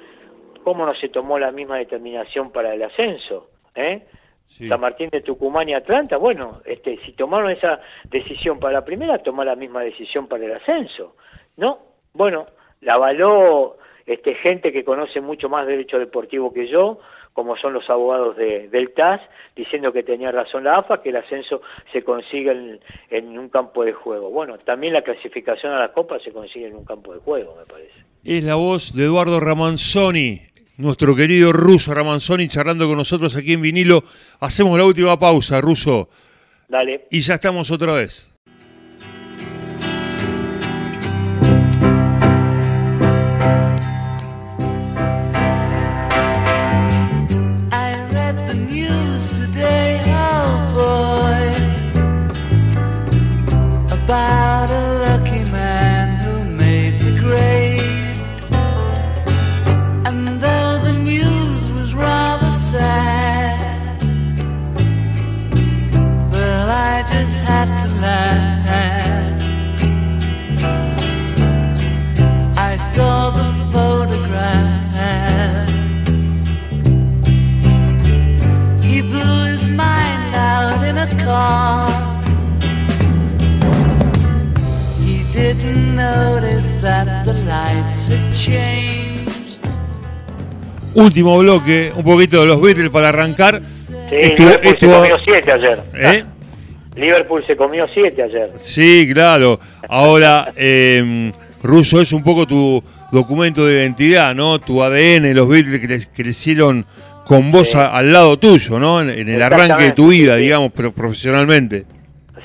¿cómo 0.63 0.85
no 0.85 0.95
se 0.95 1.09
tomó 1.09 1.37
la 1.37 1.51
misma 1.51 1.77
determinación 1.77 2.51
para 2.51 2.73
el 2.73 2.81
ascenso? 2.81 3.49
¿Eh? 3.75 4.01
San 4.45 4.79
Martín 4.79 5.09
de 5.11 5.21
Tucumán 5.21 5.67
y 5.69 5.73
Atlanta, 5.73 6.17
bueno, 6.17 6.61
este, 6.65 6.97
si 7.05 7.13
tomaron 7.13 7.49
esa 7.49 7.79
decisión 8.05 8.59
para 8.59 8.73
la 8.73 8.85
primera, 8.85 9.17
tomar 9.17 9.47
la 9.47 9.55
misma 9.55 9.81
decisión 9.81 10.27
para 10.27 10.45
el 10.45 10.53
ascenso, 10.53 11.15
¿no? 11.57 11.79
Bueno, 12.13 12.45
la 12.81 12.93
avaló 12.93 13.77
este, 14.05 14.35
gente 14.35 14.71
que 14.71 14.85
conoce 14.85 15.19
mucho 15.19 15.49
más 15.49 15.65
derecho 15.65 15.97
deportivo 15.97 16.53
que 16.53 16.67
yo, 16.67 16.99
como 17.35 17.57
son 17.57 17.73
los 17.73 17.87
abogados 17.89 18.37
de, 18.37 18.69
del 18.69 18.93
TAS, 18.93 19.19
diciendo 19.57 19.91
que 19.91 20.03
tenía 20.03 20.31
razón 20.31 20.63
la 20.63 20.77
AFA, 20.77 21.01
que 21.01 21.09
el 21.09 21.17
ascenso 21.17 21.61
se 21.91 22.01
consigue 22.01 22.79
en, 23.09 23.37
un 23.37 23.49
campo 23.49 23.83
de 23.83 23.91
juego. 23.91 24.29
Bueno, 24.29 24.57
también 24.59 24.93
la 24.93 25.01
clasificación 25.01 25.73
a 25.73 25.79
la 25.79 25.91
Copa 25.91 26.17
se 26.23 26.31
consigue 26.31 26.67
en 26.67 26.77
un 26.77 26.85
campo 26.85 27.13
de 27.13 27.19
juego, 27.19 27.57
me 27.59 27.65
parece. 27.65 27.91
Es 28.23 28.41
la 28.41 28.55
voz 28.55 28.95
de 28.95 29.03
Eduardo 29.03 29.41
Ramanzoni, 29.41 30.43
nuestro 30.77 31.13
querido 31.13 31.51
ruso 31.51 31.93
Ramanzoni, 31.93 32.47
charlando 32.47 32.87
con 32.87 32.97
nosotros 32.97 33.35
aquí 33.35 33.51
en 33.51 33.61
vinilo. 33.61 34.03
Hacemos 34.39 34.77
la 34.77 34.85
última 34.85 35.19
pausa, 35.19 35.59
ruso. 35.59 36.07
Dale. 36.69 37.05
Y 37.11 37.19
ya 37.19 37.33
estamos 37.33 37.69
otra 37.69 37.95
vez. 37.95 38.34
Último 90.93 91.37
bloque, 91.39 91.91
un 91.95 92.03
poquito 92.03 92.41
de 92.41 92.47
los 92.47 92.61
Beatles 92.61 92.89
para 92.89 93.09
arrancar. 93.09 93.61
Sí, 93.63 94.15
Liverpool 94.37 94.77
se 94.79 94.87
comió 94.87 95.17
siete 95.25 95.51
ayer. 95.51 95.79
¿Eh? 95.93 96.23
Liverpool 96.95 97.43
se 97.45 97.55
comió 97.57 97.85
siete 97.93 98.23
ayer. 98.23 98.51
Sí, 98.59 99.09
claro. 99.13 99.59
Ahora, 99.89 100.53
eh, 100.55 101.31
Russo, 101.61 101.99
es 101.99 102.13
un 102.13 102.23
poco 102.23 102.45
tu 102.45 102.81
documento 103.11 103.65
de 103.65 103.81
identidad, 103.81 104.33
¿no? 104.33 104.59
Tu 104.59 104.81
ADN, 104.81 105.33
los 105.33 105.49
Beatles 105.49 106.09
crecieron 106.15 106.85
con 107.25 107.51
vos 107.51 107.75
al 107.75 108.13
lado 108.13 108.37
tuyo, 108.37 108.79
¿no? 108.79 109.01
En, 109.01 109.27
el 109.27 109.41
arranque 109.41 109.83
de 109.83 109.91
tu 109.91 110.09
vida, 110.09 110.35
digamos, 110.37 110.71
pero 110.73 110.93
profesionalmente. 110.93 111.85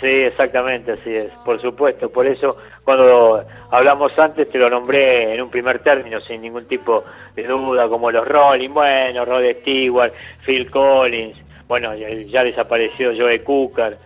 Sí, 0.00 0.06
exactamente, 0.06 0.92
así 0.92 1.14
es, 1.14 1.30
por 1.44 1.60
supuesto. 1.60 2.08
Por 2.08 2.26
eso, 2.26 2.56
cuando 2.84 3.44
hablamos 3.70 4.18
antes, 4.18 4.48
te 4.48 4.58
lo 4.58 4.70
nombré 4.70 5.34
en 5.34 5.42
un 5.42 5.50
primer 5.50 5.80
término, 5.80 6.20
sin 6.22 6.40
ningún 6.40 6.66
tipo 6.66 7.04
de 7.34 7.42
duda, 7.42 7.86
como 7.86 8.10
los 8.10 8.26
Rolling, 8.26 8.70
bueno, 8.70 9.26
Rod 9.26 9.44
Stewart, 9.60 10.12
Phil 10.46 10.70
Collins, 10.70 11.36
bueno, 11.68 11.94
ya 11.94 12.42
desapareció 12.42 13.12
Joe 13.14 13.42
Cooker, 13.42 13.98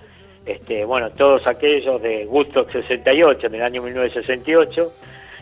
este, 0.45 0.85
bueno, 0.85 1.11
todos 1.11 1.47
aquellos 1.47 2.03
de 2.03 2.27
Woodstock 2.27 2.71
68, 2.73 3.47
en 3.47 3.55
el 3.55 3.63
año 3.63 3.83
1968, 3.83 4.93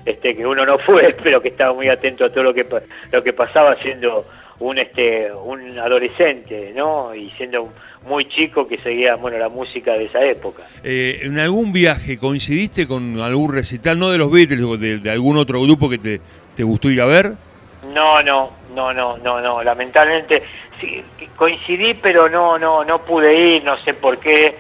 este, 0.05 0.35
que 0.35 0.47
uno 0.47 0.67
no 0.67 0.79
fue, 0.79 1.17
pero 1.23 1.41
que 1.41 1.49
estaba 1.49 1.73
muy 1.73 1.89
atento 1.89 2.27
a 2.27 2.29
todo 2.29 2.45
lo 2.45 2.55
que, 2.55 2.67
lo 3.11 3.23
que 3.23 3.33
pasaba 3.33 3.75
siendo 3.77 4.25
un 4.61 4.79
este 4.79 5.33
un 5.33 5.79
adolescente, 5.79 6.73
¿no? 6.75 7.15
Y 7.15 7.31
siendo 7.31 7.65
muy 8.07 8.29
chico 8.29 8.67
que 8.67 8.79
seguía, 8.79 9.17
bueno, 9.17 9.39
la 9.39 9.49
música 9.49 9.93
de 9.93 10.07
esa 10.07 10.25
época. 10.25 10.63
Eh, 10.83 11.21
¿En 11.23 11.39
algún 11.39 11.73
viaje 11.73 12.19
coincidiste 12.19 12.87
con 12.87 13.21
algún 13.21 13.53
recital, 13.53 13.99
no 13.99 14.11
de 14.11 14.19
los 14.19 14.31
Beatles, 14.31 14.63
o 14.63 14.77
de, 14.77 15.01
algún 15.11 15.37
otro 15.37 15.61
grupo 15.63 15.89
que 15.89 15.99
te, 15.99 16.21
te 16.57 16.63
gustó 16.63 16.91
ir 16.91 17.01
a 17.01 17.07
ver? 17.07 17.33
No, 17.93 18.23
no, 18.23 18.51
no, 18.75 18.93
no, 18.93 19.17
no, 19.19 19.41
no. 19.41 19.63
Lamentablemente 19.63 20.43
sí, 20.81 21.03
coincidí, 21.37 21.95
pero 21.95 22.29
no, 22.29 22.59
no, 22.59 22.85
no 22.85 23.05
pude 23.05 23.57
ir, 23.57 23.65
no 23.65 23.77
sé 23.85 23.95
por 23.95 24.19
qué. 24.19 24.57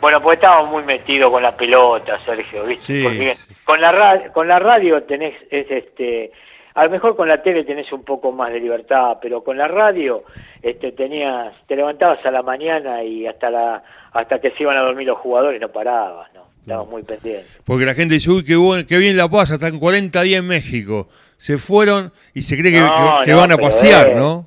Bueno, 0.00 0.20
porque 0.20 0.36
estaba 0.36 0.64
muy 0.64 0.82
metido 0.82 1.30
con 1.30 1.42
la 1.42 1.56
pelota, 1.56 2.18
Sergio, 2.24 2.64
¿viste? 2.64 3.02
porque 3.02 3.34
con 3.64 3.80
la 3.80 3.92
radio, 3.92 4.32
con 4.32 4.46
la 4.46 4.58
radio 4.58 5.02
tenés 5.04 5.34
es 5.50 5.70
este 5.70 6.30
a 6.76 6.84
lo 6.84 6.90
mejor 6.90 7.16
con 7.16 7.26
la 7.26 7.42
tele 7.42 7.64
tenés 7.64 7.90
un 7.90 8.04
poco 8.04 8.32
más 8.32 8.52
de 8.52 8.60
libertad, 8.60 9.16
pero 9.20 9.42
con 9.42 9.56
la 9.56 9.66
radio 9.66 10.24
este, 10.62 10.92
tenías, 10.92 11.54
te 11.66 11.74
levantabas 11.74 12.24
a 12.26 12.30
la 12.30 12.42
mañana 12.42 13.02
y 13.02 13.26
hasta 13.26 13.50
la 13.50 13.82
hasta 14.12 14.38
que 14.40 14.50
se 14.50 14.62
iban 14.62 14.76
a 14.76 14.82
dormir 14.82 15.06
los 15.06 15.18
jugadores 15.18 15.58
no 15.58 15.70
parabas, 15.70 16.32
¿no? 16.34 16.42
Estabas 16.60 16.86
muy 16.86 17.02
pendientes. 17.02 17.60
Porque 17.64 17.86
la 17.86 17.94
gente 17.94 18.14
dice, 18.14 18.30
uy, 18.30 18.44
qué, 18.44 18.56
bueno, 18.56 18.84
qué 18.86 18.98
bien 18.98 19.16
la 19.16 19.28
pasa, 19.28 19.54
están 19.54 19.78
40 19.78 20.20
días 20.22 20.40
en 20.40 20.46
México. 20.46 21.08
Se 21.38 21.56
fueron 21.56 22.12
y 22.34 22.42
se 22.42 22.58
cree 22.58 22.72
que, 22.72 22.82
que, 23.24 23.34
van 23.34 23.52
a 23.52 23.56
pasear, 23.56 24.14
¿no? 24.14 24.46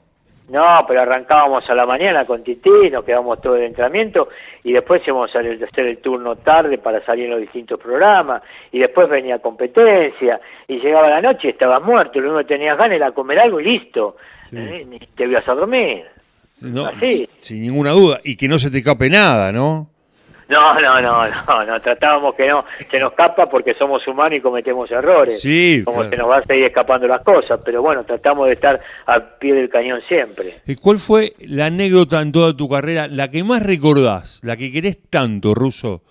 No, 0.49 0.83
pero 0.87 1.01
arrancábamos 1.01 1.69
a 1.69 1.75
la 1.75 1.85
mañana 1.85 2.25
con 2.25 2.43
Titi, 2.43 2.89
nos 2.91 3.05
quedamos 3.05 3.39
todo 3.39 3.55
el 3.55 3.63
entrenamiento 3.63 4.29
y 4.63 4.73
después 4.73 5.01
íbamos 5.05 5.29
a 5.35 5.39
hacer 5.39 5.85
el 5.85 5.97
turno 5.99 6.37
tarde 6.37 6.79
para 6.79 7.05
salir 7.05 7.25
en 7.25 7.31
los 7.31 7.41
distintos 7.41 7.79
programas 7.79 8.41
y 8.71 8.79
después 8.79 9.07
venía 9.07 9.37
competencia 9.39 10.39
y 10.67 10.79
llegaba 10.79 11.07
la 11.09 11.21
noche 11.21 11.47
y 11.47 11.51
estabas 11.51 11.83
muerto, 11.83 12.19
lo 12.19 12.29
único 12.29 12.47
que 12.47 12.55
tenías 12.55 12.77
ganas 12.77 12.95
era 12.95 13.11
comer 13.11 13.39
algo 13.39 13.59
y 13.59 13.65
listo, 13.65 14.17
¿eh? 14.51 14.87
te 15.15 15.25
ibas 15.25 15.47
a 15.47 15.53
dormir. 15.53 16.05
Así. 16.87 17.29
Sin 17.37 17.61
ninguna 17.61 17.91
duda, 17.91 18.19
y 18.23 18.35
que 18.35 18.47
no 18.47 18.57
se 18.57 18.71
te 18.71 18.79
escape 18.79 19.09
nada, 19.09 19.51
¿no? 19.51 19.87
No, 20.49 20.81
no, 20.81 20.99
no, 20.99 21.27
no, 21.27 21.63
no, 21.63 21.79
tratábamos 21.79 22.33
que 22.33 22.47
no, 22.47 22.65
se 22.79 22.99
nos 22.99 23.11
escapa 23.11 23.47
porque 23.47 23.75
somos 23.75 24.05
humanos 24.07 24.39
y 24.39 24.41
cometemos 24.41 24.89
errores. 24.89 25.39
Sí. 25.39 25.83
Como 25.85 26.03
se 26.03 26.17
nos 26.17 26.27
va 26.27 26.37
a 26.37 26.43
seguir 26.43 26.65
escapando 26.65 27.07
las 27.07 27.21
cosas, 27.21 27.61
pero 27.63 27.83
bueno, 27.83 28.03
tratamos 28.03 28.47
de 28.47 28.53
estar 28.53 28.79
al 29.05 29.35
pie 29.37 29.53
del 29.53 29.69
cañón 29.69 30.01
siempre. 30.07 30.47
¿Y 30.65 30.75
cuál 30.75 30.97
fue 30.97 31.33
la 31.47 31.67
anécdota 31.67 32.19
en 32.21 32.31
toda 32.31 32.57
tu 32.57 32.67
carrera, 32.67 33.07
la 33.07 33.29
que 33.29 33.43
más 33.43 33.63
recordás, 33.63 34.41
la 34.43 34.57
que 34.57 34.71
querés 34.71 34.97
tanto, 35.11 35.53
Ruso? 35.53 36.01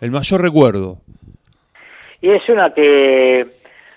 El 0.00 0.12
mayor 0.12 0.42
recuerdo. 0.42 0.98
Y 2.20 2.30
es 2.30 2.48
una 2.48 2.72
que 2.72 3.46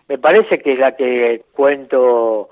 me 0.10 0.18
parece 0.18 0.60
que 0.60 0.74
es 0.74 0.80
la 0.80 0.96
que 0.96 1.44
cuento 1.54 2.50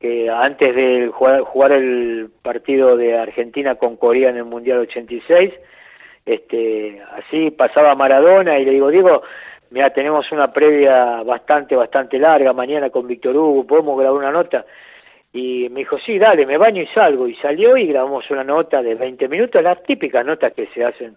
que 0.00 0.30
antes 0.30 0.74
de 0.74 1.10
jugar, 1.12 1.42
jugar 1.42 1.72
el 1.72 2.30
partido 2.42 2.96
de 2.96 3.18
Argentina 3.18 3.74
con 3.74 3.96
Corea 3.96 4.30
en 4.30 4.38
el 4.38 4.44
Mundial 4.44 4.78
86, 4.78 5.52
este, 6.26 7.00
así 7.12 7.52
pasaba 7.52 7.94
Maradona 7.94 8.58
y 8.58 8.64
le 8.64 8.72
digo, 8.72 8.90
Diego, 8.90 9.22
mira, 9.70 9.90
tenemos 9.90 10.30
una 10.32 10.52
previa 10.52 11.22
bastante, 11.22 11.76
bastante 11.76 12.18
larga 12.18 12.52
mañana 12.52 12.90
con 12.90 13.06
Víctor 13.06 13.36
Hugo, 13.36 13.64
¿podemos 13.64 13.96
grabar 13.96 14.18
una 14.18 14.32
nota? 14.32 14.66
Y 15.32 15.68
me 15.68 15.80
dijo, 15.80 15.98
sí, 15.98 16.18
dale, 16.18 16.44
me 16.44 16.56
baño 16.56 16.82
y 16.82 16.86
salgo. 16.88 17.28
Y 17.28 17.36
salió 17.36 17.76
y 17.76 17.86
grabamos 17.86 18.28
una 18.30 18.42
nota 18.42 18.82
de 18.82 18.94
20 18.94 19.28
minutos, 19.28 19.62
las 19.62 19.82
típicas 19.84 20.24
notas 20.24 20.52
que 20.52 20.66
se 20.68 20.82
hacen 20.84 21.16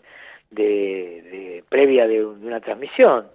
de, 0.51 1.63
previa 1.69 2.07
de, 2.07 2.23
una 2.23 2.59
transmisión. 2.59 3.27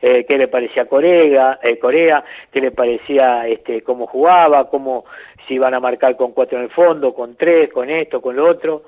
Eh, 0.00 0.26
qué 0.26 0.36
le 0.36 0.48
parecía 0.48 0.86
Corea, 0.86 1.60
eh, 1.62 1.78
Corea, 1.78 2.24
qué 2.52 2.60
le 2.60 2.72
parecía 2.72 3.46
este, 3.46 3.82
cómo 3.82 4.08
jugaba, 4.08 4.68
cómo 4.68 5.04
si 5.46 5.54
iban 5.54 5.74
a 5.74 5.80
marcar 5.80 6.16
con 6.16 6.32
cuatro 6.32 6.58
en 6.58 6.64
el 6.64 6.70
fondo, 6.70 7.14
con 7.14 7.36
tres, 7.36 7.72
con 7.72 7.88
esto, 7.88 8.20
con 8.20 8.34
lo 8.34 8.48
otro 8.48 8.82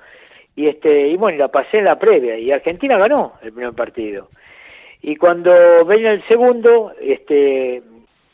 y 0.57 0.69
este 0.69 1.09
y 1.09 1.17
bueno 1.17 1.39
la 1.39 1.49
pasé 1.49 1.79
en 1.79 1.85
la 1.85 1.99
previa 1.99 2.39
y 2.39 2.53
Argentina 2.53 2.97
ganó 2.99 3.35
el 3.43 3.53
primer 3.53 3.75
partido. 3.75 4.29
Y 5.03 5.17
cuando 5.17 5.85
viene 5.85 6.13
el 6.13 6.27
segundo 6.27 6.93
este 7.01 7.83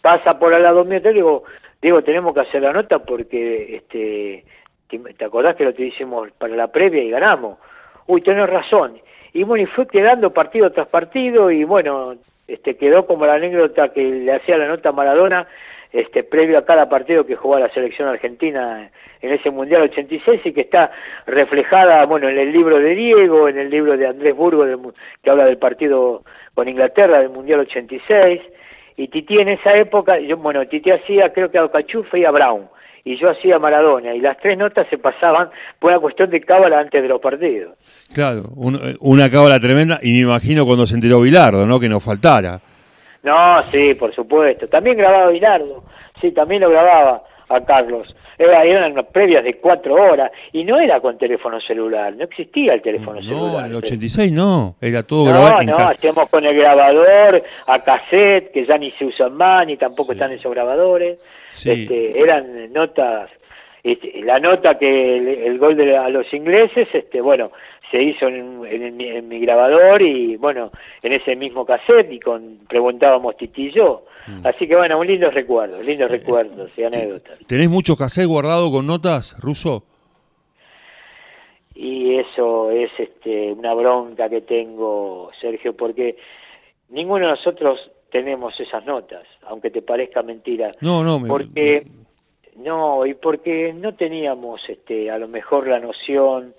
pasa 0.01 0.39
por 0.39 0.55
al 0.55 0.63
lado 0.63 0.85
mío 0.85 1.01
te 1.01 1.13
digo 1.13 1.45
digo 1.81 2.03
tenemos 2.03 2.35
que 2.35 2.41
hacer 2.41 2.63
la 2.63 2.73
nota 2.73 3.01
porque 3.01 3.77
este 3.77 4.45
te 4.89 5.25
acordás 5.25 5.57
que 5.57 5.65
lo 5.65 5.75
que 5.75 5.87
hicimos 5.87 6.31
para 6.33 6.55
la 6.57 6.69
previa 6.69 7.03
y 7.03 7.11
ganamos 7.11 7.59
uy 8.07 8.23
tenés 8.23 8.49
razón. 8.49 8.99
Y 9.33 9.45
bueno 9.45 9.63
y 9.63 9.67
fue 9.67 9.87
quedando 9.87 10.33
partido 10.33 10.71
tras 10.73 10.89
partido 10.89 11.51
y 11.51 11.65
bueno 11.65 12.17
este 12.49 12.77
quedó 12.77 13.07
como 13.07 13.27
la 13.27 13.35
anécdota 13.35 13.91
que 13.91 14.03
le 14.03 14.33
hacía 14.33 14.59
la 14.59 14.69
nota 14.69 14.89
a 14.89 14.93
Maradona 14.93 15.47
este, 15.93 16.23
previo 16.23 16.59
a 16.59 16.65
cada 16.65 16.89
partido 16.89 17.27
que 17.27 17.37
jugó 17.37 17.59
la 17.59 17.73
selección 17.73 18.09
argentina 18.09 18.91
en 19.21 19.33
ese 19.33 19.51
Mundial 19.51 19.83
86 19.83 20.41
y 20.45 20.53
que 20.53 20.63
está 20.63 20.91
reflejada, 21.27 22.05
bueno, 22.07 22.29
en 22.29 22.39
el 22.39 22.53
libro 22.53 22.79
de 22.79 22.95
Diego, 22.95 23.49
en 23.49 23.59
el 23.59 23.71
libro 23.71 23.97
de 23.97 24.07
Andrés 24.07 24.35
Burgo, 24.37 24.65
que 25.23 25.31
habla 25.31 25.47
del 25.47 25.59
partido 25.59 26.23
con 26.55 26.69
Inglaterra 26.69 27.19
del 27.19 27.31
Mundial 27.31 27.61
86, 27.61 28.41
y 28.97 29.09
Titi 29.09 29.39
en 29.39 29.49
esa 29.49 29.77
época, 29.77 30.19
yo, 30.19 30.37
bueno, 30.37 30.67
Titi 30.67 30.91
hacía 30.91 31.33
creo 31.33 31.51
que 31.51 31.59
a 31.59 31.65
Ocachufe 31.65 32.21
y 32.21 32.25
a 32.25 32.31
Brown, 32.31 32.69
y 33.05 33.19
yo 33.19 33.31
hacía 33.31 33.59
Maradona, 33.59 34.15
y 34.15 34.21
las 34.21 34.39
tres 34.39 34.57
notas 34.59 34.87
se 34.89 34.99
pasaban 34.99 35.49
por 35.79 35.91
una 35.91 36.01
cuestión 36.01 36.31
de 36.31 36.41
cábala 36.41 36.81
antes 36.81 37.03
de 37.03 37.09
los 37.09 37.21
partidos. 37.21 37.77
Claro, 38.15 38.43
una 39.01 39.31
cábala 39.31 39.59
tremenda, 39.59 39.99
y 40.03 40.13
me 40.13 40.21
imagino 40.21 40.67
cuando 40.67 40.87
se 40.87 40.95
enteró 40.95 41.21
Bilardo, 41.21 41.67
¿no? 41.67 41.81
Que 41.81 41.89
nos 41.89 42.05
faltara. 42.05 42.61
No, 43.23 43.63
sí, 43.71 43.95
por 43.95 44.15
supuesto. 44.15 44.69
También 44.69 44.97
grababa 44.97 45.31
Bilardo. 45.31 45.85
Sí, 46.21 46.33
también 46.33 46.63
lo 46.63 46.71
grababa 46.71 47.23
a 47.49 47.61
Carlos. 47.65 48.15
Era, 48.39 48.65
eran 48.65 48.95
previas 49.13 49.45
de 49.45 49.59
cuatro 49.59 49.95
horas 49.95 50.31
y 50.53 50.65
no 50.65 50.81
era 50.81 50.99
con 51.01 51.19
teléfono 51.19 51.61
celular, 51.61 52.15
no 52.15 52.25
existía 52.25 52.73
el 52.73 52.81
teléfono 52.81 53.21
celular. 53.21 53.53
No, 53.53 53.61
en 53.61 53.67
el 53.67 53.77
86 53.77 54.33
no, 54.33 54.77
era 54.81 55.03
todo 55.03 55.27
grabado. 55.27 55.63
No, 55.63 55.73
no, 55.73 55.89
hacíamos 55.89 56.27
con 56.31 56.47
el 56.47 56.57
grabador, 56.57 57.43
a 57.67 57.79
cassette, 57.81 58.51
que 58.53 58.65
ya 58.65 58.79
ni 58.79 58.93
se 58.93 59.05
usan 59.05 59.35
más, 59.35 59.67
ni 59.67 59.77
tampoco 59.77 60.13
están 60.13 60.33
esos 60.33 60.51
grabadores. 60.53 61.19
Este, 61.51 62.19
eran 62.19 62.73
notas, 62.73 63.29
este, 63.83 64.23
la 64.23 64.39
nota 64.39 64.79
que 64.79 65.47
el, 65.47 65.59
gol 65.59 65.77
de 65.77 65.95
a 65.95 66.09
los 66.09 66.33
ingleses, 66.33 66.89
este, 66.95 67.21
bueno, 67.21 67.51
se 67.91 68.03
hizo 68.03 68.29
en, 68.29 69.29
mi 69.29 69.41
grabador 69.41 70.01
y 70.03 70.37
bueno, 70.37 70.71
en 71.03 71.13
ese 71.13 71.35
mismo 71.35 71.65
cassette 71.65 72.13
y 72.13 72.21
con 72.21 72.61
preguntábamos 72.69 73.37
Titi 73.37 73.67
y 73.67 73.73
yo. 73.73 74.05
Mm. 74.27 74.47
Así 74.47 74.69
que 74.69 74.77
bueno, 74.77 74.99
un 74.99 75.07
lindo 75.07 75.31
recuerdo, 75.31 75.83
lindos 75.83 76.11
recuerdos 76.11 76.71
y 76.77 76.85
anécdotas. 76.85 77.39
¿Tenés 77.47 77.69
muchos 77.69 77.97
cassettes 77.97 78.29
guardados 78.29 78.71
con 78.71 78.87
notas, 78.87 79.37
Ruso? 79.41 79.85
Y 81.75 82.17
eso 82.17 82.71
es 82.71 82.91
este 82.99 83.53
una 83.53 83.75
bronca 83.75 84.29
que 84.29 84.43
tengo, 84.43 85.31
Sergio, 85.41 85.75
porque 85.75 86.17
ninguno 86.91 87.27
de 87.27 87.33
nosotros 87.33 87.81
tenemos 88.11 88.59
esas 88.61 88.85
notas, 88.85 89.25
aunque 89.47 89.71
te 89.71 89.83
parezca 89.83 90.23
mentira. 90.23 90.73
No, 90.81 91.03
no, 91.03 91.21
porque 91.27 91.87
no 92.57 93.07
y 93.07 93.15
porque 93.15 93.73
no 93.73 93.95
teníamos 93.95 94.61
este 94.69 95.11
a 95.11 95.19
lo 95.19 95.29
mejor 95.29 95.67
la 95.67 95.81
noción 95.81 96.55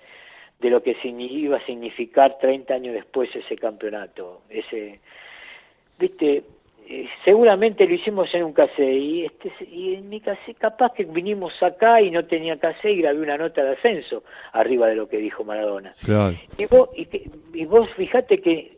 de 0.62 0.70
lo 0.70 0.82
que 0.84 0.96
iba 1.04 1.58
a 1.58 1.66
significar 1.66 2.38
30 2.40 2.74
años 2.74 2.94
después 2.94 3.30
ese 3.36 3.56
campeonato. 3.58 4.42
Ese, 4.50 5.00
viste, 6.00 6.44
eh, 6.88 7.08
seguramente 7.26 7.88
lo 7.88 7.96
hicimos 7.96 8.34
en 8.34 8.44
un 8.44 8.54
casé 8.54 8.92
y, 8.92 9.26
este, 9.26 9.52
y 9.66 9.96
en 9.96 10.10
mi 10.10 10.22
casé 10.22 10.54
capaz 10.54 10.94
que 10.94 11.04
vinimos 11.06 11.52
acá 11.64 12.02
y 12.02 12.12
no 12.12 12.26
tenía 12.26 12.60
casé 12.60 12.92
y 12.92 13.02
grabé 13.02 13.20
una 13.20 13.38
nota 13.38 13.64
de 13.64 13.72
ascenso 13.72 14.24
arriba 14.54 14.88
de 14.88 14.96
lo 14.96 15.10
que 15.10 15.18
dijo 15.18 15.44
Maradona. 15.44 15.94
Y 16.58 16.66
vos, 16.66 16.90
y, 16.96 17.66
vos 17.66 17.90
fijate 17.96 18.40
que 18.40 18.76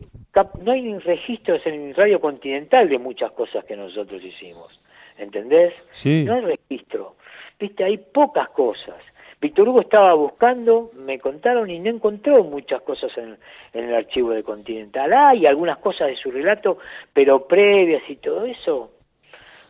no 0.64 0.72
hay 0.72 0.98
registros 1.00 1.62
en 1.66 1.94
Radio 1.96 2.20
Continental 2.22 2.88
de 2.88 2.98
muchas 2.98 3.32
cosas 3.34 3.66
que 3.66 3.76
nosotros 3.76 4.24
hicimos. 4.24 4.80
¿entendés? 5.18 5.74
Sí. 5.92 6.24
No 6.26 6.36
hay 6.36 6.42
registro. 6.42 7.16
Viste, 7.60 7.84
hay 7.84 7.98
pocas 7.98 8.50
cosas. 8.50 8.96
Víctor 9.44 9.68
Hugo 9.68 9.82
estaba 9.82 10.14
buscando, 10.14 10.92
me 10.96 11.20
contaron 11.20 11.70
y 11.70 11.78
no 11.78 11.90
encontró 11.90 12.46
muchas 12.46 12.82
cosas 12.82 13.12
en, 13.18 13.38
en 13.74 13.90
el 13.90 13.94
archivo 13.94 14.32
de 14.32 14.42
Continental. 14.42 15.12
Hay 15.12 15.46
algunas 15.46 15.80
cosas 15.80 16.08
de 16.08 16.16
su 16.16 16.32
relato, 16.32 16.78
pero 17.12 17.46
previas 17.46 18.04
y 18.08 18.16
todo 18.16 18.46
eso, 18.46 18.92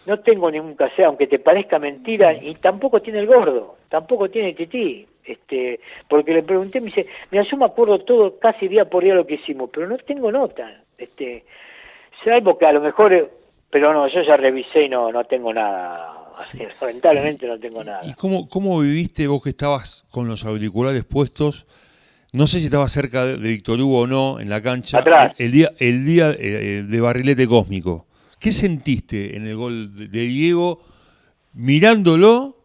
no 0.05 0.19
tengo 0.19 0.51
ningún 0.51 0.75
caso, 0.75 1.03
aunque 1.03 1.25
te 1.25 1.39
parezca 1.39 1.79
mentira, 1.79 2.35
y 2.35 2.53
tampoco 2.53 3.01
tiene 3.01 3.17
el 3.17 3.25
gordo, 3.25 3.77
tampoco 3.89 4.29
tiene 4.29 4.53
tití, 4.53 5.07
este, 5.25 5.79
porque 6.07 6.33
le 6.35 6.43
pregunté, 6.43 6.79
me 6.79 6.91
dice, 6.91 7.07
mira, 7.31 7.43
yo 7.49 7.57
me 7.57 7.65
acuerdo 7.65 7.97
todo, 7.97 8.37
casi 8.37 8.67
día 8.67 8.85
por 8.85 9.03
día 9.03 9.15
lo 9.15 9.25
que 9.25 9.35
hicimos, 9.35 9.71
pero 9.73 9.87
no 9.87 9.97
tengo 9.97 10.31
nota, 10.31 10.83
este, 10.99 11.45
salvo 12.23 12.59
que 12.59 12.67
a 12.67 12.73
lo 12.73 12.81
mejor, 12.81 13.31
pero 13.73 13.91
no, 13.91 14.07
yo 14.07 14.21
ya 14.21 14.37
revisé 14.37 14.85
y 14.85 14.89
no, 14.89 15.11
no 15.11 15.23
tengo 15.23 15.51
nada, 15.51 16.13
lamentablemente 16.81 17.47
no 17.47 17.59
tengo 17.59 17.83
nada. 17.83 18.01
¿Y 18.03 18.13
cómo, 18.13 18.47
cómo 18.47 18.79
viviste 18.79 19.25
vos 19.25 19.41
que 19.41 19.49
estabas 19.49 20.05
con 20.11 20.27
los 20.27 20.45
auriculares 20.45 21.03
puestos? 21.05 21.65
No 22.33 22.45
sé 22.45 22.59
si 22.59 22.65
estabas 22.65 22.91
cerca 22.91 23.25
de 23.25 23.35
Víctor 23.35 23.81
Hugo 23.81 24.01
o 24.01 24.07
no 24.07 24.39
en 24.39 24.49
la 24.49 24.61
cancha. 24.61 24.99
Atrás. 24.99 25.33
El, 25.39 25.51
día, 25.51 25.71
el 25.79 26.05
día 26.05 26.35
eh, 26.37 26.83
de 26.87 27.01
barrilete 27.01 27.47
cósmico. 27.47 28.05
¿Qué 28.39 28.51
sentiste 28.51 29.35
en 29.35 29.47
el 29.47 29.55
gol 29.55 30.11
de 30.11 30.21
Diego 30.21 30.83
mirándolo 31.53 32.62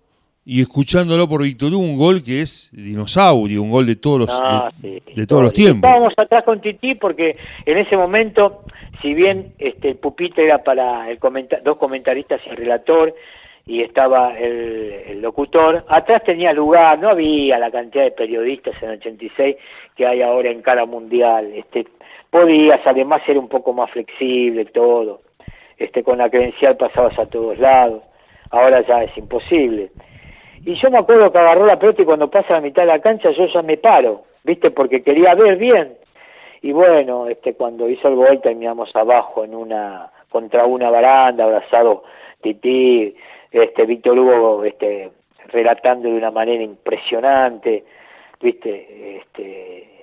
y 0.51 0.63
escuchándolo 0.63 1.29
por 1.29 1.43
Víctor 1.43 1.75
Hugo? 1.75 1.83
Un 1.85 1.99
gol 1.99 2.23
que 2.25 2.41
es 2.41 2.71
dinosaurio, 2.73 3.63
un 3.63 3.71
gol 3.71 3.85
de 3.87 3.97
todos 3.97 4.19
los, 4.21 4.41
Ah, 4.43 4.71
de, 4.79 5.03
sí. 5.07 5.13
de 5.15 5.27
todos 5.27 5.43
los 5.43 5.53
tiempos. 5.53 5.87
Estábamos 5.89 6.15
atrás 6.17 6.43
con 6.45 6.61
Titi 6.63 6.95
porque 6.95 7.37
en 7.67 7.77
ese 7.77 7.97
momento, 7.99 8.63
si 9.03 9.13
bien 9.13 9.53
este, 9.59 9.91
el 9.91 9.97
pupitre 9.97 10.47
era 10.47 10.65
para 10.65 11.11
el 11.11 11.19
comenta- 11.19 11.61
dos 11.63 11.77
comentaristas 11.77 12.41
y 12.47 12.51
el 12.51 12.57
relator, 12.57 13.15
y 13.67 13.83
estaba 13.83 14.39
el, 14.39 14.95
el 15.09 15.21
locutor, 15.21 15.85
atrás 15.89 16.23
tenía 16.25 16.55
lugar, 16.55 16.99
no 16.99 17.11
había 17.11 17.59
la 17.59 17.71
cantidad 17.71 18.05
de 18.05 18.13
periodistas 18.13 18.75
en 18.83 18.89
el 18.93 18.99
86 19.01 19.57
que 19.95 20.07
hay 20.07 20.23
ahora 20.23 20.51
en 20.51 20.63
cara 20.63 20.87
mundial. 20.87 21.53
Este, 21.55 21.87
podías 22.31 22.81
además 22.87 23.21
ser 23.27 23.37
un 23.37 23.49
poco 23.49 23.75
más 23.75 23.91
flexible 23.91 24.65
todo. 24.65 25.21
Este, 25.77 26.03
con 26.03 26.17
la 26.17 26.31
credencial 26.31 26.79
pasabas 26.79 27.19
a 27.19 27.27
todos 27.27 27.59
lados. 27.59 28.03
Ahora 28.51 28.83
ya 28.89 29.03
es 29.05 29.15
imposible. 29.19 29.91
Y 30.65 30.75
yo 30.75 30.91
me 30.91 30.99
acuerdo 30.99 31.31
que 31.31 31.39
agarró 31.39 31.67
la 31.67 31.79
pelota 31.79 32.03
y 32.03 32.05
cuando 32.05 32.31
pasa 32.31 32.49
a 32.51 32.57
la 32.57 32.61
mitad 32.61 32.83
de 32.83 32.89
la 32.89 33.01
cancha 33.01 33.31
yo 33.31 33.47
ya 33.47 33.63
me 33.63 33.77
paro, 33.77 34.23
¿viste? 34.45 34.71
Porque 34.71 35.03
quería 35.03 35.35
ver 35.35 35.57
bien. 35.57 35.97
Y 36.63 36.73
bueno, 36.73 37.29
este 37.29 37.55
cuando 37.55 37.89
hizo 37.89 38.09
el 38.09 38.17
gol 38.17 38.41
terminamos 38.41 38.95
abajo 38.97 39.45
en 39.45 39.55
una 39.55 40.11
contra 40.29 40.67
una 40.67 40.91
baranda, 40.91 41.45
abrazado 41.45 42.03
Tití, 42.43 43.15
este 43.51 43.87
Víctor 43.87 44.19
Hugo 44.19 44.65
este 44.65 45.11
relatando 45.49 46.09
de 46.09 46.15
una 46.15 46.31
manera 46.31 46.63
impresionante, 46.63 47.85
¿viste? 48.41 49.19
Este 49.19 49.99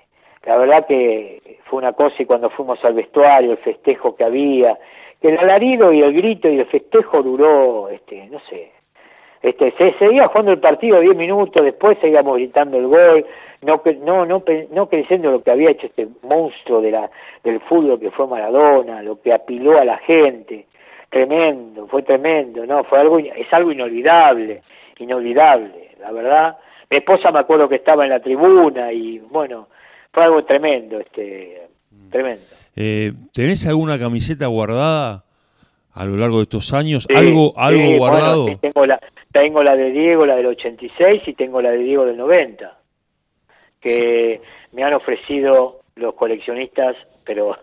la 0.45 0.57
verdad 0.57 0.85
que 0.87 1.59
fue 1.65 1.79
una 1.79 1.93
cosa 1.93 2.15
y 2.19 2.25
cuando 2.25 2.49
fuimos 2.49 2.83
al 2.85 2.93
vestuario, 2.93 3.51
el 3.51 3.57
festejo 3.57 4.15
que 4.15 4.23
había, 4.23 4.77
que 5.21 5.29
el 5.29 5.39
alarido 5.39 5.91
y 5.91 6.01
el 6.01 6.13
grito 6.13 6.47
y 6.47 6.59
el 6.59 6.67
festejo 6.67 7.23
duró, 7.23 7.89
este, 7.89 8.27
no 8.27 8.39
sé, 8.49 8.71
este 9.45 9.71
se 9.77 9.93
seguía 9.99 10.27
jugando 10.27 10.51
el 10.53 10.59
partido 10.59 10.99
10 10.99 11.15
minutos 11.15 11.63
después 11.63 11.97
seguíamos 12.01 12.37
gritando 12.37 12.77
el 12.77 12.87
gol 12.87 13.25
no 13.61 13.81
no 14.01 14.25
no 14.25 14.43
no 14.71 14.89
creyendo 14.89 15.31
lo 15.31 15.43
que 15.43 15.51
había 15.51 15.69
hecho 15.69 15.85
este 15.85 16.07
monstruo 16.23 16.81
de 16.81 16.91
la 16.91 17.09
del 17.43 17.59
fútbol 17.61 17.99
que 17.99 18.09
fue 18.09 18.27
Maradona 18.27 19.03
lo 19.03 19.21
que 19.21 19.31
apiló 19.33 19.79
a 19.79 19.85
la 19.85 19.97
gente. 19.99 20.65
Tremendo 21.09 21.87
fue 21.87 22.01
tremendo 22.01 22.65
no 22.65 22.83
fue 22.85 22.99
algo 22.99 23.19
es 23.19 23.51
algo 23.51 23.71
inolvidable 23.71 24.63
inolvidable 24.97 25.91
la 25.99 26.11
verdad. 26.11 26.57
Mi 26.89 26.97
esposa 26.97 27.31
me 27.31 27.39
acuerdo 27.39 27.69
que 27.69 27.75
estaba 27.75 28.03
en 28.03 28.09
la 28.09 28.19
tribuna 28.19 28.91
y 28.91 29.19
bueno 29.19 29.67
fue 30.11 30.23
algo 30.23 30.43
tremendo 30.43 30.99
este 30.99 31.61
tremendo. 32.09 32.43
Eh, 32.75 33.13
¿Tenés 33.31 33.67
alguna 33.67 33.99
camiseta 33.99 34.47
guardada 34.47 35.23
a 35.93 36.05
lo 36.05 36.17
largo 36.17 36.37
de 36.37 36.43
estos 36.43 36.73
años? 36.73 37.05
Sí, 37.07 37.15
¿Algo, 37.15 37.53
algo 37.57 37.79
sí, 37.79 37.85
bueno, 37.85 37.97
guardado? 37.99 38.47
sí, 38.47 38.57
tengo 38.57 38.85
la 38.85 38.99
tengo 39.41 39.61
la 39.63 39.75
de 39.75 39.91
Diego, 39.91 40.25
la 40.25 40.37
del 40.37 40.45
86 40.45 41.23
y 41.27 41.33
tengo 41.33 41.61
la 41.61 41.71
de 41.71 41.79
Diego 41.79 42.05
del 42.05 42.15
90 42.15 42.77
que 43.81 44.39
me 44.71 44.81
han 44.83 44.93
ofrecido 44.93 45.81
los 45.97 46.13
coleccionistas, 46.15 46.95
pero 47.25 47.47
una 47.47 47.57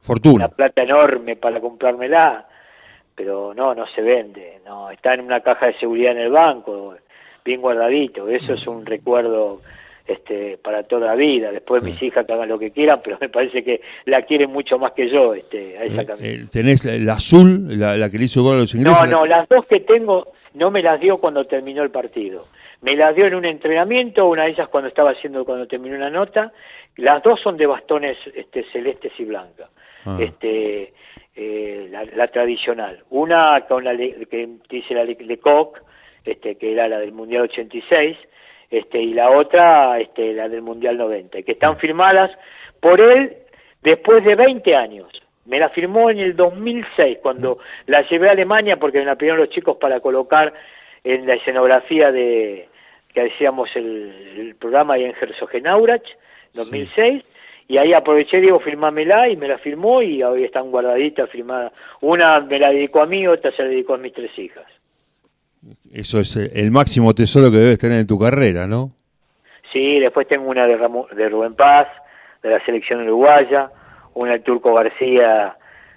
Fortuna. 0.00 0.48
plata 0.48 0.82
enorme 0.82 1.34
para 1.36 1.60
comprármela, 1.60 2.46
pero 3.14 3.54
no, 3.54 3.74
no 3.74 3.86
se 3.94 4.02
vende, 4.02 4.60
no, 4.66 4.90
está 4.90 5.14
en 5.14 5.20
una 5.22 5.40
caja 5.40 5.66
de 5.68 5.78
seguridad 5.78 6.12
en 6.12 6.18
el 6.18 6.30
banco, 6.30 6.94
bien 7.42 7.62
guardadito, 7.62 8.28
eso 8.28 8.52
es 8.52 8.66
un 8.66 8.84
recuerdo 8.84 9.62
este 10.06 10.58
para 10.58 10.82
toda 10.84 11.06
la 11.08 11.14
vida, 11.16 11.50
después 11.50 11.82
Sí. 11.82 11.90
mis 11.90 12.02
hijas 12.02 12.24
que 12.26 12.32
hagan 12.34 12.48
lo 12.50 12.58
que 12.58 12.70
quieran, 12.70 13.00
pero 13.02 13.16
me 13.20 13.28
parece 13.30 13.64
que 13.64 13.80
la 14.04 14.22
quieren 14.22 14.50
mucho 14.50 14.78
más 14.78 14.92
que 14.92 15.10
yo, 15.10 15.32
este, 15.34 15.76
a 15.78 15.84
esa 15.84 16.02
Eh, 16.02 16.06
eh, 16.20 16.42
¿Tenés 16.52 16.84
la, 16.84 16.92
la 16.98 17.12
azul, 17.14 17.78
la, 17.78 17.96
la 17.96 18.08
que 18.10 18.18
le 18.18 18.24
hizo 18.26 18.42
gol 18.42 18.56
a 18.56 18.60
los 18.60 18.74
ingleses? 18.74 19.10
No, 19.10 19.20
no, 19.20 19.26
las 19.26 19.48
dos 19.48 19.66
que 19.66 19.80
tengo 19.80 20.32
no 20.58 20.70
me 20.70 20.82
las 20.82 21.00
dio 21.00 21.18
cuando 21.18 21.46
terminó 21.46 21.82
el 21.82 21.90
partido. 21.90 22.46
Me 22.82 22.94
las 22.96 23.14
dio 23.14 23.26
en 23.26 23.34
un 23.34 23.44
entrenamiento, 23.44 24.26
una 24.28 24.44
de 24.44 24.50
ellas 24.50 24.68
cuando 24.68 24.88
estaba 24.88 25.10
haciendo, 25.12 25.44
cuando 25.44 25.66
terminó 25.66 25.96
una 25.96 26.10
nota. 26.10 26.52
Las 26.96 27.22
dos 27.22 27.40
son 27.40 27.56
de 27.56 27.66
bastones 27.66 28.18
este, 28.34 28.64
celestes 28.72 29.12
y 29.18 29.24
blancas. 29.24 29.70
Ah. 30.04 30.18
Este, 30.20 30.92
eh, 31.36 31.88
la, 31.90 32.04
la 32.04 32.28
tradicional. 32.28 33.02
Una 33.10 33.64
con 33.68 33.84
la 33.84 33.96
que 33.96 34.48
dice 34.68 34.94
la 34.94 35.04
Le- 35.04 35.16
Lecoq, 35.20 35.78
este, 36.24 36.56
que 36.56 36.72
era 36.72 36.88
la 36.88 36.98
del 36.98 37.12
Mundial 37.12 37.42
86, 37.42 38.16
este, 38.70 38.98
y 39.00 39.14
la 39.14 39.30
otra, 39.30 39.98
este, 40.00 40.32
la 40.34 40.48
del 40.48 40.62
Mundial 40.62 40.96
90, 40.98 41.42
que 41.42 41.52
están 41.52 41.78
firmadas 41.78 42.30
por 42.80 43.00
él 43.00 43.36
después 43.82 44.24
de 44.24 44.34
20 44.34 44.74
años. 44.76 45.08
Me 45.48 45.58
la 45.58 45.70
firmó 45.70 46.10
en 46.10 46.18
el 46.20 46.36
2006, 46.36 47.18
cuando 47.22 47.58
la 47.86 48.02
llevé 48.08 48.28
a 48.28 48.32
Alemania, 48.32 48.76
porque 48.76 48.98
me 48.98 49.04
la 49.06 49.16
pidieron 49.16 49.40
los 49.40 49.50
chicos 49.50 49.76
para 49.80 50.00
colocar 50.00 50.52
en 51.04 51.26
la 51.26 51.34
escenografía 51.34 52.12
de 52.12 52.68
que 53.12 53.22
hacíamos 53.22 53.68
el, 53.74 54.34
el 54.38 54.54
programa 54.56 54.94
ahí 54.94 55.04
en 55.04 55.14
Herzogenaurach, 55.20 56.02
2006, 56.54 57.24
y 57.68 57.78
ahí 57.78 57.92
aproveché, 57.92 58.40
digo, 58.40 58.60
firmámela, 58.60 59.28
y 59.28 59.36
me 59.36 59.48
la 59.48 59.58
firmó, 59.58 60.02
y 60.02 60.22
hoy 60.22 60.44
están 60.44 60.70
guardaditas, 60.70 61.28
firmadas. 61.30 61.72
Una 62.00 62.40
me 62.40 62.58
la 62.58 62.70
dedicó 62.70 63.00
a 63.02 63.06
mí, 63.06 63.26
otra 63.26 63.50
se 63.52 63.62
la 63.62 63.68
dedicó 63.68 63.94
a 63.94 63.98
mis 63.98 64.12
tres 64.12 64.30
hijas. 64.38 64.64
Eso 65.92 66.20
es 66.20 66.36
eh, 66.36 66.50
el 66.54 66.70
máximo 66.70 67.14
tesoro 67.14 67.50
que 67.50 67.56
debes 67.58 67.78
tener 67.78 68.00
en 68.00 68.06
tu 68.06 68.18
carrera, 68.18 68.66
¿no? 68.66 68.90
Sí, 69.72 69.98
después 69.98 70.26
tengo 70.28 70.48
una 70.48 70.66
de, 70.66 70.76
Ramo- 70.76 71.08
de 71.14 71.28
Rubén 71.28 71.54
Paz, 71.54 71.88
de 72.42 72.50
la 72.50 72.64
selección 72.64 73.02
uruguaya, 73.02 73.70
una 74.18 74.32
del 74.32 74.42
Turco 74.42 74.74
García 74.74 75.56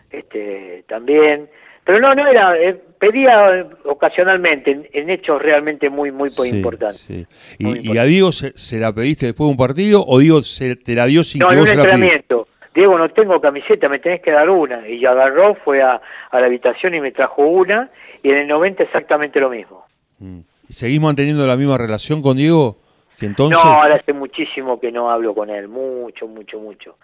este, 0.09 0.83
también. 0.87 1.49
Pero 1.83 1.99
no, 1.99 2.13
no 2.13 2.27
era, 2.27 2.57
eh, 2.59 2.79
pedía 2.99 3.67
ocasionalmente, 3.85 4.71
en, 4.71 4.87
en 4.93 5.09
hechos 5.09 5.41
realmente 5.41 5.89
muy, 5.89 6.11
muy 6.11 6.29
Sí, 6.29 6.47
importantes. 6.49 6.99
sí. 6.99 7.25
Muy 7.59 7.71
¿Y, 7.71 7.73
y 7.73 7.77
importante. 7.79 7.99
a 7.99 8.03
Diego 8.03 8.31
se, 8.31 8.51
se 8.57 8.79
la 8.79 8.93
pediste 8.93 9.25
después 9.27 9.47
de 9.47 9.51
un 9.51 9.57
partido 9.57 10.03
o 10.05 10.19
Diego 10.19 10.41
se, 10.41 10.75
te 10.75 10.93
la 10.93 11.05
dio 11.07 11.23
sin 11.23 11.39
No, 11.39 11.47
que 11.47 11.53
en 11.53 11.59
vos 11.59 11.65
un 11.65 11.69
se 11.69 11.75
la 11.75 11.83
entrenamiento. 11.83 12.47
Diego, 12.73 12.97
no 12.97 13.09
tengo 13.09 13.41
camiseta, 13.41 13.89
me 13.89 13.99
tenés 13.99 14.21
que 14.21 14.31
dar 14.31 14.49
una. 14.49 14.87
Y 14.87 15.03
agarró, 15.05 15.55
fue 15.55 15.81
a, 15.81 15.99
a 16.29 16.39
la 16.39 16.45
habitación 16.45 16.93
y 16.95 17.01
me 17.01 17.11
trajo 17.11 17.41
una, 17.41 17.89
y 18.23 18.29
en 18.29 18.37
el 18.37 18.47
90 18.47 18.83
exactamente 18.83 19.39
lo 19.39 19.49
mismo. 19.49 19.83
Mm. 20.19 20.39
¿Y 20.69 20.73
¿Seguís 20.73 21.01
manteniendo 21.01 21.45
la 21.47 21.57
misma 21.57 21.77
relación 21.77 22.21
con 22.21 22.37
Diego 22.37 22.77
que 23.19 23.25
entonces? 23.25 23.59
No, 23.61 23.69
ahora 23.71 23.95
hace 23.95 24.13
muchísimo 24.13 24.79
que 24.79 24.91
no 24.91 25.09
hablo 25.11 25.33
con 25.35 25.49
él, 25.49 25.67
mucho, 25.67 26.27
mucho, 26.27 26.59
mucho. 26.59 26.95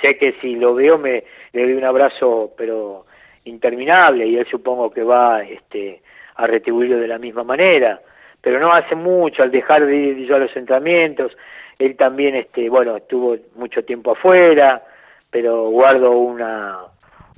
Sé 0.00 0.16
que 0.16 0.34
si 0.40 0.56
lo 0.56 0.74
veo 0.74 0.98
me 0.98 1.24
le 1.52 1.62
doy 1.62 1.72
un 1.74 1.84
abrazo, 1.84 2.52
pero 2.56 3.06
interminable, 3.44 4.26
y 4.26 4.36
él 4.36 4.46
supongo 4.50 4.90
que 4.90 5.02
va 5.02 5.42
este, 5.42 6.02
a 6.36 6.46
retribuirlo 6.46 6.98
de 6.98 7.08
la 7.08 7.18
misma 7.18 7.44
manera. 7.44 8.00
Pero 8.40 8.58
no 8.60 8.72
hace 8.72 8.94
mucho, 8.94 9.42
al 9.42 9.50
dejar 9.50 9.86
de 9.86 9.96
ir 9.96 10.26
yo 10.26 10.36
a 10.36 10.40
los 10.40 10.54
entrenamientos, 10.56 11.32
él 11.78 11.96
también, 11.96 12.34
este, 12.34 12.68
bueno, 12.68 12.96
estuvo 12.96 13.36
mucho 13.56 13.84
tiempo 13.84 14.12
afuera, 14.12 14.82
pero 15.30 15.70
guardo 15.70 16.10
una 16.12 16.78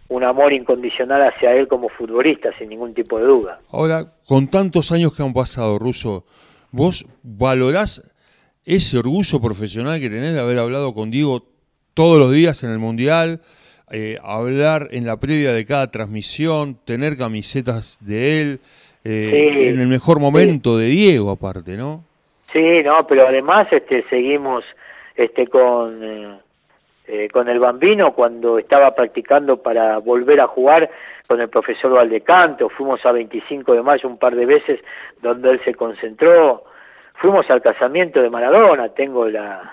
un 0.08 0.22
amor 0.22 0.52
incondicional 0.52 1.22
hacia 1.22 1.52
él 1.52 1.66
como 1.66 1.88
futbolista, 1.88 2.50
sin 2.58 2.68
ningún 2.68 2.94
tipo 2.94 3.18
de 3.18 3.24
duda. 3.24 3.58
Ahora, 3.72 4.04
con 4.28 4.48
tantos 4.48 4.92
años 4.92 5.14
que 5.16 5.22
han 5.22 5.32
pasado, 5.32 5.78
Russo, 5.78 6.24
¿vos 6.70 7.06
valorás 7.22 8.08
ese 8.64 8.98
orgullo 8.98 9.40
profesional 9.40 10.00
que 10.00 10.08
tenés 10.08 10.34
de 10.34 10.40
haber 10.40 10.58
hablado 10.58 10.94
con 10.94 11.10
Diego 11.10 11.42
todos 11.96 12.18
los 12.18 12.30
días 12.30 12.62
en 12.62 12.70
el 12.70 12.78
Mundial, 12.78 13.40
eh, 13.90 14.18
hablar 14.22 14.88
en 14.90 15.06
la 15.06 15.16
previa 15.16 15.52
de 15.52 15.64
cada 15.64 15.90
transmisión, 15.90 16.76
tener 16.84 17.16
camisetas 17.16 17.98
de 18.06 18.42
él, 18.42 18.60
eh, 19.02 19.30
Sí, 19.30 19.68
en 19.68 19.80
el 19.80 19.86
mejor 19.86 20.20
momento 20.20 20.76
de 20.76 20.86
Diego 20.86 21.30
aparte, 21.30 21.76
¿no? 21.76 22.04
Sí, 22.52 22.82
no, 22.84 23.06
pero 23.06 23.26
además 23.26 23.68
este 23.70 24.04
seguimos 24.10 24.64
este 25.14 25.46
con 25.46 26.02
eh, 26.02 26.38
eh, 27.06 27.28
con 27.32 27.48
el 27.48 27.58
Bambino 27.58 28.12
cuando 28.12 28.58
estaba 28.58 28.94
practicando 28.94 29.62
para 29.62 29.98
volver 29.98 30.40
a 30.40 30.48
jugar 30.48 30.90
con 31.28 31.40
el 31.40 31.48
profesor 31.48 31.92
Valdecanto, 31.92 32.68
fuimos 32.68 33.04
a 33.06 33.12
25 33.12 33.72
de 33.72 33.82
mayo 33.82 34.08
un 34.08 34.18
par 34.18 34.34
de 34.34 34.44
veces 34.44 34.80
donde 35.22 35.50
él 35.50 35.60
se 35.64 35.74
concentró, 35.74 36.64
fuimos 37.14 37.48
al 37.48 37.62
casamiento 37.62 38.20
de 38.20 38.28
Maradona, 38.28 38.88
tengo 38.88 39.26
la, 39.28 39.72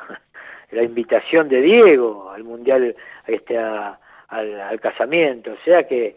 la 0.73 0.83
invitación 0.83 1.49
de 1.49 1.61
Diego 1.61 2.31
al 2.31 2.43
mundial, 2.43 2.95
este, 3.27 3.57
al, 3.57 3.97
al, 4.29 4.79
casamiento, 4.79 5.51
o 5.51 5.63
sea 5.63 5.87
que 5.87 6.15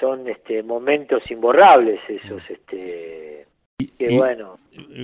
son 0.00 0.28
este, 0.28 0.62
momentos 0.62 1.22
imborrables 1.30 2.00
esos, 2.08 2.42
este, 2.50 3.46
que 3.98 4.16
bueno. 4.16 4.58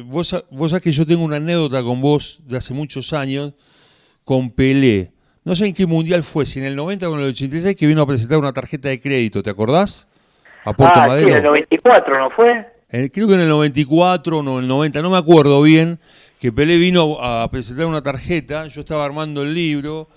Vos, 0.05 0.45
vos 0.51 0.71
sabés 0.71 0.85
que 0.85 0.93
yo 0.93 1.07
tengo 1.07 1.25
una 1.25 1.37
anécdota 1.37 1.83
con 1.83 2.01
vos 2.01 2.41
de 2.47 2.57
hace 2.57 2.75
muchos 2.75 3.13
años 3.13 3.55
con 4.25 4.51
Pelé. 4.51 5.11
No 5.45 5.55
sé 5.57 5.67
en 5.67 5.75
qué 5.75 5.87
mundial 5.87 6.23
fue, 6.23 6.45
si 6.45 6.59
en 6.59 6.67
el 6.67 6.77
90 6.77 7.09
o 7.09 7.15
en 7.15 7.21
el 7.21 7.31
86 7.31 7.77
que 7.77 7.87
vino 7.87 8.03
a 8.03 8.07
presentar 8.07 8.39
una 8.39 8.53
tarjeta 8.53 8.89
de 8.89 9.01
crédito, 9.01 9.43
¿te 9.43 9.51
acordás? 9.51 10.07
A 10.65 10.73
Puerto 10.73 11.01
ah, 11.01 11.19
Sí, 11.19 11.25
en 11.25 11.37
el 11.39 11.43
94, 11.43 12.19
¿no 12.19 12.31
fue? 12.31 12.67
Creo 12.91 13.29
que 13.29 13.35
en 13.35 13.41
el 13.41 13.49
94 13.49 14.39
o 14.39 14.41
en 14.41 14.65
el 14.65 14.69
90, 14.69 15.03
no 15.03 15.11
me 15.11 15.19
acuerdo 15.19 15.63
bien, 15.63 15.99
que 16.41 16.53
Pelé 16.53 16.79
vino 16.79 17.19
a 17.21 17.49
presentar 17.51 17.87
una 17.87 18.03
tarjeta, 18.03 18.67
yo 18.67 18.81
estaba 18.81 19.05
armando 19.05 19.43
el 19.43 19.55
libro 19.55 20.09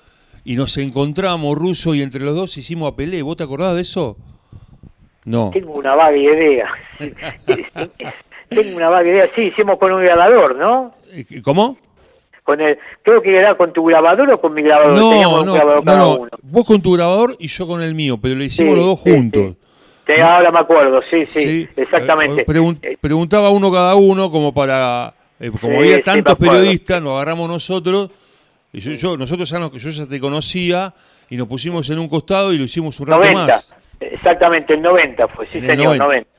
y 0.46 0.56
nos 0.56 0.78
encontramos, 0.78 1.58
Ruso, 1.58 1.94
y 1.96 2.02
entre 2.02 2.22
los 2.22 2.36
dos 2.36 2.58
hicimos 2.58 2.92
a 2.92 2.96
Pelé. 2.96 3.22
¿Vos 3.22 3.38
te 3.38 3.44
acordás 3.44 3.76
de 3.76 3.82
eso? 3.82 4.18
No. 5.26 5.52
Tengo 5.54 5.74
una 5.74 5.96
vaga 5.96 6.18
idea. 6.18 6.70
Tengo 8.50 8.76
una 8.76 8.90
vaga 8.90 9.10
idea. 9.10 9.30
Sí, 9.36 9.44
hicimos 9.44 9.78
con 9.80 9.94
un 9.94 10.02
grabador, 10.02 10.56
¿no? 10.56 10.94
¿Cómo? 11.44 11.78
Con 12.44 12.60
el, 12.60 12.78
creo 13.04 13.22
que 13.22 13.38
era 13.38 13.56
con 13.56 13.72
tu 13.72 13.86
grabador 13.86 14.30
o 14.32 14.38
con 14.38 14.54
mi 14.54 14.64
grabador. 14.64 15.00
No, 15.00 15.46
no, 15.46 15.86
no, 15.86 16.28
Vos 16.42 16.66
con 16.66 16.82
tu 16.82 16.94
grabador 16.94 17.38
y 17.40 17.48
yo 17.48 17.66
con 17.66 17.82
el 17.82 17.96
mío, 17.96 18.18
pero 18.22 18.36
lo 18.36 18.44
hicimos 18.44 18.76
los 18.76 18.86
dos 18.86 19.00
juntos. 19.00 19.42
Sí, 19.42 19.58
ahora 20.22 20.52
me 20.52 20.60
acuerdo, 20.60 21.02
sí, 21.10 21.26
sí, 21.26 21.68
exactamente. 21.76 22.42
Eh, 22.42 22.76
eh, 22.82 22.98
preguntaba 23.00 23.50
uno 23.50 23.72
cada 23.72 23.96
uno 23.96 24.30
como 24.30 24.54
para 24.54 25.14
eh, 25.40 25.52
como 25.60 25.80
había 25.80 26.02
tantos 26.02 26.36
periodistas, 26.36 27.02
nos 27.02 27.14
agarramos 27.14 27.50
nosotros, 27.50 28.10
y 28.72 28.80
yo, 28.80 29.18
nosotros 29.18 29.50
ya, 29.50 29.60
yo 29.60 29.90
ya 29.90 30.08
te 30.08 30.20
conocía, 30.20 30.94
y 31.30 31.38
nos 31.38 31.48
pusimos 31.48 31.90
en 31.90 32.00
un 32.00 32.08
costado 32.08 32.54
y 32.54 32.58
lo 32.58 32.64
hicimos 32.64 33.00
un 33.00 33.08
rato 33.08 33.32
más. 33.34 33.76
Exactamente, 34.00 34.74
el 34.74 34.82
90 34.82 35.28
fue, 35.30 35.48
sí 35.48 35.62
señor, 35.62 35.98
90. 35.98 36.30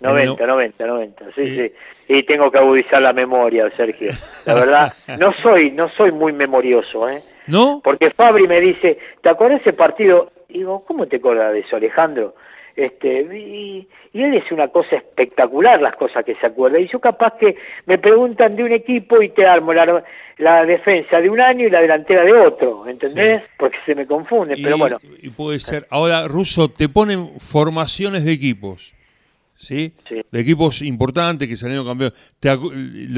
90, 0.00 0.46
90, 0.46 0.86
90, 0.86 1.24
sí, 1.34 1.56
sí. 1.56 1.72
Y 2.08 2.24
tengo 2.24 2.50
que 2.50 2.58
agudizar 2.58 3.00
la 3.00 3.12
memoria, 3.12 3.70
Sergio. 3.76 4.10
La 4.46 4.54
verdad, 4.54 4.92
no 5.18 5.32
soy, 5.42 5.70
no 5.70 5.88
soy 5.90 6.10
muy 6.10 6.32
memorioso, 6.32 7.08
¿eh? 7.08 7.22
¿No? 7.46 7.80
Porque 7.84 8.10
Fabri 8.10 8.48
me 8.48 8.60
dice, 8.60 8.98
¿te 9.22 9.28
acuerdas 9.28 9.60
ese 9.60 9.74
partido? 9.74 10.32
Y 10.48 10.58
digo, 10.58 10.84
¿cómo 10.86 11.06
te 11.06 11.16
acuerdas 11.16 11.52
de 11.52 11.60
eso, 11.60 11.76
Alejandro? 11.76 12.34
Este, 12.80 13.20
y, 13.36 13.86
él 14.14 14.34
es 14.34 14.50
una 14.50 14.68
cosa 14.68 14.96
espectacular 14.96 15.80
las 15.82 15.94
cosas 15.96 16.24
que 16.24 16.34
se 16.36 16.46
acuerda. 16.46 16.80
Y 16.80 16.88
yo 16.88 16.98
capaz 16.98 17.34
que 17.38 17.54
me 17.84 17.98
preguntan 17.98 18.56
de 18.56 18.64
un 18.64 18.72
equipo 18.72 19.20
y 19.20 19.28
te 19.28 19.46
armo 19.46 19.74
la, 19.74 20.02
la 20.38 20.64
defensa 20.64 21.20
de 21.20 21.28
un 21.28 21.40
año 21.40 21.66
y 21.66 21.70
la 21.70 21.82
delantera 21.82 22.24
de 22.24 22.32
otro, 22.32 22.88
¿entendés? 22.88 23.42
Porque 23.58 23.76
se 23.84 23.94
me 23.94 24.06
confunde, 24.06 24.54
pero 24.62 24.78
bueno. 24.78 24.96
Y 25.20 25.28
puede 25.28 25.60
ser. 25.60 25.86
Ahora, 25.90 26.26
Russo, 26.26 26.70
te 26.70 26.88
ponen 26.88 27.38
formaciones 27.38 28.24
de 28.24 28.32
equipos. 28.32 28.94
¿Sí? 29.56 29.92
De 30.30 30.40
equipos 30.40 30.80
importantes 30.80 31.46
que 31.46 31.54
salieron 31.54 31.86
campeones. 31.86 32.34
¿Te, 32.40 32.48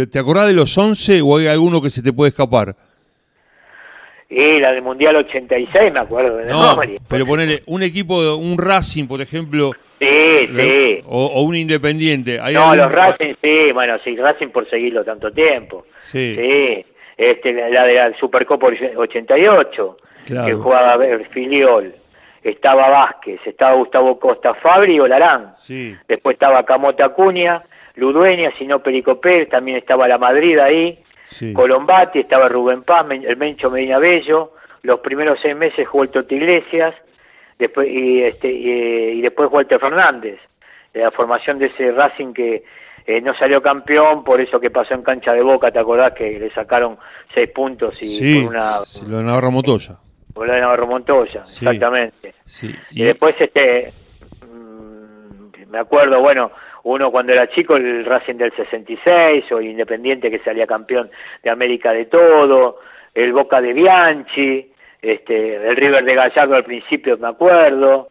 ¿Te 0.08 0.18
acordás 0.18 0.48
de 0.48 0.54
los 0.54 0.76
11 0.76 1.22
o 1.22 1.38
hay 1.38 1.46
alguno 1.46 1.80
que 1.80 1.88
se 1.88 2.02
te 2.02 2.12
puede 2.12 2.30
escapar? 2.30 2.74
Y 4.34 4.60
la 4.60 4.72
del 4.72 4.80
Mundial 4.80 5.14
86, 5.16 5.92
me 5.92 6.00
acuerdo 6.00 6.38
de 6.38 6.46
no, 6.46 6.74
Pero 7.06 7.26
ponele 7.26 7.62
un 7.66 7.82
equipo, 7.82 8.34
un 8.34 8.56
Racing, 8.56 9.06
por 9.06 9.20
ejemplo. 9.20 9.72
Sí, 9.98 10.46
sí. 10.46 11.00
O, 11.04 11.42
un 11.42 11.54
Independiente. 11.54 12.38
no, 12.38 12.74
los 12.74 12.90
Racing, 12.90 13.34
sí, 13.42 13.72
bueno, 13.74 13.98
sí, 14.02 14.16
Racing 14.16 14.48
por 14.48 14.68
seguirlo 14.70 15.04
tanto 15.04 15.30
tiempo. 15.30 15.84
Sí. 16.00 16.34
Sí, 16.34 16.84
este, 17.18 17.52
la 17.52 17.84
de 17.84 17.94
la 17.94 18.18
Supercopa 18.18 18.68
88, 18.96 19.96
que 20.46 20.54
jugaba 20.54 20.98
Filiol. 21.30 21.94
Estaba 22.42 22.88
Vázquez, 22.88 23.38
estaba 23.44 23.74
Gustavo 23.74 24.18
Costa, 24.18 24.54
Fabri 24.54 24.94
y 24.94 25.00
Olarán. 25.00 25.54
Sí. 25.54 25.94
Después 26.08 26.36
estaba 26.36 26.64
Camota 26.64 27.04
Acuña, 27.04 27.62
Ludueña, 27.96 28.50
sino 28.58 28.82
Pericopé, 28.82 29.44
también 29.44 29.76
estaba 29.76 30.08
la 30.08 30.16
Madrid 30.16 30.58
ahí 30.58 31.01
Colombati, 31.54 32.20
estaba 32.20 32.48
Rubén 32.48 32.82
Paz, 32.82 33.06
el 33.10 33.36
Mencho 33.36 33.70
Medina 33.70 33.98
Bello, 33.98 34.52
los 34.82 35.00
primeros 35.00 35.38
seis 35.40 35.56
meses 35.56 35.86
jugó 35.86 36.04
el 36.04 36.10
Totti 36.10 36.34
Iglesias, 36.34 36.94
después, 37.58 37.88
y, 37.88 38.22
este, 38.22 38.50
y, 38.50 39.20
después 39.20 39.50
Walter 39.50 39.78
Fernández, 39.78 40.38
la 40.94 41.10
formación 41.10 41.58
de 41.58 41.66
ese 41.66 41.92
Racing 41.92 42.32
que 42.32 42.64
eh, 43.06 43.20
no 43.20 43.34
salió 43.34 43.62
campeón 43.62 44.24
por 44.24 44.40
eso 44.40 44.60
que 44.60 44.70
pasó 44.70 44.94
en 44.94 45.02
cancha 45.02 45.32
de 45.32 45.42
Boca, 45.42 45.70
¿te 45.70 45.78
acordás 45.78 46.12
que 46.12 46.38
le 46.38 46.50
sacaron 46.52 46.98
seis 47.34 47.50
puntos 47.50 47.94
y 48.00 48.42
por 48.42 48.54
una... 48.54 48.78
lo 49.08 49.18
de 49.18 49.22
Navarro 49.24 49.50
Montoya. 49.50 49.96
Por 50.34 50.46
lo 50.46 50.54
de 50.54 50.60
Navarro 50.60 50.86
Montoya, 50.86 51.40
exactamente. 51.42 52.34
Y... 52.90 53.02
después 53.02 53.34
este 53.38 53.92
mm, 54.44 55.70
me 55.70 55.78
acuerdo, 55.78 56.20
bueno, 56.20 56.50
uno 56.84 57.10
cuando 57.10 57.32
era 57.32 57.48
chico 57.48 57.76
el 57.76 58.04
Racing 58.04 58.36
del 58.36 58.52
66 58.54 59.50
o 59.52 59.60
Independiente 59.60 60.30
que 60.30 60.40
salía 60.40 60.66
campeón 60.66 61.10
de 61.42 61.50
América 61.50 61.92
de 61.92 62.06
todo, 62.06 62.78
el 63.14 63.32
Boca 63.32 63.60
de 63.60 63.72
Bianchi, 63.72 64.72
este, 65.00 65.56
el 65.56 65.76
River 65.76 66.04
de 66.04 66.14
Gallardo 66.14 66.54
al 66.54 66.64
principio 66.64 67.16
me 67.18 67.28
acuerdo, 67.28 68.08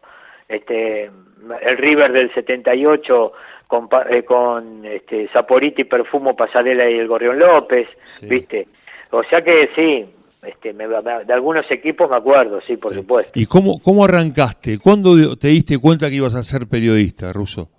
este, 0.48 1.04
el 1.04 1.78
River 1.78 2.12
del 2.12 2.32
78 2.34 3.32
con, 3.66 3.88
eh, 4.10 4.22
con 4.22 4.84
este, 4.84 5.28
Saporiti, 5.28 5.84
Perfumo, 5.84 6.36
Pasarela 6.36 6.88
y 6.88 6.98
el 6.98 7.08
Gorrión 7.08 7.38
López, 7.38 7.88
¿viste? 8.22 8.68
O 9.10 9.22
sea 9.24 9.42
que 9.42 9.70
sí, 9.74 10.06
este, 10.42 10.72
de 10.72 11.32
algunos 11.32 11.70
equipos 11.70 12.10
me 12.10 12.16
acuerdo, 12.16 12.60
sí, 12.66 12.76
por 12.76 12.94
supuesto. 12.94 13.32
¿Y 13.34 13.46
cómo, 13.46 13.80
cómo 13.82 14.04
arrancaste? 14.04 14.78
¿Cuándo 14.78 15.36
te 15.36 15.48
diste 15.48 15.78
cuenta 15.78 16.08
que 16.08 16.16
ibas 16.16 16.34
a 16.34 16.42
ser 16.42 16.68
periodista, 16.68 17.32
Ruso? 17.32 17.70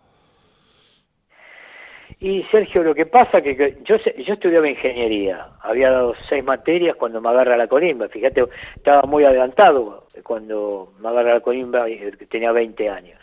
Y 2.23 2.41
Sergio, 2.43 2.83
lo 2.83 2.95
que 2.95 3.05
pasa 3.05 3.41
que, 3.41 3.57
que 3.57 3.79
yo 3.83 3.97
yo 3.97 4.33
estudiaba 4.35 4.69
ingeniería, 4.69 5.45
había 5.59 5.91
dado 5.91 6.15
seis 6.29 6.41
materias 6.41 6.95
cuando 6.95 7.19
me 7.19 7.27
agarra 7.27 7.57
la 7.57 7.67
colimba, 7.67 8.07
fíjate, 8.07 8.45
estaba 8.77 9.01
muy 9.01 9.25
adelantado 9.25 10.07
cuando 10.23 10.93
me 11.01 11.09
agarra 11.09 11.33
la 11.33 11.39
colimba, 11.41 11.85
tenía 12.29 12.53
20 12.53 12.89
años, 12.89 13.19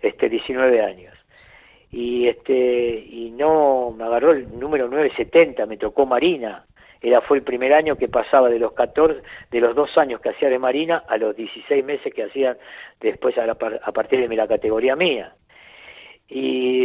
este 0.00 0.28
19 0.28 0.80
años. 0.82 1.12
Y 1.90 2.28
este 2.28 3.04
y 3.10 3.32
no 3.32 3.90
me 3.90 4.04
agarró 4.04 4.30
el 4.30 4.56
número 4.56 4.86
970, 4.86 5.66
me 5.66 5.76
tocó 5.76 6.06
Marina. 6.06 6.64
Era 7.00 7.22
fue 7.22 7.38
el 7.38 7.42
primer 7.42 7.74
año 7.74 7.96
que 7.96 8.06
pasaba 8.06 8.48
de 8.48 8.60
los 8.60 8.72
14 8.74 9.20
de 9.50 9.60
los 9.60 9.74
dos 9.74 9.98
años 9.98 10.20
que 10.20 10.28
hacía 10.28 10.48
de 10.48 10.60
Marina 10.60 11.02
a 11.08 11.16
los 11.16 11.34
16 11.34 11.84
meses 11.84 12.14
que 12.14 12.22
hacía 12.22 12.56
después 13.00 13.36
a, 13.36 13.50
a 13.50 13.92
partir 13.92 14.28
de 14.28 14.36
la 14.36 14.46
categoría 14.46 14.94
mía. 14.94 15.34
Y 16.34 16.81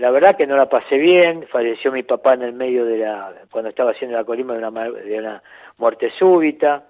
la 0.00 0.10
verdad 0.10 0.34
que 0.34 0.46
no 0.46 0.56
la 0.56 0.66
pasé 0.66 0.96
bien, 0.96 1.46
falleció 1.48 1.92
mi 1.92 2.02
papá 2.02 2.32
en 2.32 2.42
el 2.42 2.54
medio 2.54 2.86
de 2.86 2.96
la, 2.96 3.34
cuando 3.50 3.68
estaba 3.68 3.90
haciendo 3.90 4.16
la 4.16 4.24
colima 4.24 4.54
de 4.54 4.66
una, 4.66 4.90
de 4.90 5.18
una 5.18 5.42
muerte 5.76 6.10
súbita, 6.18 6.84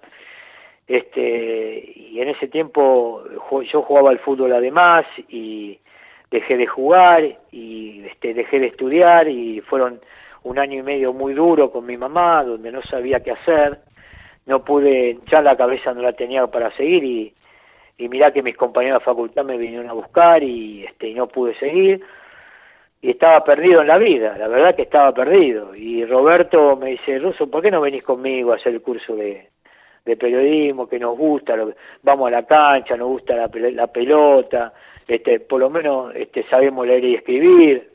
este, 0.87 1.91
y 1.93 2.21
en 2.21 2.29
ese 2.29 2.47
tiempo 2.47 3.21
yo 3.69 3.81
jugaba 3.81 4.11
al 4.11 4.19
fútbol 4.19 4.53
además 4.53 5.05
y 5.27 5.77
dejé 6.31 6.55
de 6.55 6.65
jugar 6.67 7.23
y 7.51 8.05
este, 8.05 8.33
dejé 8.33 8.61
de 8.61 8.67
estudiar 8.67 9.27
y 9.27 9.59
fueron 9.59 9.99
un 10.43 10.57
año 10.57 10.79
y 10.79 10.83
medio 10.83 11.11
muy 11.11 11.33
duro 11.33 11.69
con 11.69 11.85
mi 11.85 11.97
mamá, 11.97 12.45
donde 12.45 12.71
no 12.71 12.81
sabía 12.83 13.19
qué 13.19 13.31
hacer, 13.31 13.79
no 14.45 14.63
pude, 14.63 15.19
ya 15.29 15.41
la 15.41 15.57
cabeza 15.57 15.93
no 15.93 16.01
la 16.01 16.13
tenía 16.13 16.47
para 16.47 16.71
seguir 16.77 17.03
y, 17.03 17.33
y 17.97 18.07
mirá 18.07 18.31
que 18.31 18.41
mis 18.41 18.55
compañeros 18.55 19.01
de 19.01 19.05
facultad 19.05 19.43
me 19.43 19.57
vinieron 19.57 19.89
a 19.89 19.93
buscar 19.93 20.41
y, 20.41 20.85
este, 20.85 21.09
y 21.09 21.13
no 21.13 21.27
pude 21.27 21.59
seguir 21.59 22.01
y 23.01 23.11
estaba 23.11 23.43
perdido 23.43 23.81
en 23.81 23.87
la 23.87 23.97
vida, 23.97 24.37
la 24.37 24.47
verdad 24.47 24.75
que 24.75 24.83
estaba 24.83 25.11
perdido. 25.11 25.75
Y 25.75 26.05
Roberto 26.05 26.75
me 26.75 26.91
dice, 26.91 27.17
Ruso, 27.17 27.49
¿por 27.49 27.63
qué 27.63 27.71
no 27.71 27.81
venís 27.81 28.03
conmigo 28.03 28.51
a 28.51 28.57
hacer 28.57 28.73
el 28.73 28.81
curso 28.81 29.15
de, 29.15 29.49
de 30.05 30.17
periodismo 30.17 30.87
que 30.87 30.99
nos 30.99 31.17
gusta? 31.17 31.55
vamos 32.03 32.27
a 32.27 32.31
la 32.31 32.45
cancha, 32.45 32.95
nos 32.95 33.07
gusta 33.07 33.35
la, 33.35 33.49
la 33.71 33.87
pelota, 33.87 34.71
este, 35.07 35.39
por 35.39 35.59
lo 35.59 35.71
menos 35.71 36.13
este, 36.15 36.43
sabemos 36.47 36.85
leer 36.85 37.03
y 37.03 37.15
escribir. 37.15 37.89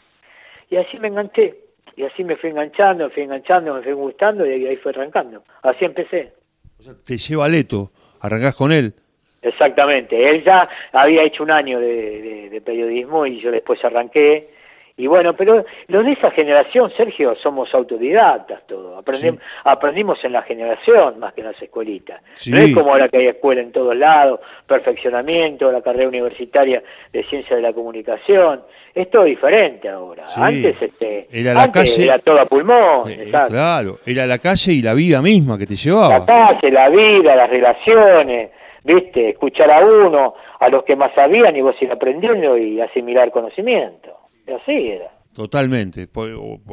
Y 0.69 0.77
así 0.77 0.99
me 0.99 1.07
enganché, 1.07 1.55
y 1.95 2.03
así 2.03 2.25
me 2.25 2.35
fui 2.35 2.51
enganchando, 2.51 3.05
me 3.05 3.11
fui 3.11 3.23
enganchando, 3.23 3.75
me 3.75 3.83
fui 3.83 3.93
gustando 3.93 4.45
y 4.45 4.67
ahí 4.67 4.77
fue 4.77 4.91
arrancando. 4.91 5.45
Así 5.63 5.85
empecé. 5.85 6.33
O 6.81 6.83
sea, 6.83 6.95
te 7.07 7.17
lleva 7.17 7.49
Leto, 7.49 7.91
arrancás 8.21 8.57
con 8.57 8.73
él. 8.73 8.93
Exactamente, 9.41 10.29
él 10.29 10.43
ya 10.43 10.69
había 10.91 11.23
hecho 11.23 11.45
un 11.45 11.53
año 11.53 11.79
de 11.79 12.61
periodismo 12.65 13.25
y 13.27 13.41
yo 13.41 13.53
después 13.53 13.79
arranqué 13.85 14.57
y 14.99 15.07
bueno, 15.09 15.37
pero 15.37 15.63
los 15.89 16.07
de 16.07 16.13
esa 16.13 16.31
generación, 16.31 16.91
Sergio, 16.97 17.37
somos 17.43 17.69
autodidactas 17.75 18.67
todos. 18.67 18.99
Aprendimos, 18.99 19.41
aprendimos 19.63 20.25
en 20.25 20.33
la 20.33 20.41
generación 20.41 21.19
más 21.19 21.35
que 21.35 21.43
en 21.43 21.49
las 21.49 21.63
escuelitas. 21.63 22.23
No 22.51 22.57
es 22.57 22.75
como 22.75 22.93
ahora 22.93 23.11
que 23.11 23.19
hay 23.19 23.27
escuela 23.27 23.61
en 23.61 23.73
todos 23.73 23.95
lados, 23.95 24.41
perfeccionamiento, 24.67 25.71
la 25.71 25.83
carrera 25.83 26.09
universitaria 26.09 26.83
de 27.13 27.25
ciencia 27.25 27.57
de 27.57 27.61
la 27.61 27.75
comunicación. 27.75 28.63
Es 28.95 29.11
todo 29.11 29.25
diferente 29.25 29.87
ahora. 29.87 30.25
Antes, 30.35 30.81
este, 30.81 31.29
era, 31.31 31.53
la 31.53 31.71
calle, 31.71 32.05
era 32.05 32.19
todo 32.21 32.41
a 32.41 32.47
pulmón. 32.47 33.11
Eh, 33.11 33.31
claro, 33.49 33.99
era 34.07 34.27
la 34.27 34.39
calle 34.39 34.73
y 34.73 34.81
la 34.81 34.95
vida 34.95 35.21
misma 35.21 35.59
que 35.59 35.67
te 35.67 35.77
llevaba. 35.77 36.21
La 36.21 36.25
calle, 36.25 36.71
la 36.71 36.89
vida, 36.89 37.37
las 37.37 37.51
relaciones, 37.51 38.51
¿viste? 38.83 39.29
Escuchar 39.29 39.71
a 39.71 39.85
uno, 39.85 40.33
a 40.59 40.71
los 40.71 40.85
que 40.85 40.97
más 40.97 41.13
sabían 41.15 41.55
y 41.55 41.61
vos 41.61 41.77
ir 41.83 41.93
aprendiendo 41.93 42.57
y 42.57 42.81
asimilar 42.81 43.31
conocimiento 43.31 44.26
así 44.55 44.73
era. 44.73 45.11
Totalmente. 45.33 46.09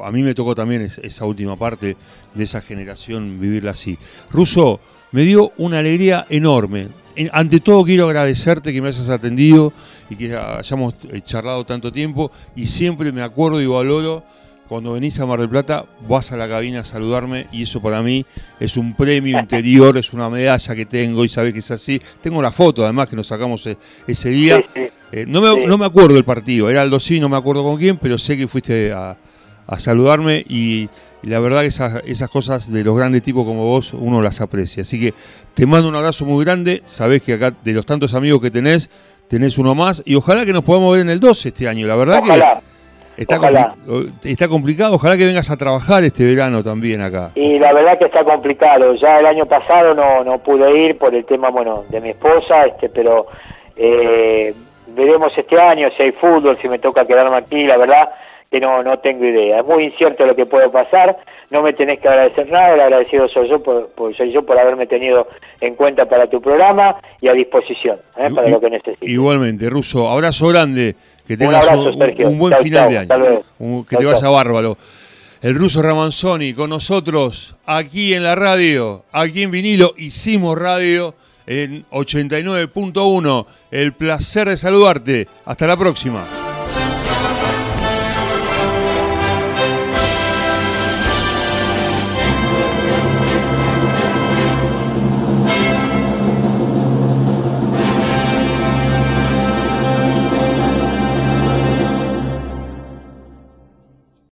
A 0.04 0.12
mí 0.12 0.24
me 0.24 0.34
tocó 0.34 0.56
también 0.56 0.82
esa 0.84 1.26
última 1.26 1.58
parte 1.58 1.98
de 2.34 2.44
esa 2.44 2.62
generación 2.62 3.40
vivirla 3.40 3.72
así. 3.72 3.98
Ruso, 4.32 4.80
me 5.12 5.24
dio 5.24 5.52
una 5.58 5.80
alegría 5.80 6.26
enorme. 6.30 6.88
Ante 7.34 7.60
todo 7.60 7.84
quiero 7.84 8.06
agradecerte 8.06 8.72
que 8.72 8.82
me 8.82 8.88
hayas 8.88 9.10
atendido 9.10 9.74
y 10.10 10.16
que 10.16 10.36
hayamos 10.36 10.96
eh, 11.12 11.22
charlado 11.22 11.66
tanto 11.66 11.92
tiempo 11.92 12.32
y 12.56 12.66
siempre 12.66 13.12
me 13.12 13.22
acuerdo 13.22 13.62
y 13.62 13.68
valoro 13.68 14.24
cuando 14.68 14.94
venís 14.94 15.20
a 15.20 15.26
Mar 15.26 15.40
del 15.40 15.50
Plata, 15.50 15.86
vas 16.08 16.32
a 16.32 16.38
la 16.38 16.48
cabina 16.48 16.82
a 16.82 16.84
saludarme 16.84 17.48
y 17.52 17.64
eso 17.64 17.82
para 17.82 18.02
mí 18.02 18.26
es 18.60 18.78
un 18.78 18.96
premio 18.96 19.40
interior, 19.40 19.98
es 19.98 20.14
una 20.14 20.30
medalla 20.30 20.76
que 20.76 20.86
tengo 20.86 21.26
y 21.26 21.30
sabés 21.30 21.54
que 21.54 21.60
es 21.60 21.72
así. 21.72 22.02
Tengo 22.22 22.42
la 22.42 22.52
foto 22.52 22.84
además 22.84 23.10
que 23.10 23.16
nos 23.16 23.28
sacamos 23.28 23.66
e, 23.68 23.78
ese 24.08 24.30
día. 24.30 24.64
Eh, 25.12 25.26
no, 25.28 25.42
me, 25.42 25.66
no 25.66 25.78
me 25.78 25.86
acuerdo 25.86 26.18
el 26.18 26.24
partido, 26.24 26.70
era 26.70 26.82
Aldo 26.82 27.00
sí, 27.00 27.20
no 27.20 27.30
me 27.30 27.38
acuerdo 27.38 27.64
con 27.64 27.78
quién, 27.78 27.98
pero 27.98 28.18
sé 28.18 28.36
que 28.36 28.48
fuiste 28.48 28.92
a, 28.92 29.18
saludarme 29.78 30.44
y, 30.48 30.90
la 31.24 31.40
verdad 31.40 31.62
que 31.62 31.68
esas, 31.68 32.02
esas 32.06 32.30
cosas 32.30 32.70
de 32.72 32.84
los 32.84 32.98
grandes 32.98 33.22
tipos 33.22 33.46
como 33.46 33.66
vos 33.66 33.94
uno 33.94 34.22
las 34.22 34.42
aprecia. 34.42 34.82
Así 34.82 35.00
que 35.00 35.14
te 35.54 35.66
mando 35.66 35.88
un 35.88 35.96
abrazo 35.96 36.26
muy 36.26 36.44
grande, 36.44 36.82
sabés 36.86 37.24
que 37.24 37.34
acá 37.34 37.54
de 37.64 37.74
los 37.74 37.86
tantos 37.86 38.14
amigos 38.14 38.42
que 38.42 38.52
tenés, 38.52 38.90
tenés 39.30 39.58
uno 39.58 39.74
más 39.74 40.02
y 40.06 40.16
ojalá 40.16 40.46
que 40.46 40.52
nos 40.52 40.64
podamos 40.64 40.94
ver 40.94 41.02
en 41.02 41.10
el 41.10 41.20
12 41.20 41.50
este 41.50 41.68
año, 41.68 41.88
la 41.88 41.96
verdad 41.96 42.24
que 42.24 42.73
Está, 43.16 43.40
está 44.24 44.48
complicado, 44.48 44.96
ojalá 44.96 45.16
que 45.18 45.26
vengas 45.26 45.52
a 45.52 45.58
trabajar 45.58 46.04
este 46.04 46.26
verano 46.26 46.64
también 46.64 47.02
acá. 47.02 47.32
Y 47.36 47.60
la 47.60 47.72
verdad 47.72 47.98
que 48.00 48.06
está 48.06 48.24
complicado, 48.24 48.96
ya 48.96 49.20
el 49.20 49.26
año 49.26 49.46
pasado 49.46 49.94
no, 49.94 50.24
no 50.24 50.40
pude 50.40 50.88
ir 50.88 50.98
por 50.98 51.14
el 51.14 51.24
tema, 51.26 51.50
bueno, 51.50 51.84
de 51.90 52.02
mi 52.02 52.10
esposa, 52.10 52.62
este 52.62 52.90
pero 52.90 53.28
eh, 53.76 54.54
veremos 54.88 55.32
este 55.38 55.62
año 55.62 55.90
si 55.96 56.04
hay 56.04 56.12
fútbol, 56.14 56.58
si 56.62 56.68
me 56.68 56.80
toca 56.80 57.06
quedarme 57.06 57.38
aquí, 57.38 57.64
la 57.66 57.78
verdad 57.78 58.10
que 58.50 58.60
no, 58.60 58.84
no 58.84 59.00
tengo 59.00 59.26
idea. 59.26 59.60
Es 59.60 59.66
muy 59.66 59.86
incierto 59.86 60.26
lo 60.26 60.36
que 60.36 60.46
puede 60.46 60.70
pasar, 60.70 61.18
no 61.50 61.64
me 61.64 61.74
tenés 61.74 62.00
que 62.00 62.08
agradecer 62.08 62.52
nada, 62.52 62.76
el 62.76 62.82
agradecido 62.82 63.28
soy 63.28 63.50
yo 63.50 63.62
por, 63.64 63.90
soy 64.16 64.32
yo 64.32 64.44
por 64.44 64.60
haberme 64.60 64.86
tenido 64.86 65.28
en 65.60 65.76
cuenta 65.76 66.06
para 66.06 66.28
tu 66.28 66.40
programa 66.40 66.96
y 67.20 67.28
a 67.28 67.34
disposición 67.34 67.98
¿eh? 68.16 68.30
para 68.34 68.50
lo 68.50 68.60
que 68.60 68.70
necesites. 68.70 69.10
Igualmente, 69.10 69.70
Ruso, 69.70 70.08
abrazo 70.08 70.50
grande. 70.50 70.96
Que 71.28 71.38
tengas 71.38 71.68
un, 71.70 72.38
buen 72.38 72.56
final 72.58 72.90
de 72.90 72.98
año. 72.98 73.86
que 73.88 73.96
te 73.96 74.06
vaya 74.06 74.30
bárbaro. 74.30 74.78
El 75.42 75.56
ruso 75.56 75.82
Ramanzoni 75.82 76.54
con 76.54 76.70
nosotros 76.70 77.56
aquí 77.66 78.14
en 78.14 78.24
la 78.24 78.34
radio, 78.36 79.04
aquí 79.12 79.44
en 79.44 79.52
vinilo, 79.52 79.94
hicimos 79.98 80.58
radio 80.58 81.16
en 81.46 81.86
89.1. 81.90 83.46
El 83.72 83.94
placer 83.94 84.50
de 84.50 84.58
saludarte. 84.58 85.28
Hasta 85.46 85.68
la 85.68 85.76
próxima. 85.76 86.24